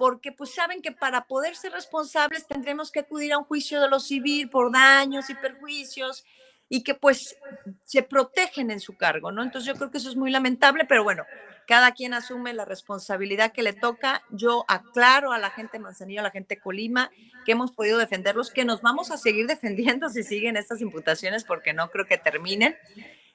porque 0.00 0.32
pues 0.32 0.54
saben 0.54 0.80
que 0.80 0.92
para 0.92 1.26
poder 1.26 1.54
ser 1.54 1.72
responsables 1.72 2.46
tendremos 2.46 2.90
que 2.90 3.00
acudir 3.00 3.34
a 3.34 3.38
un 3.38 3.44
juicio 3.44 3.82
de 3.82 3.90
lo 3.90 4.00
civil 4.00 4.48
por 4.48 4.72
daños 4.72 5.28
y 5.28 5.34
perjuicios 5.34 6.24
y 6.70 6.82
que 6.82 6.94
pues 6.94 7.36
se 7.84 8.02
protegen 8.02 8.70
en 8.70 8.80
su 8.80 8.96
cargo, 8.96 9.30
¿no? 9.30 9.42
Entonces 9.42 9.66
yo 9.66 9.74
creo 9.74 9.90
que 9.90 9.98
eso 9.98 10.08
es 10.08 10.16
muy 10.16 10.30
lamentable, 10.30 10.86
pero 10.86 11.04
bueno, 11.04 11.26
cada 11.66 11.92
quien 11.92 12.14
asume 12.14 12.54
la 12.54 12.64
responsabilidad 12.64 13.52
que 13.52 13.62
le 13.62 13.74
toca. 13.74 14.22
Yo 14.30 14.64
aclaro 14.68 15.32
a 15.32 15.38
la 15.38 15.50
gente 15.50 15.76
de 15.76 15.80
Manzanillo, 15.80 16.20
a 16.20 16.24
la 16.24 16.30
gente 16.30 16.54
de 16.54 16.62
Colima, 16.62 17.10
que 17.44 17.52
hemos 17.52 17.72
podido 17.72 17.98
defenderlos, 17.98 18.50
que 18.50 18.64
nos 18.64 18.80
vamos 18.80 19.10
a 19.10 19.18
seguir 19.18 19.46
defendiendo 19.48 20.08
si 20.08 20.22
siguen 20.22 20.56
estas 20.56 20.80
imputaciones, 20.80 21.44
porque 21.44 21.74
no 21.74 21.90
creo 21.90 22.06
que 22.06 22.16
terminen 22.16 22.74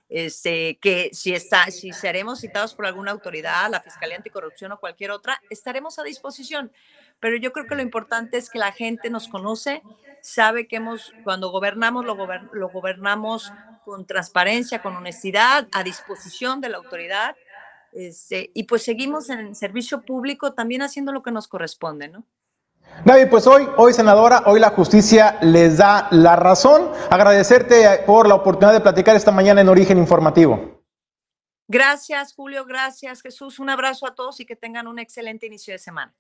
este, 0.10 0.78
que 0.80 1.10
si, 1.14 1.34
está, 1.34 1.70
si 1.72 1.92
seremos 1.92 2.40
citados 2.40 2.76
por 2.76 2.86
alguna 2.86 3.12
autoridad, 3.12 3.70
la 3.70 3.82
Fiscalía 3.82 4.18
Anticorrupción 4.18 4.72
o 4.72 4.80
cualquier 4.80 5.12
otra, 5.12 5.42
estaremos 5.50 6.00
a 6.00 6.04
disposición. 6.04 6.72
Pero 7.20 7.38
yo 7.38 7.52
creo 7.52 7.66
que 7.66 7.76
lo 7.76 7.82
importante 7.82 8.38
es 8.38 8.50
que 8.50 8.60
la 8.60 8.72
gente 8.72 9.10
nos 9.10 9.28
conoce, 9.28 9.82
sabe 10.22 10.68
que 10.68 10.78
hemos, 10.78 11.14
cuando 11.24 11.50
gobernamos, 11.50 12.06
lo, 12.06 12.16
lo 12.54 12.70
gobernamos 12.70 13.52
con 13.84 14.06
transparencia, 14.06 14.82
con 14.82 14.96
honestidad, 14.96 15.68
a 15.72 15.84
disposición 15.84 16.62
de 16.62 16.70
la 16.70 16.78
autoridad. 16.78 17.36
Este, 17.94 18.52
y 18.54 18.64
pues 18.64 18.84
seguimos 18.84 19.30
en 19.30 19.56
servicio 19.56 20.02
público 20.02 20.54
también 20.54 20.82
haciendo 20.82 21.14
lo 21.14 21.24
que 21.24 21.32
nos 21.32 21.48
corresponde, 21.48 22.10
¿no? 22.10 22.26
Gaby, 23.06 23.28
pues 23.28 23.46
hoy, 23.46 23.68
hoy 23.78 23.94
senadora, 23.94 24.44
hoy 24.48 24.60
la 24.60 24.70
justicia 24.70 25.38
les 25.42 25.78
da 25.78 26.08
la 26.12 26.36
razón. 26.36 26.90
Agradecerte 27.10 28.04
por 28.06 28.28
la 28.28 28.36
oportunidad 28.36 28.74
de 28.74 28.82
platicar 28.82 29.16
esta 29.16 29.32
mañana 29.32 29.62
en 29.62 29.70
Origen 29.70 29.98
Informativo. 29.98 30.82
Gracias, 31.68 32.34
Julio, 32.34 32.66
gracias, 32.66 33.22
Jesús. 33.22 33.60
Un 33.60 33.70
abrazo 33.70 34.08
a 34.08 34.16
todos 34.16 34.40
y 34.40 34.46
que 34.46 34.56
tengan 34.56 34.88
un 34.88 35.00
excelente 35.00 35.46
inicio 35.46 35.74
de 35.74 35.80
semana. 35.80 36.16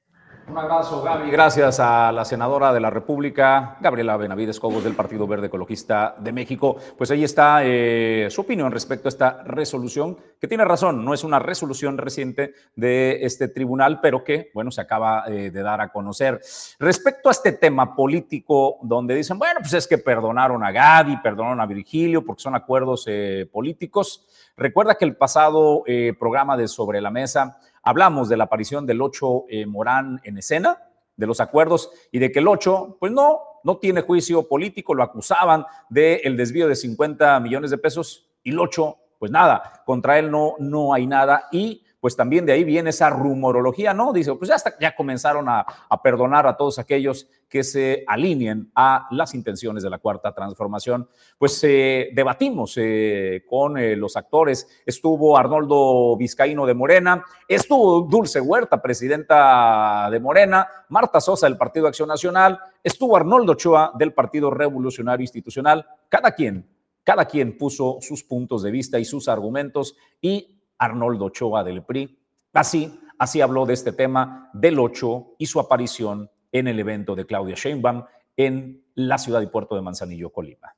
Un 0.47 0.59
abrazo, 0.59 1.01
Gaby. 1.01 1.31
Gracias 1.31 1.79
a 1.79 2.11
la 2.11 2.23
senadora 2.23 2.71
de 2.71 2.79
la 2.79 2.91
República, 2.91 3.77
Gabriela 3.81 4.15
Benavides 4.15 4.59
Cobos, 4.59 4.83
del 4.83 4.93
Partido 4.93 5.25
Verde 5.25 5.47
Ecologista 5.47 6.15
de 6.19 6.31
México. 6.31 6.77
Pues 6.95 7.09
ahí 7.09 7.23
está 7.23 7.61
eh, 7.63 8.27
su 8.29 8.41
opinión 8.41 8.71
respecto 8.71 9.07
a 9.07 9.09
esta 9.09 9.41
resolución, 9.43 10.15
que 10.39 10.47
tiene 10.47 10.63
razón, 10.63 11.03
no 11.03 11.15
es 11.15 11.23
una 11.23 11.39
resolución 11.39 11.97
reciente 11.97 12.53
de 12.75 13.25
este 13.25 13.47
tribunal, 13.47 13.99
pero 14.01 14.23
que, 14.23 14.51
bueno, 14.53 14.69
se 14.69 14.81
acaba 14.81 15.23
eh, 15.27 15.49
de 15.49 15.63
dar 15.63 15.81
a 15.81 15.91
conocer. 15.91 16.39
Respecto 16.77 17.29
a 17.29 17.31
este 17.31 17.53
tema 17.53 17.95
político, 17.95 18.77
donde 18.83 19.15
dicen, 19.15 19.39
bueno, 19.39 19.61
pues 19.61 19.73
es 19.73 19.87
que 19.87 19.97
perdonaron 19.97 20.63
a 20.63 20.71
Gaby, 20.71 21.21
perdonaron 21.23 21.59
a 21.59 21.65
Virgilio, 21.65 22.23
porque 22.23 22.43
son 22.43 22.53
acuerdos 22.53 23.05
eh, 23.07 23.49
políticos. 23.51 24.27
Recuerda 24.55 24.93
que 24.93 25.05
el 25.05 25.15
pasado 25.15 25.83
programa 26.17 26.55
de 26.55 26.69
Sobre 26.69 27.01
la 27.01 27.11
Mesa, 27.11 27.57
Hablamos 27.85 28.29
de 28.29 28.35
la 28.35 28.45
aparición 28.45 28.87
del 28.87 28.99
8 28.99 29.45
eh, 29.47 29.65
Morán 29.67 30.19
en 30.23 30.39
escena, 30.39 30.81
de 31.15 31.27
los 31.27 31.39
acuerdos 31.39 31.91
y 32.11 32.17
de 32.17 32.31
que 32.31 32.39
el 32.39 32.47
8, 32.47 32.97
pues 32.99 33.11
no, 33.11 33.39
no 33.63 33.77
tiene 33.77 34.01
juicio 34.01 34.47
político, 34.47 34.95
lo 34.95 35.03
acusaban 35.03 35.65
del 35.87 36.19
el 36.23 36.35
desvío 36.35 36.67
de 36.67 36.75
50 36.75 37.39
millones 37.39 37.69
de 37.69 37.77
pesos 37.77 38.27
y 38.43 38.49
el 38.49 38.59
8, 38.59 38.97
pues 39.19 39.31
nada, 39.31 39.83
contra 39.85 40.17
él 40.17 40.31
no, 40.31 40.55
no 40.57 40.93
hay 40.93 41.05
nada 41.05 41.47
y 41.51 41.84
pues 42.05 42.15
también 42.15 42.45
de 42.45 42.51
ahí 42.51 42.63
viene 42.63 42.91
esa 42.91 43.09
rumorología, 43.09 43.91
¿no? 43.91 44.13
Dice, 44.13 44.35
pues 44.35 44.47
ya, 44.47 44.57
ya 44.79 44.95
comenzaron 44.95 45.49
a, 45.49 45.65
perdonar 46.03 46.45
a 46.45 46.55
todos 46.55 46.77
aquellos 46.77 47.27
que 47.49 47.63
se 47.63 48.03
alineen 48.05 48.69
a 48.75 49.07
las 49.09 49.33
intenciones 49.33 49.81
de 49.81 49.89
la 49.89 49.97
cuarta 49.97 50.31
transformación. 50.31 51.09
Pues 51.39 51.59
eh, 51.63 52.09
debatimos 52.13 52.75
eh, 52.77 53.43
con 53.49 53.79
eh, 53.79 53.95
los 53.95 54.17
actores, 54.17 54.67
estuvo 54.85 55.35
Arnoldo 55.35 56.15
Vizcaíno 56.15 56.67
de 56.67 56.75
Morena, 56.75 57.25
estuvo 57.47 58.01
Dulce 58.01 58.39
Huerta, 58.39 58.79
presidenta 58.83 60.07
de 60.11 60.19
Morena, 60.19 60.67
Marta 60.89 61.19
Sosa 61.19 61.47
del 61.47 61.57
Partido 61.57 61.87
Acción 61.87 62.09
Nacional, 62.09 62.59
estuvo 62.83 63.17
Arnoldo 63.17 63.53
Ochoa 63.53 63.93
del 63.97 64.13
Partido 64.13 64.51
Revolucionario 64.51 65.23
Institucional, 65.23 65.87
cada 66.07 66.33
quien 66.35 66.67
cada 67.05 67.25
quien 67.25 67.55
puso 67.55 67.99
sus 68.01 68.23
puntos 68.23 68.63
de 68.63 68.71
vista 68.71 68.97
y 68.97 69.05
sus 69.05 69.27
argumentos 69.27 69.95
y 70.19 70.54
Arnoldo 70.77 71.25
Ochoa 71.25 71.63
del 71.63 71.83
PRI. 71.83 72.19
Así, 72.53 72.99
así 73.17 73.41
habló 73.41 73.65
de 73.65 73.73
este 73.73 73.91
tema 73.91 74.49
del 74.53 74.79
8 74.79 75.35
y 75.37 75.45
su 75.45 75.59
aparición 75.59 76.29
en 76.51 76.67
el 76.67 76.79
evento 76.79 77.15
de 77.15 77.25
Claudia 77.25 77.55
Sheinbaum 77.55 78.05
en 78.37 78.83
la 78.95 79.17
ciudad 79.17 79.41
y 79.41 79.47
puerto 79.47 79.75
de 79.75 79.81
Manzanillo, 79.81 80.29
Colima. 80.29 80.75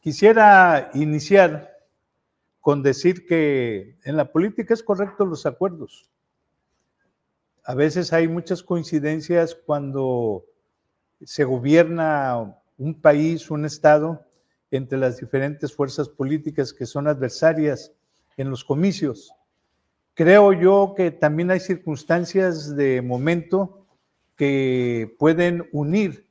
Quisiera 0.00 0.90
iniciar 0.94 1.70
con 2.60 2.82
decir 2.82 3.26
que 3.26 3.98
en 4.04 4.16
la 4.16 4.30
política 4.30 4.74
es 4.74 4.82
correcto 4.82 5.26
los 5.26 5.46
acuerdos. 5.46 6.10
A 7.64 7.74
veces 7.74 8.12
hay 8.12 8.28
muchas 8.28 8.62
coincidencias 8.62 9.54
cuando 9.54 10.44
se 11.22 11.44
gobierna 11.44 12.56
un 12.78 13.00
país, 13.00 13.50
un 13.50 13.64
estado, 13.64 14.27
entre 14.70 14.98
las 14.98 15.18
diferentes 15.18 15.72
fuerzas 15.72 16.08
políticas 16.08 16.72
que 16.72 16.86
son 16.86 17.06
adversarias 17.08 17.92
en 18.36 18.50
los 18.50 18.64
comicios. 18.64 19.32
Creo 20.14 20.52
yo 20.52 20.94
que 20.96 21.10
también 21.10 21.50
hay 21.50 21.60
circunstancias 21.60 22.74
de 22.76 23.02
momento 23.02 23.86
que 24.36 25.14
pueden 25.18 25.68
unir 25.72 26.26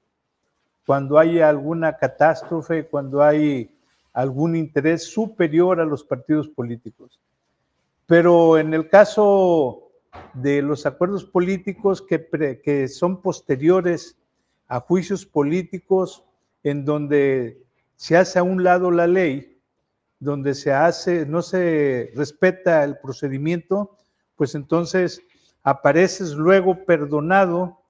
cuando 0.85 1.19
hay 1.19 1.41
alguna 1.41 1.97
catástrofe, 1.97 2.87
cuando 2.87 3.21
hay 3.21 3.69
algún 4.13 4.55
interés 4.55 5.03
superior 5.03 5.79
a 5.79 5.85
los 5.85 6.03
partidos 6.03 6.47
políticos. 6.47 7.19
Pero 8.05 8.57
en 8.57 8.73
el 8.73 8.89
caso 8.89 9.89
de 10.33 10.61
los 10.61 10.85
acuerdos 10.85 11.25
políticos 11.25 12.01
que, 12.01 12.61
que 12.63 12.87
son 12.87 13.21
posteriores 13.21 14.17
a 14.67 14.79
juicios 14.79 15.25
políticos 15.25 16.23
en 16.63 16.85
donde 16.85 17.66
se 17.97 18.15
hace 18.15 18.39
a 18.39 18.43
un 18.43 18.63
lado 18.63 18.91
la 18.91 19.07
ley, 19.07 19.59
donde 20.19 20.53
se 20.53 20.71
hace, 20.71 21.25
no 21.25 21.41
se 21.41 22.11
respeta 22.15 22.83
el 22.83 22.97
procedimiento, 22.99 23.97
pues 24.35 24.55
entonces 24.55 25.21
apareces 25.63 26.33
luego 26.33 26.85
perdonado 26.85 27.81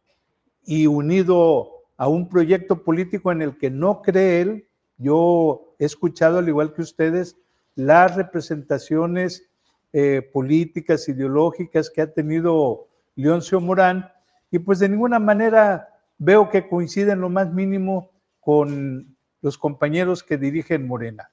y 0.66 0.88
unido 0.88 1.72
a 1.98 2.08
un 2.08 2.30
proyecto 2.30 2.84
político 2.84 3.32
en 3.32 3.42
el 3.42 3.58
que 3.58 3.70
no 3.70 4.02
cree 4.02 4.42
él. 4.42 4.68
Yo 4.98 5.76
he 5.78 5.86
escuchado, 5.86 6.40
al 6.40 6.48
igual 6.48 6.74
que 6.74 6.82
ustedes, 6.82 7.38
las 7.76 8.16
representaciones 8.16 9.50
eh, 9.94 10.22
políticas, 10.34 11.08
ideológicas 11.10 11.90
que 11.90 12.02
ha 12.02 12.14
tenido 12.14 12.88
Leoncio 13.16 13.60
Morán, 13.60 14.10
y 14.52 14.60
pues 14.60 14.80
de 14.80 14.88
ninguna 14.88 15.20
manera 15.20 15.90
veo 16.18 16.50
que 16.50 16.68
coinciden 16.68 17.20
lo 17.20 17.30
más 17.30 17.54
mínimo 17.54 18.12
con 18.40 19.17
los 19.48 19.58
compañeros 19.58 20.24
que 20.24 20.38
dirigen 20.38 20.86
Morena. 20.86 21.32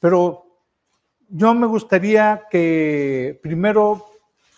Pero 0.00 0.44
yo 1.28 1.54
me 1.54 1.68
gustaría 1.68 2.48
que 2.50 3.38
primero 3.40 4.04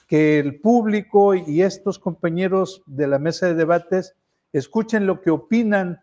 que 0.08 0.38
el 0.38 0.58
público 0.58 1.34
y 1.34 1.60
estos 1.60 1.98
compañeros 1.98 2.82
de 2.86 3.06
la 3.06 3.18
mesa 3.18 3.46
de 3.46 3.54
debates 3.54 4.14
escuchen 4.54 5.06
lo 5.06 5.20
que 5.20 5.30
opinan 5.30 6.00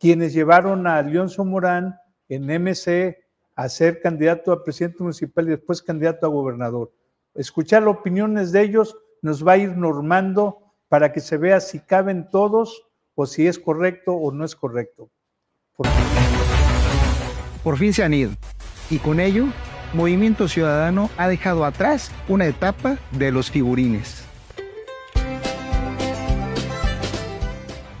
quienes 0.00 0.32
llevaron 0.32 0.86
a 0.86 1.02
Leonzo 1.02 1.44
Morán 1.44 1.98
en 2.30 2.46
MC 2.46 3.18
a 3.54 3.68
ser 3.68 4.00
candidato 4.00 4.52
a 4.52 4.64
presidente 4.64 5.02
municipal 5.02 5.46
y 5.46 5.50
después 5.50 5.82
candidato 5.82 6.24
a 6.24 6.30
gobernador. 6.30 6.90
Escuchar 7.34 7.86
opiniones 7.86 8.52
de 8.52 8.62
ellos 8.62 8.96
nos 9.20 9.46
va 9.46 9.52
a 9.52 9.58
ir 9.58 9.76
normando 9.76 10.72
para 10.88 11.12
que 11.12 11.20
se 11.20 11.36
vea 11.36 11.60
si 11.60 11.80
caben 11.80 12.30
todos 12.30 12.86
o 13.14 13.26
si 13.26 13.46
es 13.46 13.58
correcto 13.58 14.14
o 14.14 14.32
no 14.32 14.46
es 14.46 14.56
correcto. 14.56 15.10
Por 17.62 17.78
fin 17.78 17.92
se 17.92 18.02
han 18.02 18.14
ido. 18.14 18.32
Y 18.90 18.98
con 18.98 19.20
ello, 19.20 19.46
Movimiento 19.92 20.48
Ciudadano 20.48 21.10
ha 21.16 21.28
dejado 21.28 21.64
atrás 21.64 22.10
una 22.28 22.46
etapa 22.46 22.96
de 23.12 23.30
los 23.30 23.50
figurines. 23.50 24.24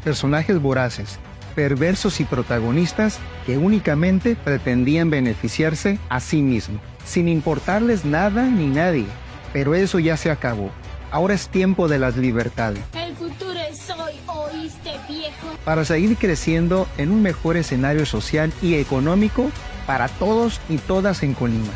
Personajes 0.02 0.60
voraces, 0.60 1.18
perversos 1.54 2.20
y 2.20 2.24
protagonistas 2.24 3.18
que 3.46 3.58
únicamente 3.58 4.36
pretendían 4.36 5.10
beneficiarse 5.10 5.98
a 6.08 6.18
sí 6.18 6.42
mismos, 6.42 6.80
sin 7.04 7.28
importarles 7.28 8.04
nada 8.04 8.44
ni 8.44 8.66
nadie. 8.66 9.06
Pero 9.52 9.74
eso 9.74 9.98
ya 9.98 10.16
se 10.16 10.30
acabó. 10.30 10.70
Ahora 11.10 11.34
es 11.34 11.48
tiempo 11.48 11.88
de 11.88 11.98
las 11.98 12.16
libertades. 12.16 12.82
Para 15.64 15.84
seguir 15.84 16.16
creciendo 16.16 16.88
en 16.98 17.10
un 17.10 17.22
mejor 17.22 17.56
escenario 17.56 18.04
social 18.06 18.52
y 18.62 18.74
económico 18.74 19.50
para 19.86 20.08
todos 20.08 20.60
y 20.68 20.78
todas 20.78 21.22
en 21.22 21.34
Colima. 21.34 21.72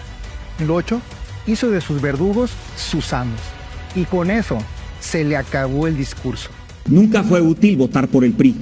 Locho 0.67 1.01
hizo 1.47 1.71
de 1.71 1.81
sus 1.81 2.01
verdugos 2.01 2.53
sus 2.77 3.13
amos. 3.13 3.41
Y 3.95 4.05
con 4.05 4.31
eso 4.31 4.59
se 5.01 5.25
le 5.25 5.37
acabó 5.37 5.87
el 5.87 5.97
discurso. 5.97 6.51
Nunca 6.87 7.23
fue 7.23 7.41
útil 7.41 7.77
votar 7.77 8.09
por 8.09 8.25
el 8.25 8.33
PRI. 8.33 8.55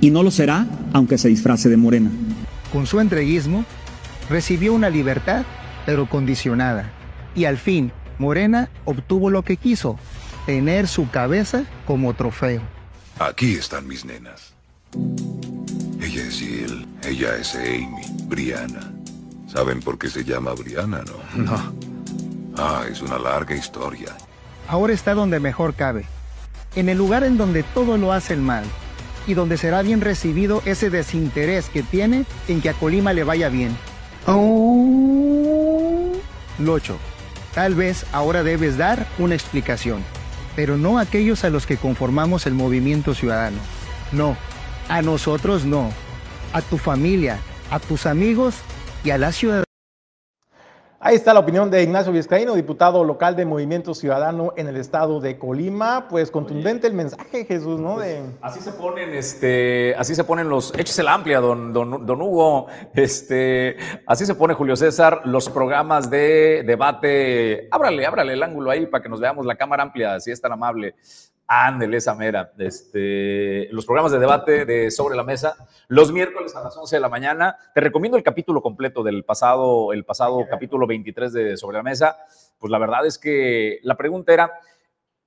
Y 0.00 0.10
no 0.10 0.22
lo 0.22 0.30
será 0.30 0.66
aunque 0.92 1.18
se 1.18 1.28
disfrace 1.28 1.68
de 1.68 1.76
morena. 1.76 2.10
Con 2.72 2.86
su 2.86 3.00
entreguismo, 3.00 3.64
recibió 4.28 4.74
una 4.74 4.90
libertad, 4.90 5.44
pero 5.84 6.08
condicionada. 6.08 6.90
Y 7.34 7.44
al 7.44 7.58
fin, 7.58 7.92
Morena 8.18 8.70
obtuvo 8.84 9.30
lo 9.30 9.42
que 9.42 9.56
quiso, 9.56 9.98
tener 10.46 10.88
su 10.88 11.10
cabeza 11.10 11.64
como 11.86 12.14
trofeo. 12.14 12.62
Aquí 13.18 13.54
están 13.54 13.86
mis 13.86 14.04
nenas. 14.04 14.55
Ella 14.94 16.22
es 16.22 16.38
Jill, 16.38 16.86
ella 17.04 17.36
es 17.36 17.54
Amy, 17.54 18.02
Brianna. 18.24 18.92
¿Saben 19.46 19.80
por 19.80 19.98
qué 19.98 20.08
se 20.08 20.24
llama 20.24 20.52
Brianna, 20.52 21.02
no? 21.04 21.42
No. 21.42 21.72
Ah, 22.56 22.84
es 22.90 23.02
una 23.02 23.18
larga 23.18 23.54
historia. 23.54 24.16
Ahora 24.68 24.92
está 24.92 25.14
donde 25.14 25.40
mejor 25.40 25.74
cabe. 25.74 26.06
En 26.74 26.88
el 26.88 26.98
lugar 26.98 27.24
en 27.24 27.36
donde 27.36 27.62
todo 27.62 27.96
lo 27.96 28.12
hace 28.12 28.34
el 28.34 28.40
mal. 28.40 28.64
Y 29.26 29.34
donde 29.34 29.56
será 29.56 29.82
bien 29.82 30.00
recibido 30.00 30.62
ese 30.64 30.88
desinterés 30.88 31.68
que 31.68 31.82
tiene 31.82 32.24
en 32.48 32.60
que 32.60 32.70
a 32.70 32.74
Colima 32.74 33.12
le 33.12 33.24
vaya 33.24 33.48
bien. 33.48 33.76
Oh. 34.26 36.12
Locho, 36.58 36.96
tal 37.54 37.74
vez 37.74 38.06
ahora 38.12 38.42
debes 38.42 38.76
dar 38.76 39.06
una 39.18 39.34
explicación 39.34 40.02
pero 40.56 40.78
no 40.78 40.98
a 40.98 41.02
aquellos 41.02 41.44
a 41.44 41.50
los 41.50 41.66
que 41.66 41.76
conformamos 41.76 42.46
el 42.46 42.54
movimiento 42.54 43.14
ciudadano. 43.14 43.58
No, 44.10 44.36
a 44.88 45.02
nosotros 45.02 45.64
no, 45.64 45.90
a 46.52 46.62
tu 46.62 46.78
familia, 46.78 47.38
a 47.70 47.78
tus 47.78 48.06
amigos 48.06 48.56
y 49.04 49.10
a 49.10 49.18
la 49.18 49.32
ciudad. 49.32 49.66
Ahí 50.98 51.14
está 51.14 51.32
la 51.34 51.40
opinión 51.40 51.70
de 51.70 51.82
Ignacio 51.82 52.10
Vizcaíno, 52.10 52.54
diputado 52.54 53.04
local 53.04 53.36
de 53.36 53.44
Movimiento 53.44 53.94
Ciudadano 53.94 54.54
en 54.56 54.66
el 54.66 54.76
estado 54.76 55.20
de 55.20 55.38
Colima. 55.38 56.08
Pues 56.08 56.32
contundente 56.32 56.88
el 56.88 56.94
mensaje, 56.94 57.44
Jesús, 57.44 57.78
¿no? 57.78 57.96
Pues, 57.96 58.22
así 58.40 58.60
se 58.60 58.72
ponen, 58.72 59.14
este, 59.14 59.94
así 59.96 60.16
se 60.16 60.24
ponen 60.24 60.48
los, 60.48 60.72
échese 60.76 61.04
la 61.04 61.14
amplia, 61.14 61.38
don, 61.38 61.72
don, 61.72 62.04
don, 62.04 62.22
Hugo, 62.22 62.66
este, 62.94 63.76
así 64.06 64.26
se 64.26 64.34
pone 64.34 64.54
Julio 64.54 64.74
César, 64.74 65.20
los 65.26 65.48
programas 65.48 66.10
de 66.10 66.64
debate. 66.66 67.68
Ábrale, 67.70 68.04
ábrale 68.04 68.32
el 68.32 68.42
ángulo 68.42 68.70
ahí 68.70 68.86
para 68.86 69.02
que 69.02 69.08
nos 69.08 69.20
veamos 69.20 69.46
la 69.46 69.54
cámara 69.54 69.84
amplia, 69.84 70.18
si 70.18 70.32
es 70.32 70.40
tan 70.40 70.50
amable. 70.50 70.96
Ándele, 71.46 71.98
esa 71.98 72.14
mera. 72.14 72.52
Este, 72.58 73.68
los 73.70 73.86
programas 73.86 74.12
de 74.12 74.18
debate 74.18 74.64
de 74.64 74.90
Sobre 74.90 75.16
la 75.16 75.22
Mesa, 75.22 75.56
los 75.88 76.12
miércoles 76.12 76.56
a 76.56 76.62
las 76.62 76.76
11 76.76 76.96
de 76.96 77.00
la 77.00 77.08
mañana. 77.08 77.56
Te 77.74 77.80
recomiendo 77.80 78.16
el 78.18 78.24
capítulo 78.24 78.60
completo 78.60 79.02
del 79.04 79.24
pasado, 79.24 79.92
el 79.92 80.04
pasado 80.04 80.44
capítulo 80.50 80.86
23 80.86 81.32
de 81.32 81.56
Sobre 81.56 81.76
la 81.76 81.84
Mesa. 81.84 82.16
Pues 82.58 82.70
la 82.70 82.78
verdad 82.78 83.06
es 83.06 83.18
que 83.18 83.78
la 83.82 83.96
pregunta 83.96 84.32
era, 84.32 84.52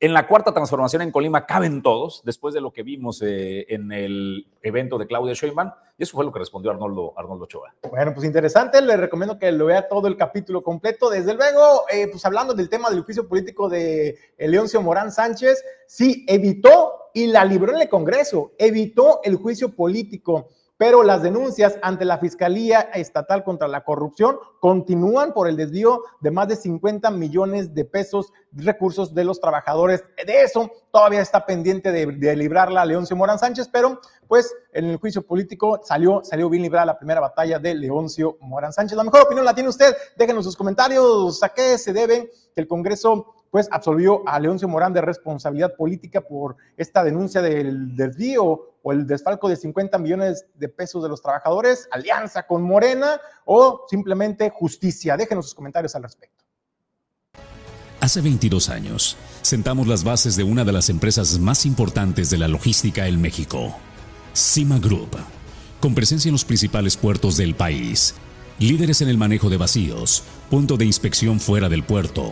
En 0.02 0.14
la 0.14 0.28
cuarta 0.28 0.54
transformación 0.54 1.02
en 1.02 1.12
Colima 1.12 1.46
caben 1.46 1.82
todos, 1.82 2.22
después 2.24 2.54
de 2.54 2.62
lo 2.62 2.72
que 2.72 2.84
vimos 2.84 3.22
eh, 3.22 3.66
en 3.68 3.92
el 3.92 4.48
evento 4.62 4.98
de 4.98 5.06
Claudia 5.06 5.34
Sheinbaum, 5.34 5.72
y 5.98 6.04
eso 6.04 6.16
fue 6.16 6.24
lo 6.24 6.32
que 6.32 6.40
respondió 6.40 6.72
Arnoldo, 6.72 7.14
Arnoldo 7.18 7.44
Ochoa. 7.44 7.76
Bueno, 7.90 8.14
pues 8.14 8.26
interesante, 8.26 8.82
le 8.82 8.96
recomiendo 8.96 9.38
que 9.38 9.52
lo 9.52 9.66
vea 9.66 9.90
todo 9.90 10.08
el 10.08 10.16
capítulo 10.16 10.64
completo. 10.64 11.10
Desde 11.10 11.34
luego, 11.34 11.84
eh, 11.92 12.08
pues 12.10 12.24
hablando 12.24 12.54
del 12.54 12.70
tema 12.70 12.90
del 12.90 13.02
juicio 13.02 13.28
político 13.28 13.68
de 13.68 14.18
Leoncio 14.38 14.82
Morán 14.82 15.12
Sánchez, 15.12 15.62
sí, 15.86 16.26
evitó 16.30 17.10
y 17.14 17.28
la 17.28 17.44
libró 17.44 17.76
en 17.76 17.82
el 17.82 17.90
Congreso, 17.90 18.54
evitó 18.58 19.20
el 19.24 19.36
juicio 19.36 19.76
político 19.76 20.48
pero 20.80 21.04
las 21.04 21.22
denuncias 21.22 21.78
ante 21.82 22.06
la 22.06 22.20
Fiscalía 22.20 22.80
Estatal 22.94 23.44
contra 23.44 23.68
la 23.68 23.84
Corrupción 23.84 24.40
continúan 24.62 25.34
por 25.34 25.50
el 25.50 25.58
desvío 25.58 26.04
de 26.22 26.32
más 26.32 26.48
de 26.48 26.56
50 26.56 27.12
millones 27.12 27.74
de 27.76 27.84
pesos 27.84 28.32
recursos 28.54 29.14
de 29.14 29.26
los 29.26 29.42
trabajadores. 29.42 30.06
De 30.26 30.42
eso 30.42 30.72
todavía 30.90 31.20
está 31.20 31.46
pendiente 31.46 31.92
de, 31.92 32.06
de 32.06 32.34
librarla 32.38 32.86
Leoncio 32.86 33.18
Morán 33.18 33.38
Sánchez, 33.38 33.68
pero 33.68 34.00
pues 34.30 34.56
en 34.72 34.86
el 34.86 34.96
juicio 34.96 35.22
político 35.22 35.82
salió, 35.84 36.22
salió 36.24 36.50
bien 36.50 36.64
librada 36.64 36.86
la 36.86 36.98
primera 36.98 37.20
batalla 37.20 37.60
de 37.60 37.76
Leoncio 37.76 38.38
Morán 38.40 38.72
Sánchez. 38.72 38.96
La 38.96 39.04
mejor 39.04 39.24
opinión 39.24 39.44
la 39.44 39.54
tiene 39.54 39.68
usted. 39.68 39.94
Déjenos 40.16 40.46
sus 40.46 40.56
comentarios 40.56 41.44
a 41.44 41.50
qué 41.50 41.78
se 41.78 41.92
debe 41.92 42.32
que 42.56 42.62
el 42.62 42.70
Congreso 42.70 43.36
pues 43.52 43.68
absolvió 43.72 44.28
a 44.28 44.40
Leoncio 44.40 44.68
Morán 44.68 44.94
de 44.94 45.02
responsabilidad 45.02 45.76
política 45.76 46.22
por 46.22 46.58
esta 46.78 47.04
denuncia 47.04 47.42
del 47.42 47.96
desvío 47.96 48.76
o 48.82 48.92
el 48.92 49.06
desfalco 49.06 49.50
de 49.50 49.56
50 49.56 49.98
millones 49.98 50.46
de 50.56 50.70
pesos 50.70 51.04
de 51.04 51.10
los 51.10 51.22
trabajadores, 51.22 51.88
alianza 51.92 52.44
con 52.44 52.64
Morena 52.64 53.20
o 53.46 53.86
simplemente 53.90 54.50
justicia. 54.50 55.18
Déjenos 55.18 55.46
sus 55.46 55.56
comentarios 55.56 55.96
al 55.96 56.04
respecto. 56.04 56.46
Hace 58.02 58.22
22 58.22 58.70
años, 58.70 59.18
sentamos 59.42 59.86
las 59.88 60.06
bases 60.06 60.38
de 60.38 60.44
una 60.44 60.64
de 60.64 60.72
las 60.72 60.90
empresas 60.90 61.38
más 61.38 61.66
importantes 61.66 62.30
de 62.30 62.38
la 62.38 62.48
logística 62.48 63.08
en 63.08 63.22
México, 63.22 63.76
Cima 64.34 64.80
Group, 64.80 65.18
con 65.82 65.94
presencia 65.96 66.30
en 66.30 66.34
los 66.34 66.46
principales 66.46 66.96
puertos 66.96 67.36
del 67.36 67.56
país, 67.56 68.16
líderes 68.58 69.02
en 69.02 69.10
el 69.10 69.18
manejo 69.18 69.50
de 69.50 69.58
vacíos, 69.58 70.24
punto 70.50 70.78
de 70.78 70.86
inspección 70.86 71.42
fuera 71.42 71.68
del 71.68 71.84
puerto, 71.84 72.32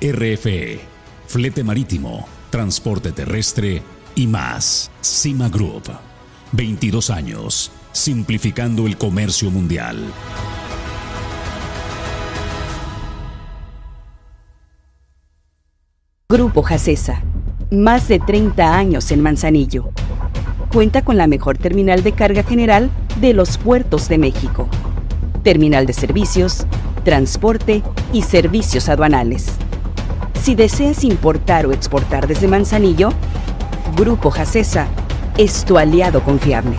RFE, 0.00 0.78
flete 1.26 1.64
marítimo, 1.64 2.28
transporte 2.50 3.10
terrestre 3.10 3.82
y 4.14 4.28
más. 4.28 4.92
Cima 5.00 5.48
Group, 5.48 5.90
22 6.52 7.10
años, 7.10 7.72
simplificando 7.90 8.86
el 8.86 8.96
comercio 8.96 9.50
mundial. 9.50 9.98
Grupo 16.28 16.62
Jacesa, 16.62 17.24
más 17.72 18.06
de 18.06 18.20
30 18.20 18.78
años 18.78 19.10
en 19.10 19.20
Manzanillo. 19.20 19.90
Cuenta 20.72 21.02
con 21.02 21.16
la 21.16 21.26
mejor 21.26 21.58
terminal 21.58 22.04
de 22.04 22.12
carga 22.12 22.44
general 22.44 22.88
de 23.20 23.34
los 23.34 23.58
puertos 23.58 24.08
de 24.08 24.18
México. 24.18 24.68
Terminal 25.42 25.86
de 25.86 25.92
servicios, 25.92 26.68
transporte 27.02 27.82
y 28.12 28.22
servicios 28.22 28.88
aduanales 28.88 29.58
si 30.42 30.54
deseas 30.54 31.04
importar 31.04 31.66
o 31.66 31.72
exportar 31.72 32.26
desde 32.26 32.48
Manzanillo, 32.48 33.10
Grupo 33.96 34.30
Jacesa 34.30 34.86
es 35.36 35.64
tu 35.64 35.78
aliado 35.78 36.22
confiable. 36.22 36.76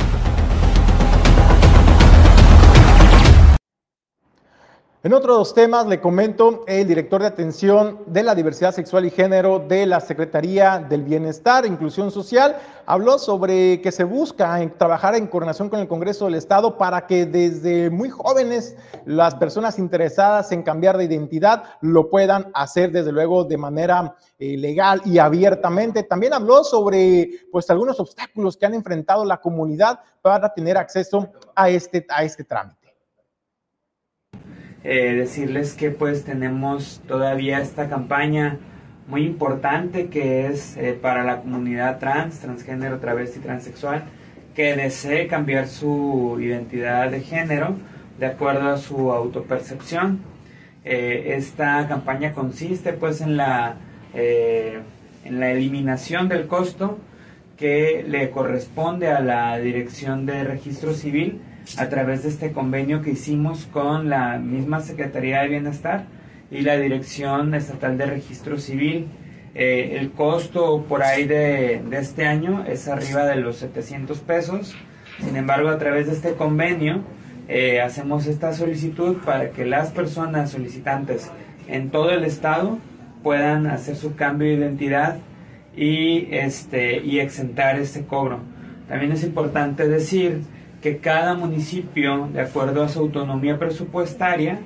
En 5.02 5.14
otros 5.14 5.54
temas, 5.54 5.88
le 5.88 6.02
comento, 6.02 6.66
el 6.68 6.86
director 6.86 7.22
de 7.22 7.28
atención 7.28 8.00
de 8.06 8.22
la 8.22 8.36
diversidad 8.36 8.74
sexual 8.74 9.06
y 9.06 9.10
género 9.10 9.60
de 9.60 9.86
la 9.86 10.02
Secretaría 10.02 10.78
del 10.78 11.04
Bienestar 11.04 11.64
e 11.64 11.70
Inclusión 11.70 12.12
Social 12.12 12.58
habló 12.86 13.18
sobre 13.18 13.80
que 13.80 13.94
se 13.94 14.04
busca 14.04 14.60
trabajar 14.78 15.16
en 15.16 15.28
coordinación 15.28 15.70
con 15.70 15.80
el 15.80 15.88
Congreso 15.88 16.26
del 16.26 16.36
Estado 16.36 16.78
para 16.78 17.08
que 17.08 17.26
desde 17.26 17.90
muy 17.90 18.10
jóvenes 18.10 18.76
las 19.06 19.36
personas 19.36 19.80
interesadas 19.80 20.52
en 20.52 20.64
cambiar 20.64 20.98
de 20.98 21.06
identidad 21.06 21.64
lo 21.80 22.10
puedan 22.10 22.52
hacer 22.54 22.92
desde 22.92 23.14
luego 23.14 23.46
de 23.46 23.56
manera 23.56 24.18
eh, 24.38 24.58
legal 24.58 25.02
y 25.06 25.18
abiertamente. 25.18 26.04
También 26.04 26.34
habló 26.34 26.66
sobre 26.66 27.48
pues 27.54 27.70
algunos 27.70 28.02
obstáculos 28.02 28.58
que 28.58 28.66
han 28.66 28.74
enfrentado 28.74 29.24
la 29.24 29.40
comunidad 29.40 30.02
para 30.22 30.54
tener 30.54 30.76
acceso 30.78 31.30
a 31.56 31.70
este, 31.70 32.06
a 32.10 32.26
este 32.26 32.44
trámite. 32.44 32.79
Eh, 34.84 35.14
decirles 35.14 35.74
que 35.74 35.92
pues 35.92 36.24
tenemos 36.24 37.02
todavía 37.06 37.60
esta 37.60 37.90
campaña 37.90 38.60
muy 39.08 39.26
importante 39.26 40.08
que 40.08 40.48
es 40.48 40.78
eh, 40.78 40.98
para 41.00 41.26
la 41.26 41.42
comunidad 41.42 42.00
trans, 42.00 42.40
transgénero, 42.40 43.00
travesti, 43.00 43.40
transexual, 43.40 44.06
que 44.56 44.78
desee 44.78 45.28
cambiar 45.28 45.68
su 45.68 46.38
identidad 46.40 47.12
de 47.12 47.20
género 47.20 47.76
de 48.20 48.28
acuerdo 48.28 48.70
a 48.70 48.78
su 48.78 49.12
autopercepción. 49.12 50.20
Eh, 50.86 51.34
esta 51.36 51.86
campaña 51.90 52.32
consiste 52.32 52.94
pues 52.94 53.20
en 53.20 53.36
la, 53.36 53.76
en 54.14 55.40
la 55.40 55.52
eliminación 55.52 56.30
del 56.30 56.48
costo 56.48 57.00
que 57.58 58.06
le 58.08 58.30
corresponde 58.32 59.10
a 59.10 59.20
la 59.20 59.58
Dirección 59.60 60.26
de 60.26 60.46
Registro 60.46 60.94
Civil 60.94 61.42
a 61.78 61.90
través 61.90 62.24
de 62.24 62.30
este 62.30 62.52
convenio 62.52 63.02
que 63.02 63.12
hicimos 63.12 63.68
con 63.72 64.10
la 64.10 64.38
misma 64.40 64.80
Secretaría 64.82 65.42
de 65.42 65.50
Bienestar 65.50 66.06
y 66.52 66.62
la 66.62 66.78
Dirección 66.78 67.54
Estatal 67.54 67.98
de 67.98 68.06
Registro 68.06 68.58
Civil. 68.58 69.08
Eh, 69.56 69.98
el 70.00 70.12
costo 70.12 70.86
por 70.88 71.04
ahí 71.04 71.26
de, 71.26 71.82
este 71.92 72.26
año 72.26 72.66
es 72.66 72.88
arriba 72.88 73.26
de 73.26 73.36
los 73.36 73.58
700 73.58 74.20
pesos. 74.20 74.76
Sin 75.24 75.36
embargo, 75.36 75.70
a 75.70 75.78
través 75.78 76.08
de 76.08 76.14
este 76.14 76.34
convenio 76.34 77.02
eh, 77.48 77.82
hacemos 77.82 78.26
esta 78.26 78.54
solicitud 78.54 79.18
para 79.18 79.52
que 79.52 79.66
las 79.66 79.92
personas 79.92 80.52
solicitantes 80.52 81.30
en 81.68 81.90
todo 81.90 82.12
el 82.12 82.24
estado 82.24 82.80
puedan 83.22 83.68
hacer 83.68 83.96
su 83.96 84.16
cambio 84.16 84.48
de 84.48 84.56
identidad 84.56 85.18
y, 85.76 86.28
este, 86.32 87.04
y 87.04 87.20
exentar 87.20 87.78
este 87.80 88.06
cobro. 88.06 88.40
También 88.88 89.12
es 89.12 89.24
importante 89.24 89.88
decir 89.88 90.42
que 90.82 90.98
cada 90.98 91.34
municipio, 91.34 92.30
de 92.32 92.42
acuerdo 92.42 92.84
a 92.84 92.90
su 92.90 93.00
autonomía 93.00 93.58
presupuestaria, 93.60 94.60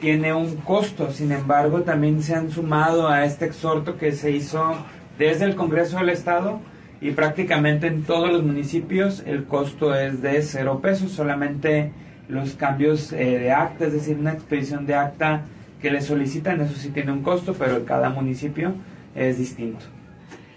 tiene 0.00 0.32
un 0.32 0.56
costo. 0.56 1.12
Sin 1.12 1.32
embargo, 1.32 1.82
también 1.82 2.22
se 2.22 2.34
han 2.34 2.50
sumado 2.50 3.08
a 3.08 3.24
este 3.24 3.44
exhorto 3.44 3.98
que 3.98 4.12
se 4.12 4.30
hizo 4.30 4.74
desde 5.18 5.44
el 5.44 5.54
Congreso 5.54 5.98
del 5.98 6.08
Estado 6.08 6.60
y 7.00 7.12
prácticamente 7.12 7.86
en 7.86 8.04
todos 8.04 8.32
los 8.32 8.42
municipios 8.42 9.22
el 9.26 9.44
costo 9.44 9.94
es 9.94 10.22
de 10.22 10.42
cero 10.42 10.80
pesos, 10.82 11.12
solamente 11.12 11.92
los 12.28 12.54
cambios 12.54 13.12
eh, 13.12 13.38
de 13.38 13.52
acta, 13.52 13.86
es 13.86 13.92
decir, 13.92 14.16
una 14.18 14.32
expedición 14.32 14.86
de 14.86 14.94
acta 14.94 15.42
que 15.80 15.90
le 15.90 16.00
solicitan, 16.00 16.60
eso 16.60 16.74
sí 16.74 16.90
tiene 16.90 17.12
un 17.12 17.22
costo, 17.22 17.54
pero 17.54 17.84
cada 17.84 18.10
municipio 18.10 18.74
es 19.14 19.38
distinto. 19.38 19.86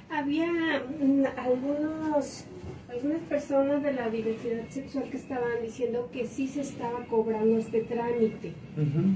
Había 0.10 0.48
mm, 0.48 1.24
algunos 1.38 2.46
algunas 2.94 3.22
personas 3.22 3.82
de 3.84 3.94
la 3.94 4.10
diversidad 4.10 4.68
sexual 4.70 5.06
que 5.10 5.18
estaban 5.18 5.62
diciendo 5.62 6.10
que 6.12 6.28
sí 6.28 6.48
se 6.48 6.62
estaba 6.62 7.00
cobrando 7.10 7.58
este 7.58 7.82
trámite. 7.82 8.54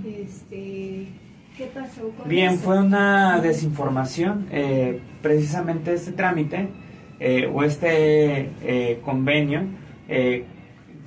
este, 0.06 1.08
¿Qué 1.58 1.66
pasó 1.74 2.10
con 2.18 2.28
Bien, 2.28 2.58
fue 2.58 2.80
una 2.80 3.40
desinformación. 3.40 4.48
Eh, 4.52 5.00
precisamente 5.22 5.94
este 5.94 6.12
trámite 6.12 6.70
eh, 7.20 7.50
o 7.52 7.64
este 7.64 8.52
eh, 8.64 9.00
convenio 9.04 9.64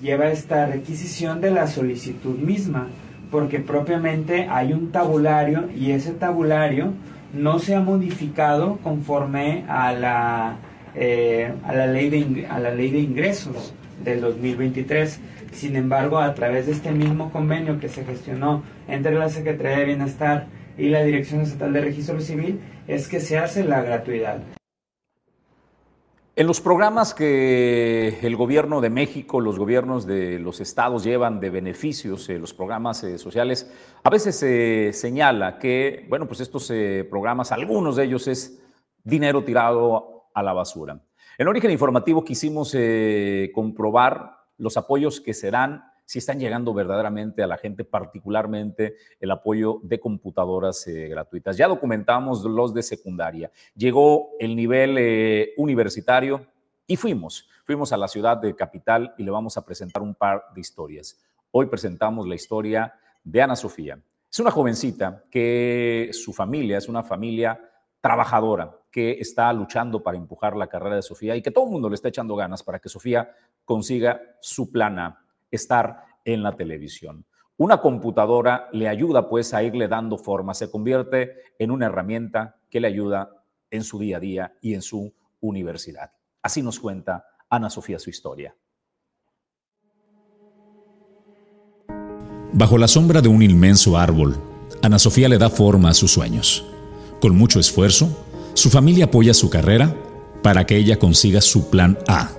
lleva 0.01 0.31
esta 0.31 0.67
requisición 0.67 1.41
de 1.41 1.51
la 1.51 1.67
solicitud 1.67 2.39
misma, 2.39 2.89
porque 3.31 3.61
propiamente 3.61 4.47
hay 4.49 4.73
un 4.73 4.93
tabulario 4.93 5.69
y 5.77 5.93
ese 5.93 6.13
tabulario 6.13 6.95
no 7.35 7.59
se 7.59 7.75
ha 7.75 7.81
modificado 7.81 8.79
conforme 8.83 9.65
a 9.69 9.93
la 9.93 10.57
eh, 10.95 11.53
a, 11.65 11.73
la 11.73 11.87
ley 11.87 12.11
de, 12.11 12.47
a 12.47 12.59
la 12.59 12.73
ley 12.73 12.91
de 12.91 12.99
ingresos 12.99 13.73
del 14.03 14.21
2023. 14.21 15.21
Sin 15.53 15.77
embargo, 15.77 16.19
a 16.19 16.35
través 16.35 16.67
de 16.67 16.73
este 16.73 16.93
mismo 16.93 17.31
convenio 17.31 17.79
que 17.79 17.89
se 17.89 18.05
gestionó 18.05 18.63
entre 18.89 19.15
la 19.15 19.29
Secretaría 19.29 19.79
de 19.79 19.85
Bienestar 19.85 20.47
y 20.79 20.89
la 20.89 21.03
Dirección 21.03 21.43
Estatal 21.43 21.73
de 21.73 21.81
Registro 21.83 22.21
Civil, 22.21 22.61
es 22.89 23.09
que 23.09 23.21
se 23.21 23.39
hace 23.39 23.65
la 23.65 23.83
gratuidad. 23.83 24.39
En 26.37 26.47
los 26.47 26.61
programas 26.61 27.13
que 27.13 28.19
el 28.23 28.35
gobierno 28.37 28.81
de 28.81 28.89
México, 28.89 29.41
los 29.41 29.59
gobiernos 29.59 30.07
de 30.07 30.39
los 30.39 30.61
estados 30.61 31.05
llevan 31.05 31.39
de 31.39 31.51
beneficios, 31.51 32.29
eh, 32.31 32.39
los 32.39 32.55
programas 32.55 33.05
eh, 33.05 33.19
sociales, 33.19 33.71
a 34.03 34.09
veces 34.09 34.37
se 34.37 34.93
señala 34.95 35.59
que, 35.59 36.07
bueno, 36.09 36.27
pues 36.27 36.41
estos 36.41 36.73
programas, 37.11 37.53
algunos 37.53 37.97
de 37.97 38.05
ellos 38.05 38.27
es 38.27 38.63
dinero 39.05 39.45
tirado 39.45 40.20
a 40.35 40.43
la 40.43 40.53
basura. 40.53 41.01
En 41.39 41.49
origen 41.49 41.71
informativo 41.71 42.25
quisimos 42.25 42.75
eh, 42.75 43.51
comprobar 43.55 44.39
los 44.59 44.77
apoyos 44.77 45.21
que 45.21 45.35
serán 45.35 45.85
si 46.11 46.19
están 46.19 46.41
llegando 46.41 46.75
verdaderamente 46.75 47.41
a 47.41 47.47
la 47.47 47.57
gente, 47.57 47.85
particularmente 47.85 48.97
el 49.21 49.31
apoyo 49.31 49.79
de 49.85 50.01
computadoras 50.01 50.85
eh, 50.89 51.07
gratuitas. 51.07 51.57
Ya 51.57 51.69
documentamos 51.69 52.43
los 52.43 52.75
de 52.75 52.83
secundaria. 52.83 53.53
Llegó 53.77 54.31
el 54.41 54.57
nivel 54.57 54.97
eh, 54.99 55.55
universitario 55.57 56.49
y 56.85 56.97
fuimos, 56.97 57.49
fuimos 57.65 57.93
a 57.93 57.97
la 57.97 58.09
ciudad 58.09 58.39
de 58.39 58.57
Capital 58.57 59.15
y 59.19 59.23
le 59.23 59.31
vamos 59.31 59.57
a 59.57 59.65
presentar 59.65 60.03
un 60.03 60.17
par 60.17 60.47
de 60.53 60.61
historias. 60.61 61.17
Hoy 61.53 61.67
presentamos 61.67 62.27
la 62.27 62.35
historia 62.35 62.93
de 63.23 63.43
Ana 63.43 63.55
Sofía. 63.55 63.97
Es 64.29 64.41
una 64.41 64.51
jovencita 64.51 65.25
que 65.31 66.11
su 66.13 66.33
familia 66.33 66.79
es 66.79 66.89
una 66.89 67.05
familia 67.05 67.61
trabajadora 68.01 68.80
que 68.91 69.13
está 69.13 69.53
luchando 69.53 70.03
para 70.03 70.19
empujar 70.19 70.57
la 70.57 70.67
carrera 70.67 70.97
de 70.97 71.03
Sofía 71.03 71.37
y 71.37 71.43
que 71.43 71.51
todo 71.51 71.67
el 71.67 71.71
mundo 71.71 71.89
le 71.89 71.95
está 71.95 72.09
echando 72.09 72.35
ganas 72.37 72.63
para 72.63 72.79
que 72.79 72.89
Sofía 72.89 73.31
consiga 73.65 74.21
su 74.41 74.71
plana, 74.71 75.25
estar 75.51 76.05
en 76.25 76.43
la 76.43 76.57
televisión. 76.57 77.25
Una 77.57 77.81
computadora 77.81 78.69
le 78.73 78.89
ayuda 78.89 79.29
pues 79.29 79.53
a 79.55 79.63
irle 79.63 79.87
dando 79.87 80.17
forma, 80.17 80.55
se 80.55 80.71
convierte 80.71 81.35
en 81.59 81.71
una 81.71 81.87
herramienta 81.87 82.57
que 82.71 82.81
le 82.81 82.89
ayuda 82.89 83.31
en 83.71 83.85
su 83.85 83.99
día 83.99 84.17
a 84.17 84.21
día 84.21 84.55
y 84.61 84.75
en 84.75 84.83
su 84.83 85.13
universidad. 85.41 86.11
Así 86.43 86.63
nos 86.63 86.81
cuenta 86.81 87.27
Ana 87.49 87.69
Sofía 87.71 87.99
su 87.99 88.11
historia. 88.11 88.57
Bajo 92.53 92.79
la 92.79 92.89
sombra 92.89 93.21
de 93.21 93.29
un 93.29 93.43
inmenso 93.43 93.97
árbol, 93.97 94.37
Ana 94.83 94.99
Sofía 94.99 95.29
le 95.29 95.39
da 95.39 95.51
forma 95.51 95.91
a 95.91 95.95
sus 95.95 96.13
sueños. 96.13 96.65
Con 97.21 97.37
mucho 97.37 97.61
esfuerzo, 97.61 98.09
su 98.55 98.71
familia 98.71 99.07
apoya 99.07 99.35
su 99.35 99.51
carrera 99.51 99.95
para 100.43 100.67
que 100.67 100.77
ella 100.77 100.99
consiga 100.99 101.41
su 101.41 101.71
plan 101.71 101.99
A, 102.09 102.31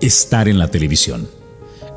estar 0.00 0.48
en 0.48 0.58
la 0.58 0.68
televisión. 0.68 1.28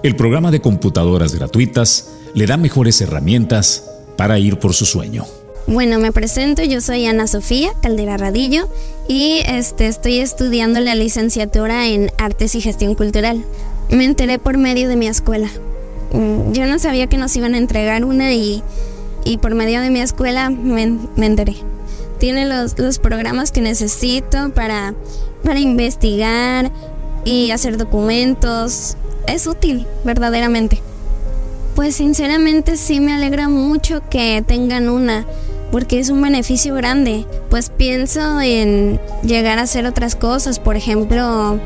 El 0.03 0.15
programa 0.15 0.51
de 0.51 0.61
computadoras 0.61 1.33
gratuitas 1.35 2.09
le 2.33 2.45
da 2.45 2.57
mejores 2.57 3.01
herramientas 3.01 3.85
para 4.15 4.39
ir 4.39 4.59
por 4.59 4.73
su 4.73 4.85
sueño. 4.85 5.25
Bueno, 5.65 5.99
me 5.99 6.11
presento, 6.11 6.63
yo 6.63 6.79
soy 6.79 7.05
Ana 7.07 7.27
Sofía 7.27 7.71
Caldera 7.81 8.15
Radillo 8.15 8.69
y 9.09 9.41
este, 9.47 9.87
estoy 9.87 10.19
estudiando 10.19 10.79
la 10.79 10.95
licenciatura 10.95 11.87
en 11.87 12.09
Artes 12.17 12.55
y 12.55 12.61
Gestión 12.61 12.95
Cultural. 12.95 13.43
Me 13.89 14.05
enteré 14.05 14.39
por 14.39 14.57
medio 14.57 14.87
de 14.87 14.95
mi 14.95 15.07
escuela. 15.07 15.49
Mm, 16.13 16.53
yo 16.53 16.67
no 16.67 16.79
sabía 16.79 17.07
que 17.07 17.17
nos 17.17 17.35
iban 17.35 17.53
a 17.53 17.57
entregar 17.57 18.05
una 18.05 18.33
y, 18.33 18.63
por 19.41 19.55
medio 19.55 19.81
de 19.81 19.89
mi 19.89 19.99
escuela 19.99 20.49
me 20.49 21.25
enteré 21.25 21.57
tiene 22.17 22.45
los, 22.45 22.77
los 22.77 22.99
programas 22.99 23.51
que 23.51 23.61
necesito 23.61 24.49
para, 24.51 24.93
para 25.43 25.59
investigar 25.59 26.71
y 27.25 27.51
hacer 27.51 27.77
documentos. 27.77 28.97
Es 29.27 29.47
útil, 29.47 29.85
verdaderamente. 30.03 30.81
Pues 31.75 31.95
sinceramente 31.95 32.77
sí 32.77 32.99
me 32.99 33.13
alegra 33.13 33.49
mucho 33.49 34.01
que 34.09 34.43
tengan 34.45 34.89
una, 34.89 35.25
porque 35.71 35.99
es 35.99 36.09
un 36.09 36.21
beneficio 36.21 36.73
grande. 36.73 37.25
Pues 37.49 37.69
pienso 37.69 38.41
en 38.41 38.99
llegar 39.23 39.59
a 39.59 39.63
hacer 39.63 39.85
otras 39.85 40.15
cosas, 40.15 40.59
por 40.59 40.75
ejemplo, 40.75 41.59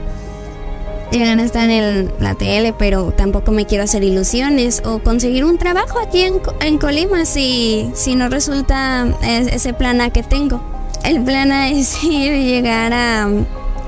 llegan 1.12 1.39
a 1.39 1.43
estar 1.43 1.70
en 1.70 2.12
la 2.20 2.36
tele, 2.36 2.74
pero 2.78 3.12
tampoco 3.12 3.51
me 3.51 3.66
quiero 3.66 3.84
hacer 3.84 4.03
ilusiones 4.03 4.82
o 4.86 4.99
conseguir 4.99 5.45
un 5.45 5.57
trabajo 5.57 5.99
aquí 5.99 6.22
en, 6.22 6.41
en 6.62 6.78
Colima 6.78 7.26
si, 7.26 7.91
si 7.93 8.16
no 8.16 8.30
resulta 8.30 9.07
ese 9.24 9.74
plan 9.74 10.01
A 10.01 10.09
que 10.09 10.24
tengo. 10.24 10.62
El 11.03 11.24
plan 11.24 11.51
A 11.51 11.70
es 11.70 12.01
llegar 12.03 12.93
a, 12.93 13.28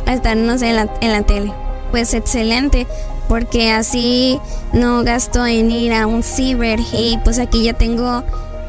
a 0.05 0.13
estar, 0.13 0.35
no 0.37 0.57
sé, 0.57 0.69
en 0.69 0.75
la, 0.75 0.89
en 1.01 1.11
la 1.11 1.23
tele. 1.23 1.51
Pues 1.91 2.13
excelente, 2.13 2.87
porque 3.27 3.71
así 3.71 4.39
no 4.73 5.03
gasto 5.03 5.45
en 5.45 5.71
ir 5.71 5.93
a 5.93 6.07
un 6.07 6.23
ciber 6.23 6.79
y 6.91 7.19
pues 7.23 7.39
aquí 7.39 7.63
ya 7.63 7.73
tengo 7.73 8.23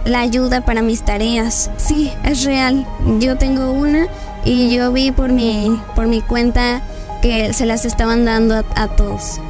la 0.05 0.20
ayuda 0.20 0.64
para 0.64 0.82
mis 0.82 1.02
tareas. 1.02 1.70
Sí, 1.76 2.12
es 2.24 2.44
real. 2.44 2.86
Yo 3.18 3.36
tengo 3.36 3.72
una 3.72 4.07
y 4.44 4.74
yo 4.74 4.92
vi 4.92 5.11
por 5.11 5.32
mi, 5.32 5.80
por 5.94 6.07
mi 6.07 6.20
cuenta 6.20 6.82
que 7.25 7.55
se 7.55 7.64
las 7.64 7.87
estaban 7.87 8.27
dando 8.27 8.62
a, 8.77 8.89
todos, 8.89 9.41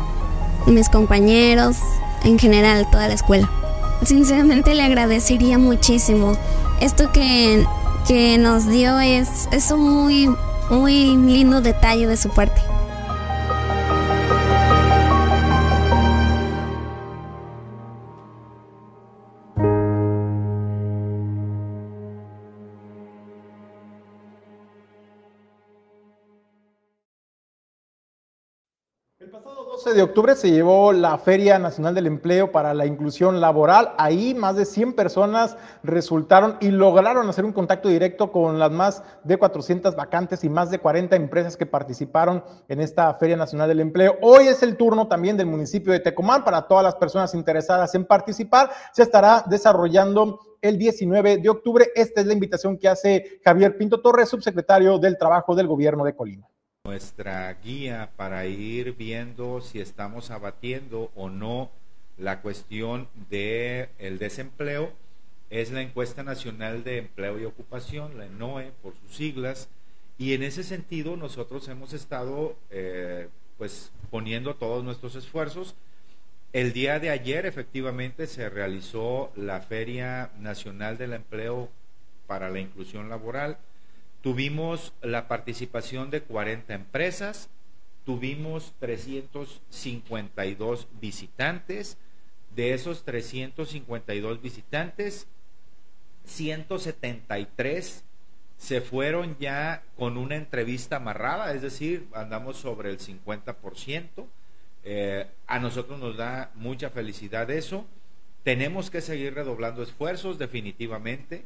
mis 0.68 0.89
compañeros, 0.89 1.77
en 2.22 2.39
general, 2.39 2.87
toda 2.89 3.09
la 3.09 3.14
escuela. 3.14 3.51
Sinceramente 4.05 4.77
le 4.77 4.85
agradecería 4.85 5.59
muchísimo. 5.59 6.37
Esto 6.81 7.11
que, 7.11 7.66
que 8.07 8.39
nos 8.39 8.68
dio 8.68 9.01
es, 9.01 9.49
es 9.51 9.72
un 9.72 9.91
muy, 9.91 10.31
muy 10.70 11.16
lindo 11.16 11.62
detalle 11.62 12.07
de 12.07 12.16
su 12.16 12.29
parte. 12.29 12.62
De 29.83 30.03
octubre 30.03 30.37
se 30.37 30.51
llevó 30.51 30.93
la 30.93 31.18
Feria 31.18 31.59
Nacional 31.59 31.95
del 31.95 32.07
Empleo 32.07 32.53
para 32.53 32.72
la 32.75 32.87
Inclusión 32.87 33.41
Laboral. 33.41 33.93
Ahí 33.99 34.33
más 34.33 34.57
de 34.57 34.64
100 34.64 34.95
personas 34.95 35.57
resultaron 35.83 36.57
y 36.61 36.70
lograron 36.70 37.29
hacer 37.29 37.45
un 37.45 37.53
contacto 37.53 37.89
directo 37.89 38.31
con 38.31 38.59
las 38.59 38.70
más 38.70 39.03
de 39.25 39.37
400 39.37 39.97
vacantes 39.97 40.45
y 40.45 40.49
más 40.49 40.70
de 40.70 40.79
40 40.79 41.16
empresas 41.16 41.57
que 41.57 41.66
participaron 41.66 42.45
en 42.68 42.81
esta 42.81 43.12
Feria 43.14 43.37
Nacional 43.37 43.68
del 43.68 43.81
Empleo. 43.81 44.16
Hoy 44.22 44.47
es 44.47 44.62
el 44.62 44.77
turno 44.77 45.09
también 45.09 45.37
del 45.37 45.47
municipio 45.47 45.93
de 45.93 46.01
Tecomán 46.01 46.45
para 46.45 46.62
todas 46.68 46.85
las 46.85 46.95
personas 46.95 47.35
interesadas 47.35 47.95
en 47.95 48.07
participar. 48.07 48.70
Se 48.93 49.03
estará 49.03 49.45
desarrollando 49.47 50.39
el 50.62 50.79
19 50.79 51.39
de 51.39 51.49
octubre. 51.49 51.89
Esta 51.95 52.20
es 52.20 52.27
la 52.27 52.33
invitación 52.33 52.79
que 52.79 52.89
hace 52.89 53.41
Javier 53.45 53.77
Pinto 53.77 54.01
Torres, 54.01 54.29
subsecretario 54.29 54.99
del 54.99 55.18
Trabajo 55.18 55.55
del 55.55 55.66
Gobierno 55.66 56.05
de 56.05 56.14
Colima 56.14 56.49
nuestra 56.87 57.51
guía 57.64 58.11
para 58.14 58.45
ir 58.45 58.93
viendo 58.93 59.62
si 59.62 59.80
estamos 59.80 60.30
abatiendo 60.30 61.11
o 61.14 61.30
no 61.30 61.70
la 62.18 62.43
cuestión 62.43 63.09
del 63.30 63.89
el 63.99 64.18
desempleo. 64.18 64.93
Es 65.49 65.72
la 65.72 65.80
encuesta 65.80 66.22
nacional 66.22 66.85
de 66.85 66.99
empleo 66.99 67.39
y 67.39 67.47
ocupación, 67.47 68.18
la 68.18 68.26
ENOE 68.26 68.72
por 68.82 68.93
sus 68.97 69.16
siglas, 69.16 69.70
y 70.18 70.35
en 70.35 70.43
ese 70.43 70.62
sentido 70.62 71.16
nosotros 71.16 71.66
hemos 71.68 71.95
estado 71.95 72.55
eh, 72.70 73.28
pues 73.57 73.91
poniendo 74.11 74.55
todos 74.55 74.85
nuestros 74.85 75.14
esfuerzos. 75.14 75.74
El 76.53 76.74
día 76.74 77.01
de 77.01 77.09
ayer 77.09 77.47
efectivamente 77.47 78.26
se 78.26 78.51
realizó 78.51 79.32
la 79.37 79.61
Feria 79.61 80.32
Nacional 80.39 80.99
del 80.99 81.14
Empleo 81.14 81.70
para 82.26 82.51
la 82.51 82.61
Inclusión 82.61 83.09
Laboral, 83.09 83.57
Tuvimos 84.25 84.93
la 85.03 85.29
participación 85.29 86.09
de 86.09 86.22
40 86.22 86.72
empresas, 86.72 87.51
tuvimos 88.07 88.72
352 88.81 90.89
visitantes. 90.99 91.99
De 92.57 92.72
esos 92.72 93.05
352 93.05 94.41
visitantes, 94.41 95.27
173 96.25 98.03
se 98.57 98.81
fueron 98.81 99.37
ya 99.39 99.83
con 99.95 100.16
una 100.16 100.37
entrevista 100.37 100.97
amarrada, 100.97 101.53
es 101.53 101.61
decir, 101.61 102.09
andamos 102.14 102.57
sobre 102.57 102.89
el 102.89 102.99
50%. 102.99 104.27
Eh, 104.85 105.27
a 105.47 105.59
nosotros 105.59 106.01
nos 106.01 106.16
da 106.16 106.51
mucha 106.55 106.89
felicidad 106.89 107.51
eso. 107.51 107.85
Tenemos 108.43 108.91
que 108.91 109.03
seguir 109.03 109.35
redoblando 109.35 109.83
esfuerzos 109.83 110.39
definitivamente 110.39 111.45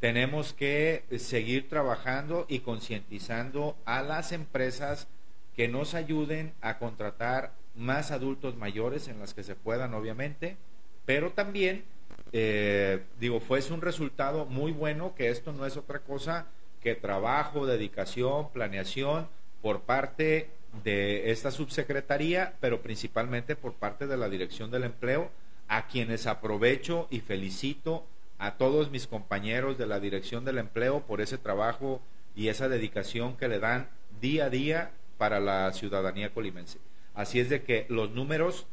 tenemos 0.00 0.54
que 0.54 1.04
seguir 1.18 1.68
trabajando 1.68 2.46
y 2.48 2.60
concientizando 2.60 3.76
a 3.84 4.02
las 4.02 4.32
empresas 4.32 5.08
que 5.54 5.68
nos 5.68 5.94
ayuden 5.94 6.54
a 6.62 6.78
contratar 6.78 7.52
más 7.76 8.10
adultos 8.10 8.56
mayores 8.56 9.08
en 9.08 9.20
las 9.20 9.34
que 9.34 9.42
se 9.42 9.54
puedan, 9.54 9.92
obviamente, 9.92 10.56
pero 11.04 11.32
también, 11.32 11.84
eh, 12.32 13.04
digo, 13.18 13.40
fue 13.40 13.60
un 13.70 13.82
resultado 13.82 14.46
muy 14.46 14.72
bueno 14.72 15.14
que 15.14 15.28
esto 15.28 15.52
no 15.52 15.66
es 15.66 15.76
otra 15.76 16.00
cosa 16.00 16.46
que 16.80 16.94
trabajo, 16.94 17.66
dedicación, 17.66 18.50
planeación 18.52 19.28
por 19.60 19.82
parte 19.82 20.48
de 20.82 21.30
esta 21.30 21.50
subsecretaría, 21.50 22.54
pero 22.60 22.80
principalmente 22.80 23.54
por 23.54 23.74
parte 23.74 24.06
de 24.06 24.16
la 24.16 24.30
Dirección 24.30 24.70
del 24.70 24.84
Empleo, 24.84 25.30
a 25.68 25.86
quienes 25.88 26.26
aprovecho 26.26 27.06
y 27.10 27.20
felicito 27.20 28.06
a 28.40 28.56
todos 28.56 28.90
mis 28.90 29.06
compañeros 29.06 29.76
de 29.76 29.86
la 29.86 30.00
Dirección 30.00 30.46
del 30.46 30.58
Empleo 30.58 31.06
por 31.06 31.20
ese 31.20 31.36
trabajo 31.36 32.00
y 32.34 32.48
esa 32.48 32.68
dedicación 32.68 33.36
que 33.36 33.48
le 33.48 33.60
dan 33.60 33.88
día 34.20 34.46
a 34.46 34.50
día 34.50 34.92
para 35.18 35.40
la 35.40 35.70
ciudadanía 35.74 36.32
colimense. 36.32 36.78
Así 37.14 37.38
es 37.38 37.50
de 37.50 37.62
que 37.62 37.84
los 37.90 38.12
números 38.12 38.66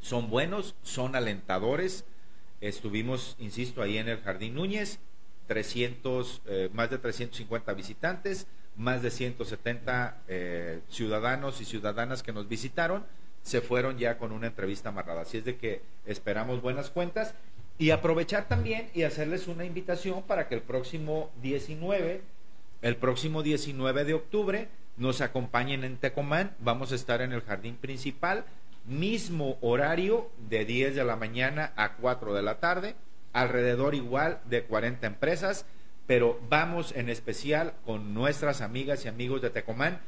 son 0.00 0.28
buenos, 0.28 0.76
son 0.82 1.16
alentadores. 1.16 2.04
Estuvimos, 2.60 3.36
insisto, 3.38 3.80
ahí 3.80 3.96
en 3.96 4.08
el 4.08 4.20
Jardín 4.20 4.54
Núñez, 4.54 4.98
300, 5.46 6.42
eh, 6.44 6.70
más 6.74 6.90
de 6.90 6.98
350 6.98 7.72
visitantes, 7.72 8.46
más 8.76 9.00
de 9.00 9.10
170 9.10 10.22
eh, 10.28 10.80
ciudadanos 10.90 11.62
y 11.62 11.64
ciudadanas 11.64 12.22
que 12.22 12.34
nos 12.34 12.48
visitaron 12.48 13.04
se 13.44 13.60
fueron 13.60 13.98
ya 13.98 14.16
con 14.18 14.32
una 14.32 14.48
entrevista 14.48 14.88
amarrada. 14.88 15.20
Así 15.20 15.36
es 15.36 15.44
de 15.44 15.56
que 15.56 15.82
esperamos 16.06 16.62
buenas 16.62 16.90
cuentas 16.90 17.34
y 17.78 17.90
aprovechar 17.90 18.46
también 18.48 18.88
y 18.94 19.02
hacerles 19.02 19.48
una 19.48 19.64
invitación 19.64 20.22
para 20.22 20.48
que 20.48 20.54
el 20.54 20.62
próximo 20.62 21.30
19, 21.42 22.22
el 22.82 22.96
próximo 22.96 23.42
19 23.42 24.04
de 24.04 24.14
octubre, 24.14 24.68
nos 24.96 25.20
acompañen 25.20 25.82
en 25.82 25.96
Tecomán. 25.96 26.54
Vamos 26.60 26.92
a 26.92 26.94
estar 26.94 27.20
en 27.20 27.32
el 27.32 27.42
jardín 27.42 27.76
principal, 27.76 28.44
mismo 28.86 29.58
horario 29.60 30.30
de 30.48 30.64
10 30.64 30.94
de 30.94 31.04
la 31.04 31.16
mañana 31.16 31.72
a 31.76 31.94
4 31.94 32.34
de 32.34 32.42
la 32.42 32.60
tarde, 32.60 32.94
alrededor 33.32 33.94
igual 33.94 34.40
de 34.44 34.62
40 34.62 35.06
empresas, 35.06 35.66
pero 36.06 36.38
vamos 36.48 36.92
en 36.94 37.08
especial 37.08 37.74
con 37.84 38.14
nuestras 38.14 38.60
amigas 38.60 39.04
y 39.04 39.08
amigos 39.08 39.42
de 39.42 39.50
Tecomán, 39.50 40.00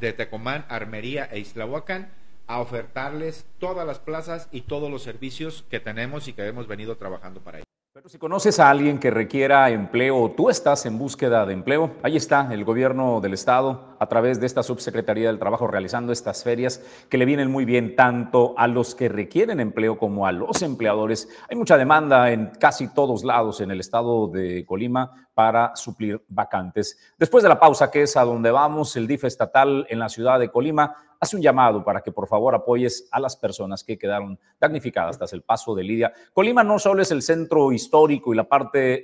de 0.00 0.12
Tecomán, 0.12 0.64
Armería 0.68 1.28
e 1.30 1.38
Islahuacán 1.40 2.08
a 2.46 2.60
ofertarles 2.60 3.46
todas 3.58 3.86
las 3.86 3.98
plazas 3.98 4.48
y 4.52 4.62
todos 4.62 4.90
los 4.90 5.02
servicios 5.02 5.64
que 5.70 5.80
tenemos 5.80 6.28
y 6.28 6.32
que 6.32 6.46
hemos 6.46 6.66
venido 6.66 6.96
trabajando 6.96 7.40
para 7.40 7.58
ellos. 7.58 7.64
Pero 7.94 8.08
si 8.08 8.18
conoces 8.18 8.58
a 8.58 8.70
alguien 8.70 8.98
que 8.98 9.12
requiera 9.12 9.70
empleo 9.70 10.18
o 10.18 10.28
tú 10.32 10.50
estás 10.50 10.84
en 10.84 10.98
búsqueda 10.98 11.46
de 11.46 11.52
empleo, 11.52 11.92
ahí 12.02 12.16
está 12.16 12.52
el 12.52 12.64
gobierno 12.64 13.20
del 13.20 13.34
estado 13.34 13.94
a 14.00 14.08
través 14.08 14.40
de 14.40 14.46
esta 14.46 14.64
subsecretaría 14.64 15.28
del 15.28 15.38
trabajo 15.38 15.68
realizando 15.68 16.12
estas 16.12 16.42
ferias 16.42 16.82
que 17.08 17.18
le 17.18 17.24
vienen 17.24 17.52
muy 17.52 17.64
bien 17.64 17.94
tanto 17.94 18.54
a 18.58 18.66
los 18.66 18.96
que 18.96 19.08
requieren 19.08 19.60
empleo 19.60 19.96
como 19.96 20.26
a 20.26 20.32
los 20.32 20.62
empleadores. 20.62 21.28
Hay 21.48 21.56
mucha 21.56 21.78
demanda 21.78 22.32
en 22.32 22.50
casi 22.58 22.92
todos 22.92 23.22
lados 23.22 23.60
en 23.60 23.70
el 23.70 23.78
estado 23.78 24.26
de 24.26 24.66
Colima 24.66 25.28
para 25.34 25.74
suplir 25.74 26.22
vacantes. 26.28 26.98
Después 27.18 27.42
de 27.42 27.48
la 27.48 27.58
pausa, 27.58 27.90
que 27.90 28.02
es 28.02 28.16
a 28.16 28.24
donde 28.24 28.50
vamos, 28.50 28.96
el 28.96 29.06
DIF 29.06 29.24
estatal 29.24 29.86
en 29.90 29.98
la 29.98 30.08
ciudad 30.08 30.38
de 30.38 30.48
Colima 30.48 30.94
hace 31.20 31.36
un 31.36 31.42
llamado 31.42 31.84
para 31.84 32.02
que 32.02 32.12
por 32.12 32.28
favor 32.28 32.54
apoyes 32.54 33.08
a 33.10 33.18
las 33.18 33.36
personas 33.36 33.82
que 33.82 33.98
quedaron 33.98 34.38
damnificadas 34.60 35.18
tras 35.18 35.32
el 35.32 35.42
paso 35.42 35.74
de 35.74 35.82
Lidia. 35.82 36.12
Colima 36.32 36.62
no 36.62 36.78
solo 36.78 37.02
es 37.02 37.10
el 37.10 37.22
centro 37.22 37.72
histórico 37.72 38.32
y 38.32 38.36
la 38.36 38.44
parte 38.44 39.02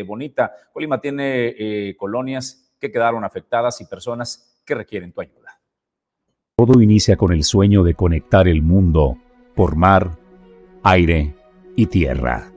eh, 0.00 0.02
bonita, 0.02 0.52
Colima 0.72 1.00
tiene 1.00 1.54
eh, 1.58 1.96
colonias 1.96 2.72
que 2.80 2.90
quedaron 2.90 3.24
afectadas 3.24 3.80
y 3.80 3.86
personas 3.86 4.60
que 4.64 4.74
requieren 4.74 5.12
tu 5.12 5.20
ayuda. 5.20 5.60
Todo 6.56 6.80
inicia 6.82 7.16
con 7.16 7.32
el 7.32 7.44
sueño 7.44 7.84
de 7.84 7.94
conectar 7.94 8.48
el 8.48 8.62
mundo 8.62 9.16
por 9.54 9.76
mar, 9.76 10.10
aire 10.82 11.34
y 11.76 11.86
tierra. 11.86 12.50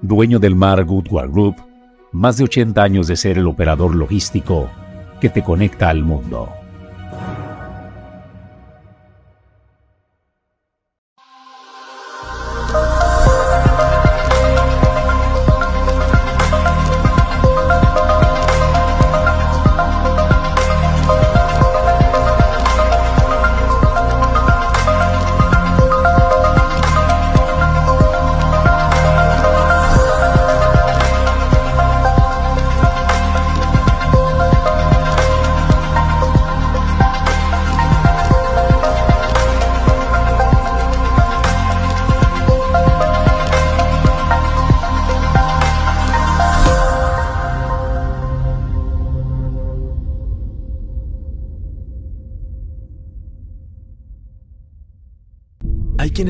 Dueño 0.00 0.40
del 0.40 0.56
mar 0.56 0.84
Goodward 0.84 1.30
Group, 1.30 1.56
más 2.12 2.36
de 2.36 2.44
80 2.44 2.82
años 2.82 3.06
de 3.06 3.16
ser 3.16 3.38
el 3.38 3.46
operador 3.46 3.94
logístico 3.94 4.70
que 5.20 5.30
te 5.30 5.42
conecta 5.42 5.88
al 5.88 6.02
mundo. 6.02 6.61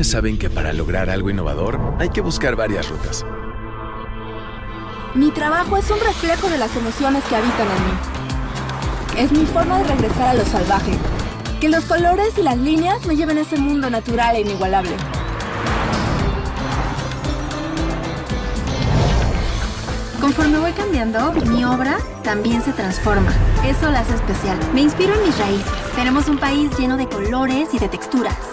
Saben 0.00 0.38
que 0.38 0.48
para 0.48 0.72
lograr 0.72 1.10
algo 1.10 1.28
innovador 1.28 1.78
hay 1.98 2.08
que 2.08 2.22
buscar 2.22 2.56
varias 2.56 2.88
rutas. 2.88 3.24
Mi 5.14 5.30
trabajo 5.30 5.76
es 5.76 5.90
un 5.90 6.00
reflejo 6.00 6.48
de 6.48 6.56
las 6.56 6.74
emociones 6.74 7.22
que 7.24 7.36
habitan 7.36 7.66
en 7.66 7.84
mí. 7.84 9.22
Es 9.22 9.30
mi 9.32 9.44
forma 9.44 9.78
de 9.78 9.84
regresar 9.84 10.28
a 10.28 10.34
lo 10.34 10.44
salvaje. 10.46 10.92
Que 11.60 11.68
los 11.68 11.84
colores 11.84 12.36
y 12.38 12.42
las 12.42 12.56
líneas 12.56 13.04
me 13.06 13.14
lleven 13.14 13.36
a 13.36 13.42
ese 13.42 13.58
mundo 13.58 13.90
natural 13.90 14.36
e 14.36 14.40
inigualable. 14.40 14.96
Conforme 20.20 20.58
voy 20.58 20.72
cambiando, 20.72 21.32
mi 21.32 21.64
obra 21.64 21.98
también 22.24 22.62
se 22.62 22.72
transforma. 22.72 23.32
Eso 23.66 23.90
la 23.90 24.00
hace 24.00 24.14
especial. 24.14 24.58
Me 24.72 24.80
inspiro 24.80 25.14
en 25.14 25.26
mis 25.26 25.38
raíces. 25.38 25.72
Tenemos 25.94 26.28
un 26.28 26.38
país 26.38 26.70
lleno 26.78 26.96
de 26.96 27.06
colores 27.06 27.68
y 27.74 27.78
de 27.78 27.88
texturas. 27.88 28.51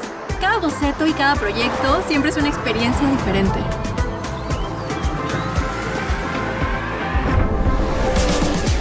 Cada 0.60 0.74
boceto 0.74 1.07
y 1.07 1.14
cada 1.14 1.36
proyecto 1.36 2.03
siempre 2.10 2.32
es 2.32 2.36
una 2.36 2.49
experiencia 2.49 3.10
diferente. 3.10 3.60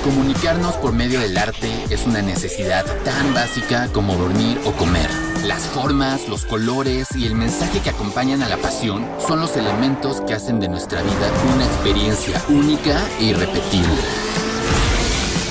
Comunicarnos 0.02 0.74
por 0.78 0.92
medio 0.92 1.20
del 1.20 1.38
arte 1.38 1.70
es 1.88 2.04
una 2.04 2.20
necesidad 2.20 2.84
tan 3.04 3.32
básica 3.32 3.88
como 3.92 4.16
dormir 4.16 4.58
o 4.64 4.72
comer. 4.72 5.08
Las 5.44 5.62
formas, 5.68 6.28
los 6.28 6.44
colores 6.46 7.14
y 7.14 7.26
el 7.26 7.36
mensaje 7.36 7.78
que 7.78 7.90
acompañan 7.90 8.42
a 8.42 8.48
la 8.48 8.56
pasión 8.56 9.06
son 9.24 9.40
los 9.40 9.56
elementos 9.56 10.20
que 10.22 10.34
hacen 10.34 10.58
de 10.58 10.68
nuestra 10.68 11.00
vida 11.02 11.30
una 11.54 11.64
experiencia 11.64 12.42
única 12.48 13.00
e 13.20 13.26
irrepetible. 13.26 14.02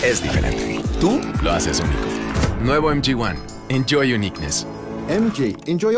Es 0.04 0.22
diferente. 0.22 0.82
Tú 1.00 1.22
lo 1.42 1.52
haces 1.52 1.80
único. 1.80 2.62
Nuevo 2.62 2.92
MG1. 2.92 3.38
Enjoy 3.70 4.14
Uniqueness. 4.14 4.68
MG, 5.08 5.56
enjoy 5.68 5.96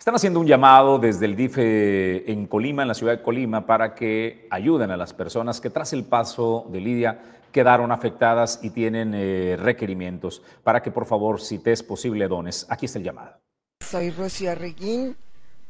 Están 0.00 0.14
haciendo 0.14 0.40
un 0.40 0.46
llamado 0.46 0.98
desde 0.98 1.26
el 1.26 1.36
DIF 1.36 1.58
en 1.58 2.46
Colima, 2.46 2.80
en 2.80 2.88
la 2.88 2.94
ciudad 2.94 3.18
de 3.18 3.22
Colima, 3.22 3.66
para 3.66 3.94
que 3.94 4.48
ayuden 4.50 4.90
a 4.90 4.96
las 4.96 5.12
personas 5.12 5.60
que 5.60 5.68
tras 5.68 5.92
el 5.92 6.04
paso 6.04 6.66
de 6.70 6.80
Lidia 6.80 7.20
quedaron 7.52 7.92
afectadas 7.92 8.60
y 8.62 8.70
tienen 8.70 9.12
eh, 9.14 9.58
requerimientos, 9.60 10.42
para 10.64 10.80
que 10.80 10.90
por 10.90 11.04
favor, 11.04 11.38
si 11.38 11.58
te 11.58 11.72
es 11.72 11.82
posible, 11.82 12.28
dones. 12.28 12.64
Aquí 12.70 12.86
está 12.86 12.98
el 12.98 13.04
llamado. 13.04 13.42
Soy 13.84 14.08
Rocío 14.10 14.52
Arreguín, 14.52 15.16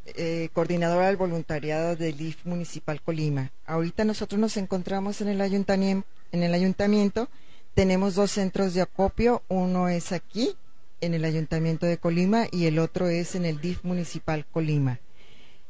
eh, 0.07 0.49
coordinadora 0.53 1.09
del 1.09 1.16
voluntariado 1.16 1.97
del 1.97 2.16
DIF 2.16 2.47
Municipal 2.47 3.03
Colima. 3.03 3.51
Ahorita 3.66 4.05
nosotros 4.05 4.41
nos 4.41 4.57
encontramos 4.57 5.20
en 5.22 5.26
el, 5.26 5.41
ayuntamiento, 5.41 6.07
en 6.31 6.45
el 6.45 6.55
ayuntamiento, 6.55 7.28
tenemos 7.74 8.14
dos 8.14 8.31
centros 8.31 8.74
de 8.74 8.83
acopio, 8.83 9.43
uno 9.49 9.89
es 9.89 10.12
aquí 10.12 10.55
en 11.01 11.14
el 11.14 11.24
Ayuntamiento 11.24 11.86
de 11.86 11.98
Colima 11.98 12.46
y 12.51 12.66
el 12.66 12.78
otro 12.78 13.09
es 13.09 13.34
en 13.34 13.44
el 13.44 13.61
DIF 13.61 13.84
Municipal 13.84 14.46
Colima. 14.46 15.01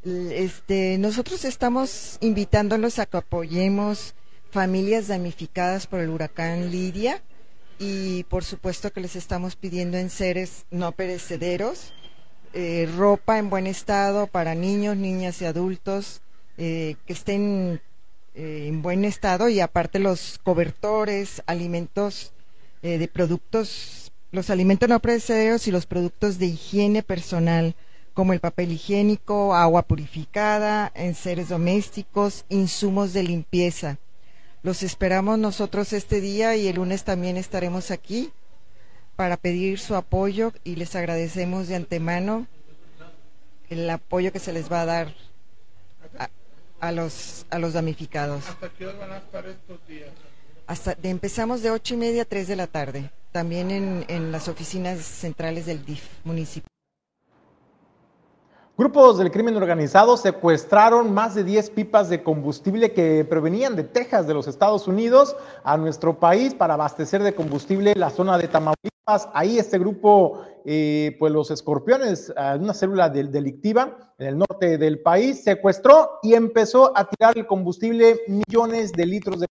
Este, 0.02 0.96
nosotros 0.98 1.44
estamos 1.44 2.16
invitándolos 2.20 2.98
a 2.98 3.06
que 3.06 3.18
apoyemos 3.18 4.14
familias 4.50 5.08
damnificadas 5.08 5.86
por 5.86 6.00
el 6.00 6.08
huracán 6.08 6.70
Lidia 6.70 7.22
y 7.78 8.24
por 8.24 8.44
supuesto 8.44 8.92
que 8.92 9.00
les 9.00 9.16
estamos 9.16 9.56
pidiendo 9.56 9.98
en 9.98 10.10
seres 10.10 10.66
no 10.70 10.92
perecederos, 10.92 11.92
eh, 12.52 12.88
ropa 12.96 13.38
en 13.38 13.50
buen 13.50 13.66
estado 13.66 14.26
para 14.26 14.54
niños, 14.54 14.96
niñas 14.96 15.40
y 15.40 15.44
adultos 15.44 16.22
eh, 16.58 16.96
que 17.06 17.12
estén 17.12 17.80
eh, 18.34 18.66
en 18.68 18.82
buen 18.82 19.04
estado 19.04 19.48
y 19.48 19.60
aparte 19.60 19.98
los 19.98 20.38
cobertores, 20.42 21.42
alimentos 21.46 22.32
de 22.82 23.06
productos 23.08 23.99
los 24.32 24.50
alimentos 24.50 24.88
no 24.88 25.00
perecederos 25.00 25.66
y 25.66 25.72
los 25.72 25.86
productos 25.86 26.38
de 26.38 26.46
higiene 26.46 27.02
personal, 27.02 27.74
como 28.14 28.32
el 28.32 28.40
papel 28.40 28.72
higiénico, 28.72 29.54
agua 29.54 29.82
purificada, 29.82 30.92
enseres 30.94 31.48
domésticos, 31.48 32.44
insumos 32.48 33.12
de 33.12 33.22
limpieza. 33.22 33.98
Los 34.62 34.82
esperamos 34.82 35.38
nosotros 35.38 35.92
este 35.92 36.20
día 36.20 36.54
y 36.56 36.68
el 36.68 36.76
lunes 36.76 37.04
también 37.04 37.36
estaremos 37.36 37.90
aquí 37.90 38.30
para 39.16 39.36
pedir 39.36 39.78
su 39.78 39.96
apoyo 39.96 40.52
y 40.64 40.76
les 40.76 40.94
agradecemos 40.96 41.68
de 41.68 41.76
antemano 41.76 42.46
el 43.68 43.88
apoyo 43.88 44.32
que 44.32 44.38
se 44.38 44.52
les 44.52 44.70
va 44.70 44.82
a 44.82 44.86
dar 44.86 45.14
a, 46.80 46.92
los, 46.92 47.46
a 47.50 47.58
los 47.58 47.72
damnificados. 47.72 48.44
Empezamos 51.02 51.62
de 51.62 51.70
ocho 51.72 51.94
y 51.94 51.96
media 51.96 52.22
a 52.22 52.24
tres 52.24 52.46
de 52.46 52.54
la 52.54 52.68
tarde 52.68 53.10
también 53.32 53.70
en, 53.70 54.04
en 54.08 54.30
las 54.30 54.48
oficinas 54.48 54.98
centrales 54.98 55.66
del 55.66 55.84
DIF 55.84 56.02
municipal. 56.24 56.68
Grupos 58.76 59.18
del 59.18 59.30
crimen 59.30 59.56
organizado 59.56 60.16
secuestraron 60.16 61.12
más 61.12 61.34
de 61.34 61.44
10 61.44 61.70
pipas 61.70 62.08
de 62.08 62.22
combustible 62.22 62.92
que 62.92 63.26
provenían 63.28 63.76
de 63.76 63.84
Texas, 63.84 64.26
de 64.26 64.32
los 64.32 64.48
Estados 64.48 64.88
Unidos, 64.88 65.36
a 65.64 65.76
nuestro 65.76 66.18
país 66.18 66.54
para 66.54 66.74
abastecer 66.74 67.22
de 67.22 67.34
combustible 67.34 67.92
la 67.94 68.08
zona 68.08 68.38
de 68.38 68.48
Tamaulipas. 68.48 69.28
Ahí 69.34 69.58
este 69.58 69.78
grupo, 69.78 70.44
eh, 70.64 71.14
pues 71.18 71.32
los 71.32 71.50
escorpiones, 71.50 72.32
una 72.58 72.72
célula 72.72 73.10
delictiva 73.10 74.14
en 74.18 74.26
el 74.26 74.38
norte 74.38 74.78
del 74.78 75.00
país, 75.00 75.44
secuestró 75.44 76.18
y 76.22 76.32
empezó 76.32 76.96
a 76.96 77.06
tirar 77.06 77.36
el 77.36 77.46
combustible 77.46 78.20
millones 78.28 78.92
de 78.92 79.04
litros 79.04 79.40
de 79.40 79.46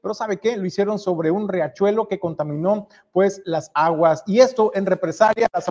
pero 0.00 0.14
¿sabe 0.14 0.38
qué? 0.38 0.56
Lo 0.56 0.66
hicieron 0.66 0.98
sobre 0.98 1.30
un 1.30 1.48
riachuelo 1.48 2.08
que 2.08 2.20
contaminó 2.20 2.88
pues 3.12 3.42
las 3.44 3.70
aguas 3.74 4.22
y 4.26 4.40
esto 4.40 4.72
en 4.74 4.86
represalia 4.86 5.48
las 5.52 5.70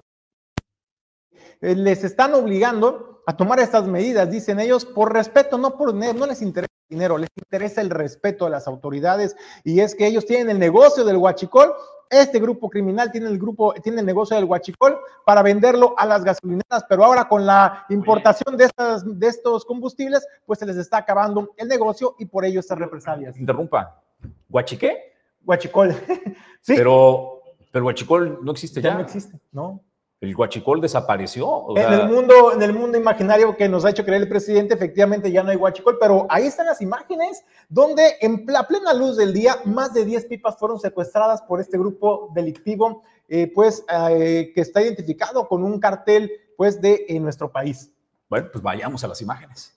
eh, 1.61 1.75
les 1.75 2.03
están 2.03 2.33
obligando 2.33 3.21
a 3.27 3.37
tomar 3.37 3.59
estas 3.59 3.85
medidas, 3.85 4.31
dicen 4.31 4.59
ellos, 4.59 4.83
por 4.83 5.13
respeto, 5.13 5.57
no 5.59 5.77
por 5.77 5.93
no 5.93 6.25
les 6.25 6.41
interesa 6.41 6.73
el 6.89 6.95
dinero, 6.95 7.17
les 7.19 7.29
interesa 7.37 7.81
el 7.81 7.91
respeto 7.91 8.45
de 8.45 8.51
las 8.51 8.67
autoridades 8.67 9.35
y 9.63 9.79
es 9.79 9.93
que 9.93 10.07
ellos 10.07 10.25
tienen 10.25 10.49
el 10.49 10.59
negocio 10.59 11.05
del 11.05 11.17
huachicol, 11.17 11.73
este 12.09 12.39
grupo 12.39 12.69
criminal 12.69 13.11
tiene 13.11 13.27
el 13.27 13.39
grupo 13.39 13.73
tiene 13.75 14.01
el 14.01 14.05
negocio 14.05 14.35
del 14.35 14.45
huachicol 14.45 14.99
para 15.23 15.43
venderlo 15.43 15.93
a 15.97 16.05
las 16.05 16.23
gasolineras, 16.23 16.83
pero 16.89 17.05
ahora 17.05 17.29
con 17.29 17.45
la 17.45 17.85
importación 17.89 18.57
de 18.57 18.65
estas 18.65 19.03
de 19.19 19.27
estos 19.27 19.63
combustibles, 19.63 20.27
pues 20.45 20.59
se 20.59 20.65
les 20.65 20.77
está 20.77 20.97
acabando 20.97 21.53
el 21.55 21.67
negocio 21.67 22.15
y 22.19 22.25
por 22.25 22.43
ello 22.43 22.59
estas 22.59 22.79
represalias. 22.79 23.37
Interrumpa. 23.37 24.00
¿Huachiqué? 24.49 25.13
Huachicol. 25.45 25.95
sí. 26.61 26.73
Pero 26.75 27.41
pero 27.71 27.85
huachicol 27.85 28.39
no 28.43 28.51
existe 28.51 28.81
ya. 28.81 28.89
Ya 28.89 28.95
no 28.95 29.01
existe, 29.01 29.39
¿no? 29.51 29.83
el 30.21 30.35
guachicol 30.35 30.79
desapareció. 30.79 31.75
en, 31.75 31.93
el 31.93 32.07
mundo, 32.07 32.53
en 32.53 32.61
el 32.61 32.73
mundo 32.73 32.95
imaginario 32.95 33.57
que 33.57 33.67
nos 33.67 33.83
ha 33.85 33.89
hecho 33.89 34.05
creer 34.05 34.21
el 34.21 34.29
presidente, 34.29 34.75
efectivamente 34.75 35.31
ya 35.31 35.41
no 35.41 35.49
hay 35.49 35.57
guachicol, 35.57 35.97
pero 35.99 36.27
ahí 36.29 36.45
están 36.45 36.67
las 36.67 36.79
imágenes 36.79 37.43
donde 37.69 38.17
en 38.21 38.45
la 38.47 38.67
plena 38.67 38.93
luz 38.93 39.17
del 39.17 39.33
día 39.33 39.57
más 39.65 39.95
de 39.95 40.05
10 40.05 40.25
pipas 40.25 40.59
fueron 40.59 40.79
secuestradas 40.79 41.41
por 41.41 41.59
este 41.59 41.75
grupo 41.75 42.29
delictivo, 42.35 43.01
eh, 43.27 43.51
pues 43.51 43.83
eh, 44.11 44.51
que 44.53 44.61
está 44.61 44.83
identificado 44.83 45.47
con 45.47 45.63
un 45.63 45.79
cartel 45.79 46.31
pues 46.55 46.79
de 46.79 47.03
en 47.09 47.23
nuestro 47.23 47.51
país. 47.51 47.91
Bueno, 48.29 48.47
pues 48.51 48.63
vayamos 48.63 49.03
a 49.03 49.07
las 49.07 49.23
imágenes. 49.23 49.75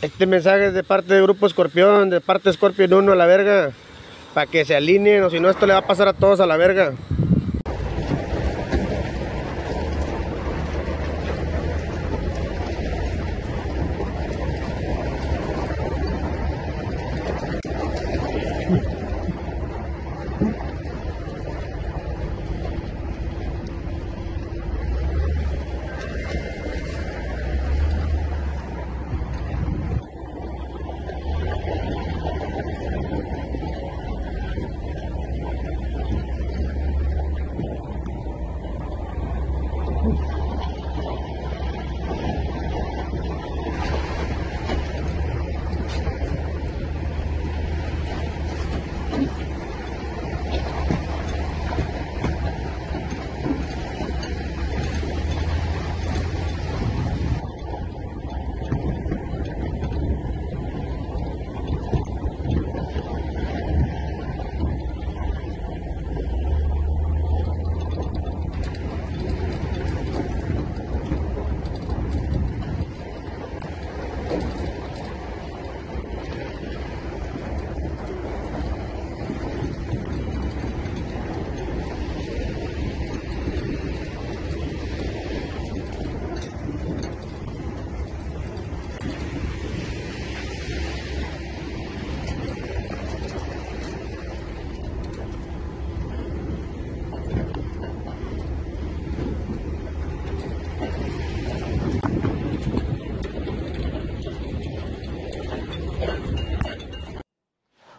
Este 0.00 0.26
mensaje 0.26 0.66
es 0.66 0.74
de 0.74 0.84
parte 0.84 1.12
de 1.12 1.22
Grupo 1.22 1.44
Escorpión, 1.44 2.08
de 2.08 2.20
parte 2.20 2.44
de 2.44 2.50
Escorpión 2.50 2.92
1 2.92 3.10
a 3.10 3.16
la 3.16 3.26
verga, 3.26 3.72
para 4.32 4.46
que 4.48 4.64
se 4.64 4.76
alineen 4.76 5.24
o 5.24 5.30
si 5.30 5.40
no 5.40 5.50
esto 5.50 5.66
le 5.66 5.72
va 5.72 5.80
a 5.80 5.86
pasar 5.86 6.06
a 6.06 6.12
todos 6.12 6.38
a 6.38 6.46
la 6.46 6.56
verga. 6.56 6.92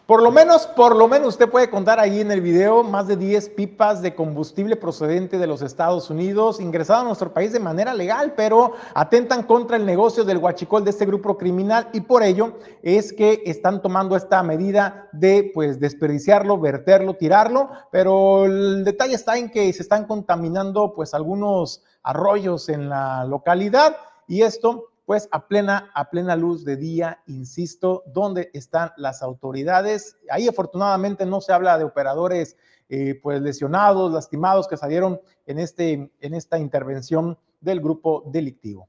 Por 0.09 0.23
lo 0.23 0.31
menos, 0.31 0.65
por 0.65 0.95
lo 0.95 1.07
menos 1.07 1.27
usted 1.27 1.47
puede 1.47 1.69
contar 1.69 1.99
ahí 1.99 2.21
en 2.21 2.31
el 2.31 2.41
video 2.41 2.81
más 2.83 3.05
de 3.05 3.15
10 3.15 3.49
pipas 3.49 4.01
de 4.01 4.15
combustible 4.15 4.75
procedente 4.75 5.37
de 5.37 5.45
los 5.45 5.61
Estados 5.61 6.09
Unidos 6.09 6.59
ingresado 6.59 7.01
a 7.01 7.03
nuestro 7.03 7.31
país 7.31 7.53
de 7.53 7.59
manera 7.59 7.93
legal, 7.93 8.33
pero 8.35 8.73
atentan 8.95 9.43
contra 9.43 9.77
el 9.77 9.85
negocio 9.85 10.23
del 10.23 10.39
huachicol 10.39 10.83
de 10.83 10.89
este 10.89 11.05
grupo 11.05 11.37
criminal 11.37 11.89
y 11.93 12.01
por 12.01 12.23
ello 12.23 12.53
es 12.81 13.13
que 13.13 13.43
están 13.45 13.83
tomando 13.83 14.15
esta 14.15 14.41
medida 14.41 15.09
de 15.11 15.51
pues 15.53 15.79
desperdiciarlo, 15.79 16.57
verterlo, 16.57 17.13
tirarlo, 17.13 17.69
pero 17.91 18.45
el 18.45 18.83
detalle 18.83 19.13
está 19.13 19.37
en 19.37 19.51
que 19.51 19.71
se 19.73 19.83
están 19.83 20.07
contaminando 20.07 20.91
pues 20.95 21.13
algunos 21.13 21.83
arroyos 22.01 22.67
en 22.69 22.89
la 22.89 23.25
localidad 23.25 23.95
y 24.27 24.41
esto 24.41 24.87
pues 25.09 25.27
a 25.31 25.47
plena, 25.47 25.89
a 25.95 26.11
plena 26.11 26.35
luz 26.35 26.63
de 26.63 26.77
día, 26.77 27.23
insisto, 27.25 28.03
¿dónde 28.13 28.51
están 28.53 28.91
las 28.95 29.23
autoridades? 29.23 30.19
Ahí 30.29 30.47
afortunadamente 30.47 31.25
no 31.25 31.41
se 31.41 31.51
habla 31.51 31.79
de 31.79 31.83
operadores 31.83 32.55
eh, 32.89 33.19
pues 33.19 33.41
lesionados, 33.41 34.11
lastimados 34.11 34.67
que 34.67 34.77
salieron 34.77 35.19
en, 35.47 35.57
este, 35.57 36.11
en 36.19 36.33
esta 36.35 36.59
intervención 36.59 37.35
del 37.59 37.81
grupo 37.81 38.23
delictivo. 38.27 38.87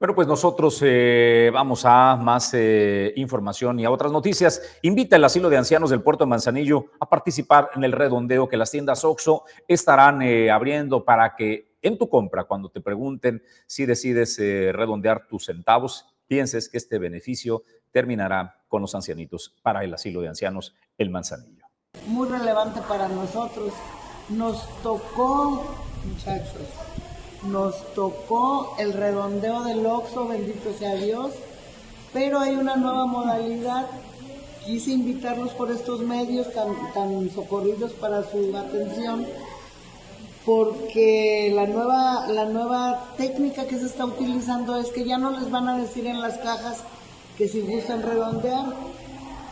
Bueno, 0.00 0.16
pues 0.16 0.26
nosotros 0.26 0.80
eh, 0.82 1.52
vamos 1.54 1.84
a 1.84 2.16
más 2.16 2.52
eh, 2.54 3.12
información 3.14 3.78
y 3.78 3.84
a 3.84 3.92
otras 3.92 4.10
noticias. 4.10 4.60
Invita 4.82 5.14
el 5.14 5.22
asilo 5.22 5.48
de 5.48 5.56
ancianos 5.56 5.90
del 5.90 6.02
puerto 6.02 6.24
de 6.24 6.30
Manzanillo 6.30 6.86
a 6.98 7.08
participar 7.08 7.70
en 7.76 7.84
el 7.84 7.92
redondeo 7.92 8.48
que 8.48 8.56
las 8.56 8.72
tiendas 8.72 9.04
OXO 9.04 9.44
estarán 9.68 10.20
abriendo 10.50 11.04
para 11.04 11.36
que 11.36 11.67
en 11.82 11.98
tu 11.98 12.08
compra, 12.08 12.44
cuando 12.44 12.70
te 12.70 12.80
pregunten 12.80 13.42
si 13.66 13.86
decides 13.86 14.38
eh, 14.38 14.72
redondear 14.72 15.26
tus 15.28 15.46
centavos, 15.46 16.06
pienses 16.26 16.68
que 16.68 16.78
este 16.78 16.98
beneficio 16.98 17.62
terminará 17.90 18.62
con 18.68 18.82
los 18.82 18.94
ancianitos 18.94 19.56
para 19.62 19.84
el 19.84 19.94
asilo 19.94 20.20
de 20.20 20.28
ancianos 20.28 20.74
El 20.98 21.10
Manzanillo. 21.10 21.64
Muy 22.06 22.28
relevante 22.28 22.80
para 22.86 23.08
nosotros. 23.08 23.72
Nos 24.28 24.68
tocó, 24.82 25.64
muchachos, 26.04 26.68
nos 27.44 27.94
tocó 27.94 28.76
el 28.78 28.92
redondeo 28.92 29.64
del 29.64 29.86
OXO, 29.86 30.28
bendito 30.28 30.72
sea 30.74 30.94
Dios, 30.96 31.32
pero 32.12 32.40
hay 32.40 32.56
una 32.56 32.76
nueva 32.76 33.06
modalidad. 33.06 33.86
Quise 34.64 34.90
invitarlos 34.90 35.52
por 35.52 35.70
estos 35.70 36.00
medios 36.00 36.52
tan 36.52 37.30
socorridos 37.30 37.92
para 37.92 38.22
su 38.22 38.54
atención 38.54 39.26
porque 40.48 41.52
la 41.54 41.66
nueva, 41.66 42.26
la 42.28 42.46
nueva 42.46 43.12
técnica 43.18 43.66
que 43.66 43.78
se 43.78 43.84
está 43.84 44.06
utilizando 44.06 44.78
es 44.78 44.86
que 44.86 45.04
ya 45.04 45.18
no 45.18 45.32
les 45.32 45.50
van 45.50 45.68
a 45.68 45.76
decir 45.76 46.06
en 46.06 46.22
las 46.22 46.38
cajas 46.38 46.78
que 47.36 47.48
si 47.48 47.60
gustan 47.60 48.02
redondear, 48.02 48.64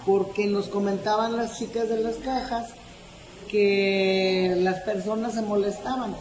porque 0.07 0.47
nos 0.47 0.69
comentaban 0.69 1.37
las 1.37 1.59
chicas 1.59 1.91
de 1.91 2.01
las 2.01 2.15
cajas 2.17 2.71
que 3.47 4.55
las 4.61 4.81
personas 4.85 5.35
se 5.35 5.43
molestaban. 5.43 6.17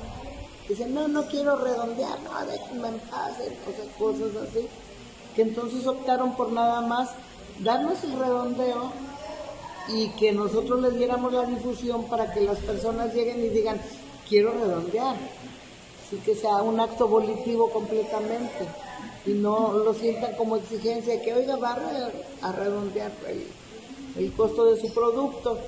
Dicen, 0.67 0.93
no, 0.93 1.07
no 1.07 1.26
quiero 1.28 1.55
redondear, 1.55 2.19
no, 2.23 2.45
déjenme 2.45 2.89
en 2.89 2.99
paz, 3.09 3.32
cosas 3.97 4.32
así. 4.43 4.67
Que 5.38 5.43
entonces 5.43 5.88
optaron 5.88 6.36
por 6.36 6.51
nada 6.51 6.82
más 6.82 7.11
darnos 7.63 8.03
el 8.03 8.19
redondeo 8.19 8.91
y 9.88 10.09
que 10.19 10.34
nosotros 10.34 10.82
les 10.82 10.97
diéramos 10.97 11.32
la 11.32 11.45
difusión 11.45 12.03
para 12.09 12.34
que 12.34 12.41
las 12.41 12.57
personas 12.57 13.13
lleguen 13.13 13.39
y 13.39 13.47
digan, 13.47 13.80
quiero 14.28 14.51
redondear. 14.51 15.15
Así 16.05 16.17
que 16.17 16.36
sea 16.36 16.57
un 16.57 16.80
acto 16.80 17.07
volitivo 17.07 17.69
completamente 17.71 18.67
y 19.26 19.32
no 19.32 19.73
lo 19.73 19.93
sientan 19.93 20.36
como 20.36 20.57
exigencia 20.57 21.21
que, 21.21 21.34
oiga, 21.34 21.55
va 21.55 21.78
a 22.41 22.51
redondear 22.51 23.11
el, 24.17 24.32
costo 24.34 24.65
de 24.65 24.80
su 24.80 24.93
producto. 24.93 25.59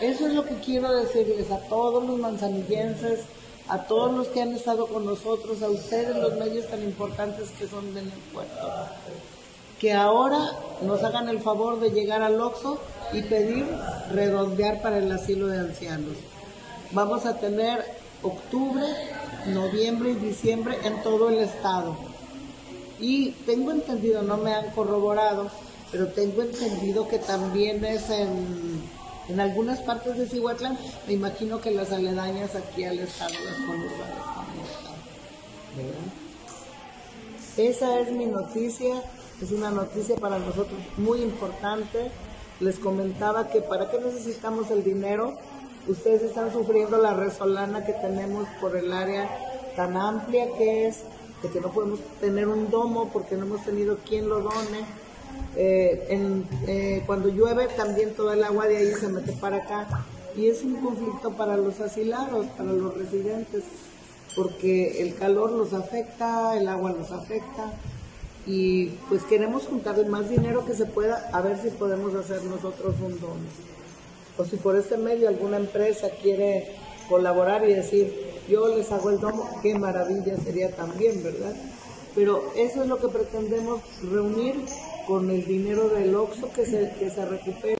Eso 0.00 0.26
es 0.26 0.34
lo 0.34 0.44
que 0.44 0.56
quiero 0.56 0.92
decirles 0.94 1.50
a 1.50 1.58
todos 1.68 2.04
los 2.04 2.18
manzanillenses, 2.18 3.20
a 3.68 3.84
todos 3.84 4.12
los 4.12 4.28
que 4.28 4.42
han 4.42 4.54
estado 4.54 4.86
con 4.86 5.06
nosotros, 5.06 5.62
a 5.62 5.70
ustedes 5.70 6.16
los 6.16 6.34
medios 6.34 6.68
tan 6.68 6.82
importantes 6.82 7.50
que 7.58 7.66
son 7.66 7.94
del 7.94 8.10
puerto, 8.32 8.68
que 9.80 9.92
ahora 9.92 10.52
nos 10.82 11.02
hagan 11.02 11.28
el 11.28 11.40
favor 11.40 11.80
de 11.80 11.90
llegar 11.90 12.22
al 12.22 12.40
OXO 12.40 12.78
y 13.12 13.22
pedir 13.22 13.66
redondear 14.12 14.82
para 14.82 14.98
el 14.98 15.10
asilo 15.10 15.48
de 15.48 15.60
ancianos. 15.60 16.16
Vamos 16.92 17.26
a 17.26 17.38
tener 17.38 17.84
octubre, 18.22 18.84
noviembre 19.46 20.10
y 20.10 20.14
diciembre 20.14 20.78
en 20.84 21.02
todo 21.02 21.28
el 21.30 21.38
estado. 21.38 21.96
Y 23.00 23.30
tengo 23.46 23.70
entendido, 23.70 24.22
no 24.22 24.36
me 24.38 24.52
han 24.52 24.70
corroborado, 24.70 25.50
pero 25.92 26.08
tengo 26.08 26.42
entendido 26.42 27.08
que 27.08 27.18
también 27.18 27.84
es 27.84 28.10
en, 28.10 28.82
en 29.28 29.40
algunas 29.40 29.80
partes 29.80 30.16
de 30.18 30.26
Cihuatlán, 30.26 30.78
me 31.06 31.12
imagino 31.14 31.60
que 31.60 31.70
las 31.70 31.92
aledañas 31.92 32.54
aquí 32.54 32.84
al 32.84 32.98
estado, 32.98 33.34
las 33.44 33.56
conurbadas 33.66 34.24
también. 34.34 36.18
Esa 37.56 38.00
es 38.00 38.10
mi 38.12 38.26
noticia, 38.26 39.02
es 39.42 39.50
una 39.52 39.70
noticia 39.70 40.16
para 40.16 40.38
nosotros 40.38 40.80
muy 40.96 41.22
importante. 41.22 42.10
Les 42.60 42.78
comentaba 42.78 43.48
que 43.50 43.60
para 43.60 43.90
qué 43.90 44.00
necesitamos 44.00 44.70
el 44.70 44.82
dinero, 44.82 45.36
ustedes 45.88 46.22
están 46.22 46.52
sufriendo 46.52 46.98
la 46.98 47.14
resolana 47.14 47.84
que 47.84 47.92
tenemos 47.94 48.46
por 48.60 48.76
el 48.76 48.92
área 48.92 49.28
tan 49.74 49.96
amplia 49.96 50.46
que 50.56 50.88
es, 50.88 51.02
de 51.42 51.48
que 51.48 51.60
no 51.60 51.70
podemos 51.70 52.00
tener 52.20 52.48
un 52.48 52.70
domo 52.70 53.10
porque 53.12 53.36
no 53.36 53.46
hemos 53.46 53.64
tenido 53.64 53.98
quien 53.98 54.28
lo 54.28 54.40
done. 54.40 54.84
Eh, 55.56 56.44
eh, 56.66 57.02
cuando 57.06 57.28
llueve 57.28 57.68
también 57.68 58.14
todo 58.14 58.32
el 58.32 58.44
agua 58.44 58.66
de 58.66 58.76
ahí 58.76 58.92
se 58.94 59.08
mete 59.08 59.32
para 59.32 59.56
acá 59.58 59.86
y 60.36 60.46
es 60.46 60.62
un 60.62 60.76
conflicto 60.76 61.32
para 61.32 61.56
los 61.56 61.80
asilados, 61.80 62.46
para 62.56 62.72
los 62.72 62.96
residentes, 62.96 63.64
porque 64.36 65.02
el 65.02 65.14
calor 65.14 65.52
los 65.52 65.72
afecta, 65.72 66.56
el 66.56 66.68
agua 66.68 66.92
los 66.92 67.10
afecta 67.10 67.72
y 68.46 68.86
pues 69.08 69.22
queremos 69.24 69.66
juntar 69.66 69.98
el 69.98 70.06
más 70.06 70.28
dinero 70.28 70.64
que 70.64 70.74
se 70.74 70.86
pueda 70.86 71.28
a 71.32 71.40
ver 71.40 71.58
si 71.58 71.70
podemos 71.70 72.14
hacer 72.14 72.42
nosotros 72.44 72.94
un 73.00 73.20
domo. 73.20 73.77
O 74.38 74.44
si 74.44 74.56
por 74.56 74.76
este 74.76 74.96
medio 74.96 75.28
alguna 75.28 75.56
empresa 75.56 76.08
quiere 76.22 76.70
colaborar 77.08 77.68
y 77.68 77.74
decir, 77.74 78.14
yo 78.48 78.68
les 78.68 78.90
hago 78.92 79.10
el 79.10 79.18
domo, 79.18 79.48
qué 79.62 79.74
maravilla 79.74 80.36
sería 80.36 80.70
también, 80.70 81.22
¿verdad? 81.22 81.54
Pero 82.14 82.52
eso 82.56 82.82
es 82.82 82.88
lo 82.88 82.98
que 82.98 83.08
pretendemos 83.08 83.80
reunir 84.10 84.54
con 85.06 85.30
el 85.30 85.44
dinero 85.44 85.88
del 85.88 86.14
OXO 86.14 86.52
que 86.52 86.64
se, 86.64 86.92
que 86.98 87.10
se 87.10 87.24
recupere. 87.24 87.77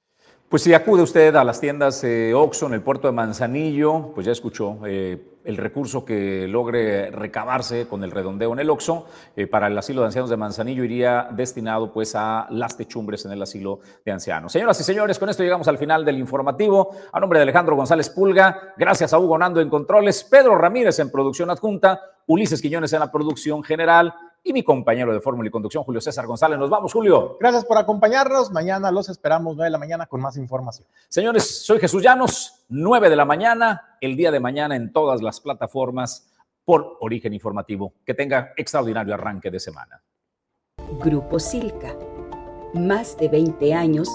Pues 0.48 0.62
si 0.62 0.72
acude 0.72 1.02
usted 1.02 1.36
a 1.36 1.44
las 1.44 1.60
tiendas 1.60 2.02
eh, 2.04 2.32
OXO 2.32 2.68
en 2.68 2.72
el 2.72 2.80
puerto 2.80 3.06
de 3.06 3.12
Manzanillo, 3.12 4.12
pues 4.14 4.24
ya 4.24 4.32
escuchó 4.32 4.78
eh, 4.86 5.38
el 5.44 5.58
recurso 5.58 6.06
que 6.06 6.48
logre 6.48 7.10
recabarse 7.10 7.86
con 7.86 8.02
el 8.02 8.10
redondeo 8.10 8.54
en 8.54 8.60
el 8.60 8.70
OXO 8.70 9.04
eh, 9.36 9.46
para 9.46 9.66
el 9.66 9.76
asilo 9.76 10.00
de 10.00 10.06
ancianos 10.06 10.30
de 10.30 10.38
Manzanillo 10.38 10.84
iría 10.84 11.28
destinado 11.32 11.92
pues 11.92 12.14
a 12.14 12.46
las 12.48 12.78
techumbres 12.78 13.26
en 13.26 13.32
el 13.32 13.42
asilo 13.42 13.80
de 14.06 14.10
ancianos. 14.10 14.50
Señoras 14.50 14.80
y 14.80 14.84
señores, 14.84 15.18
con 15.18 15.28
esto 15.28 15.42
llegamos 15.42 15.68
al 15.68 15.76
final 15.76 16.02
del 16.02 16.18
informativo. 16.18 16.96
A 17.12 17.20
nombre 17.20 17.40
de 17.40 17.42
Alejandro 17.42 17.76
González 17.76 18.08
Pulga, 18.08 18.72
gracias 18.78 19.12
a 19.12 19.18
Hugo 19.18 19.36
Nando 19.36 19.60
en 19.60 19.68
controles, 19.68 20.24
Pedro 20.24 20.56
Ramírez 20.56 20.98
en 20.98 21.10
producción 21.10 21.50
adjunta, 21.50 22.00
Ulises 22.26 22.62
Quiñones 22.62 22.94
en 22.94 23.00
la 23.00 23.12
producción 23.12 23.62
general 23.62 24.14
y 24.48 24.52
mi 24.52 24.62
compañero 24.62 25.12
de 25.12 25.20
Fórmula 25.20 25.48
y 25.48 25.50
Conducción, 25.50 25.84
Julio 25.84 26.00
César 26.00 26.26
González. 26.26 26.58
Nos 26.58 26.70
vamos, 26.70 26.92
Julio. 26.92 27.36
Gracias 27.38 27.66
por 27.66 27.76
acompañarnos. 27.76 28.50
Mañana 28.50 28.90
los 28.90 29.10
esperamos 29.10 29.54
9 29.56 29.66
de 29.66 29.70
la 29.70 29.78
mañana 29.78 30.06
con 30.06 30.22
más 30.22 30.38
información. 30.38 30.88
Señores, 31.08 31.64
soy 31.64 31.78
Jesús 31.78 32.02
Llanos, 32.02 32.64
9 32.68 33.10
de 33.10 33.16
la 33.16 33.26
mañana, 33.26 33.98
el 34.00 34.16
día 34.16 34.30
de 34.30 34.40
mañana 34.40 34.74
en 34.74 34.90
todas 34.90 35.20
las 35.20 35.40
plataformas 35.40 36.32
por 36.64 36.96
Origen 37.00 37.34
Informativo. 37.34 37.92
Que 38.06 38.14
tenga 38.14 38.52
extraordinario 38.56 39.12
arranque 39.12 39.50
de 39.50 39.60
semana. 39.60 40.02
Grupo 40.98 41.38
Silca. 41.38 41.94
Más 42.72 43.18
de 43.18 43.28
20 43.28 43.74
años 43.74 44.08